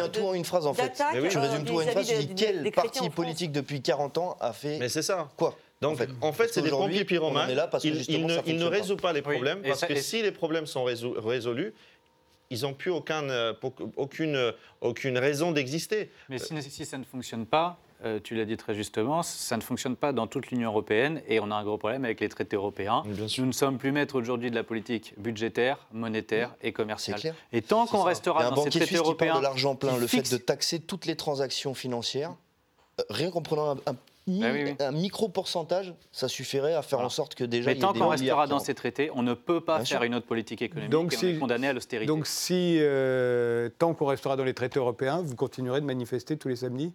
De- 0.08 0.18
tout 0.18 0.26
en 0.26 0.34
une 0.34 0.44
phrase 0.44 0.66
en 0.66 0.74
fait. 0.74 1.02
oui. 1.14 1.28
Tu 1.28 1.36
euh, 1.38 1.40
résumes 1.40 1.64
tout 1.64 1.76
en 1.76 1.80
une 1.82 1.88
phrase, 1.88 2.06
tu 2.08 2.14
dis 2.24 2.34
quel 2.34 2.70
parti 2.72 3.10
politique 3.10 3.52
depuis 3.52 3.80
40 3.82 4.18
ans 4.18 4.36
a 4.40 4.52
fait 4.52 4.78
Mais 4.78 4.88
c'est 4.88 5.02
ça. 5.02 5.28
quoi 5.36 5.56
Donc, 5.80 5.98
en 6.20 6.32
fait, 6.32 6.48
c'est 6.52 6.62
des 6.62 6.70
pompiers 6.70 7.04
pyromanes. 7.04 7.50
Ils- 7.82 7.90
ils, 7.90 7.94
ne, 7.94 8.02
ils 8.10 8.26
ne 8.26 8.34
fonctionne 8.36 8.58
pas. 8.60 8.68
résolvent 8.70 9.00
pas 9.00 9.12
les 9.12 9.22
problèmes 9.22 9.62
parce 9.62 9.80
ça- 9.80 9.86
que 9.86 9.94
et- 9.94 10.00
si 10.02 10.22
les 10.22 10.32
problèmes 10.32 10.66
sont 10.66 10.84
résol- 10.84 11.18
résolus, 11.18 11.72
ils 12.50 12.62
n'ont 12.62 12.74
plus 12.74 12.90
aucun, 12.90 13.28
euh, 13.30 13.54
aucune, 13.96 14.34
euh, 14.36 14.52
aucune 14.80 15.16
raison 15.18 15.52
d'exister. 15.52 16.10
Mais 16.28 16.38
si, 16.38 16.60
si 16.62 16.84
ça 16.84 16.98
ne 16.98 17.04
fonctionne 17.04 17.46
pas, 17.46 17.78
euh, 18.04 18.18
tu 18.22 18.34
l'as 18.34 18.44
dit 18.44 18.56
très 18.56 18.74
justement, 18.74 19.22
ça 19.22 19.56
ne 19.56 19.62
fonctionne 19.62 19.96
pas 19.96 20.12
dans 20.12 20.26
toute 20.26 20.48
l'Union 20.50 20.70
européenne 20.70 21.20
et 21.28 21.40
on 21.40 21.50
a 21.50 21.54
un 21.54 21.64
gros 21.64 21.78
problème 21.78 22.04
avec 22.04 22.20
les 22.20 22.28
traités 22.28 22.56
européens. 22.56 23.02
Nous 23.06 23.46
ne 23.46 23.52
sommes 23.52 23.78
plus 23.78 23.92
maîtres 23.92 24.16
aujourd'hui 24.16 24.50
de 24.50 24.54
la 24.54 24.64
politique 24.64 25.14
budgétaire, 25.18 25.78
monétaire 25.92 26.54
et 26.62 26.72
commerciale. 26.72 27.20
Clair. 27.20 27.34
Et 27.52 27.62
tant 27.62 27.86
qu'on 27.86 28.02
restera 28.02 28.44
un 28.46 28.50
dans 28.52 28.62
ces 28.64 28.70
traités 28.70 28.96
européens, 28.96 29.38
de 29.38 29.42
l'argent 29.42 29.74
plein, 29.74 29.96
le 29.98 30.06
fait 30.06 30.30
de 30.30 30.36
taxer 30.36 30.80
toutes 30.80 31.06
les 31.06 31.16
transactions 31.16 31.74
financières, 31.74 32.34
euh, 33.00 33.02
rien 33.10 33.30
qu'en 33.30 33.42
prenant 33.42 33.70
un, 33.72 33.76
un 33.86 33.96
mi- 34.26 34.42
Ah 34.44 34.50
oui, 34.52 34.62
oui. 34.64 34.74
un 34.80 34.92
micro 34.92 35.28
pourcentage, 35.28 35.92
ça 36.12 36.28
suffirait 36.28 36.74
à 36.74 36.82
faire 36.82 36.98
Voilà. 36.98 37.06
en 37.06 37.10
sorte 37.10 37.34
que 37.34 37.42
déjà 37.44 37.70
mais 37.70 37.78
tant 37.78 37.92
des 37.92 37.98
qu'on 38.00 38.08
restera 38.08 38.46
dans 38.46 38.58
ces 38.60 38.74
traités, 38.74 39.10
on 39.14 39.22
ne 39.22 39.34
peut 39.34 39.60
pas 39.60 39.76
Bien 39.78 39.84
faire 39.86 39.98
sûr. 39.98 40.04
une 40.04 40.14
autre 40.14 40.26
politique 40.26 40.62
économique 40.62 40.90
Donc 40.90 41.12
et 41.12 41.16
on 41.16 41.18
si- 41.20 41.26
est 41.26 41.38
condamné 41.38 41.68
à 41.68 41.72
l'austérité. 41.72 42.06
Donc, 42.06 42.26
si 42.26 42.76
euh, 42.80 43.68
tant 43.78 43.92
qu'on 43.94 44.06
restera 44.06 44.36
dans 44.36 44.44
les 44.44 44.54
traités 44.54 44.78
européens, 44.78 45.22
vous 45.24 45.34
continuerez 45.36 45.80
de 45.80 45.86
manifester 45.86 46.36
tous 46.36 46.48
les 46.48 46.56
samedis? 46.56 46.92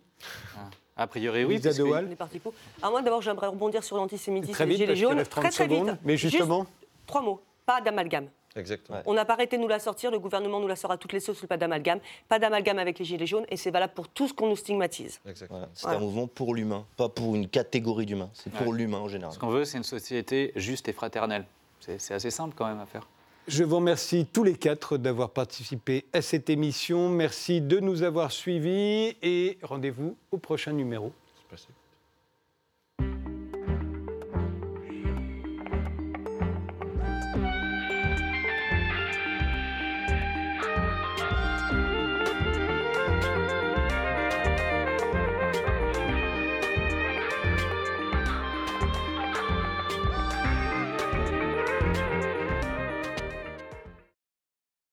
A 0.97 1.07
priori, 1.07 1.43
oui. 1.43 1.55
Lisa 1.57 1.69
parce 2.17 2.31
que-. 2.31 2.39
Alors 2.81 2.91
moi, 2.91 3.01
d'abord, 3.01 3.21
j'aimerais 3.21 3.47
rebondir 3.47 3.83
sur 3.83 3.97
l'antisémitisme 3.97 4.53
Très 4.53 4.63
et 4.63 4.67
les 4.67 4.73
vite, 4.75 4.77
gilets 4.77 4.87
parce 4.87 4.99
qu'il 4.99 5.07
jaunes. 5.09 5.17
reste 5.17 5.31
30 5.31 5.43
Très, 5.43 5.51
très 5.51 5.67
vite. 5.67 5.99
Mais 6.03 6.15
Juste 6.17 6.31
justement, 6.37 6.65
trois 7.05 7.21
mots. 7.21 7.41
Pas 7.65 7.81
d'amalgame. 7.81 8.29
Exactement. 8.55 8.99
On 9.05 9.13
n'a 9.13 9.25
pas 9.25 9.33
arrêté 9.33 9.57
de 9.57 9.61
nous 9.61 9.67
la 9.67 9.79
sortir, 9.79 10.11
le 10.11 10.19
gouvernement 10.19 10.61
nous 10.61 10.67
la 10.69 10.77
sort 10.77 10.89
à 10.91 10.97
toutes 10.97 11.11
les 11.11 11.19
sauces, 11.19 11.41
le 11.41 11.47
pas 11.49 11.57
d'amalgame. 11.57 11.99
Pas 12.29 12.39
d'amalgame 12.39 12.79
avec 12.79 12.97
les 12.99 13.03
gilets 13.03 13.25
jaunes, 13.27 13.45
et 13.49 13.57
c'est 13.57 13.71
valable 13.71 13.91
pour 13.93 14.07
tout 14.07 14.29
ce 14.29 14.33
qu'on 14.33 14.47
nous 14.47 14.55
stigmatise. 14.55 15.19
Exactement. 15.27 15.59
Voilà, 15.59 15.71
C'est 15.73 15.81
Voilà. 15.83 15.97
un 15.97 16.01
mouvement 16.01 16.27
pour 16.27 16.55
l'humain, 16.55 16.85
pas 16.95 17.09
pour 17.09 17.35
une 17.35 17.49
catégorie 17.49 18.05
d'humains. 18.05 18.29
C'est 18.33 18.53
pour 18.53 18.67
Ouais. 18.69 18.77
l'humain 18.77 18.99
en 18.99 19.09
général. 19.09 19.33
Ce 19.33 19.39
qu'on 19.39 19.49
veut, 19.49 19.65
c'est 19.65 19.77
une 19.77 19.83
société 19.83 20.53
juste 20.55 20.87
et 20.87 20.93
fraternelle. 20.93 21.45
C'est 21.81 22.13
assez 22.13 22.31
simple 22.31 22.55
quand 22.57 22.65
même 22.67 22.79
à 22.79 22.85
faire. 22.85 23.05
Je 23.47 23.63
vous 23.63 23.75
remercie 23.75 24.25
tous 24.25 24.43
les 24.43 24.55
quatre 24.55 24.97
d'avoir 24.97 25.29
participé 25.29 26.05
à 26.13 26.21
cette 26.21 26.49
émission. 26.49 27.09
Merci 27.09 27.61
de 27.61 27.79
nous 27.79 28.03
avoir 28.03 28.31
suivis 28.31 29.15
et 29.21 29.57
rendez-vous 29.61 30.17
au 30.31 30.37
prochain 30.37 30.73
numéro. 30.73 31.11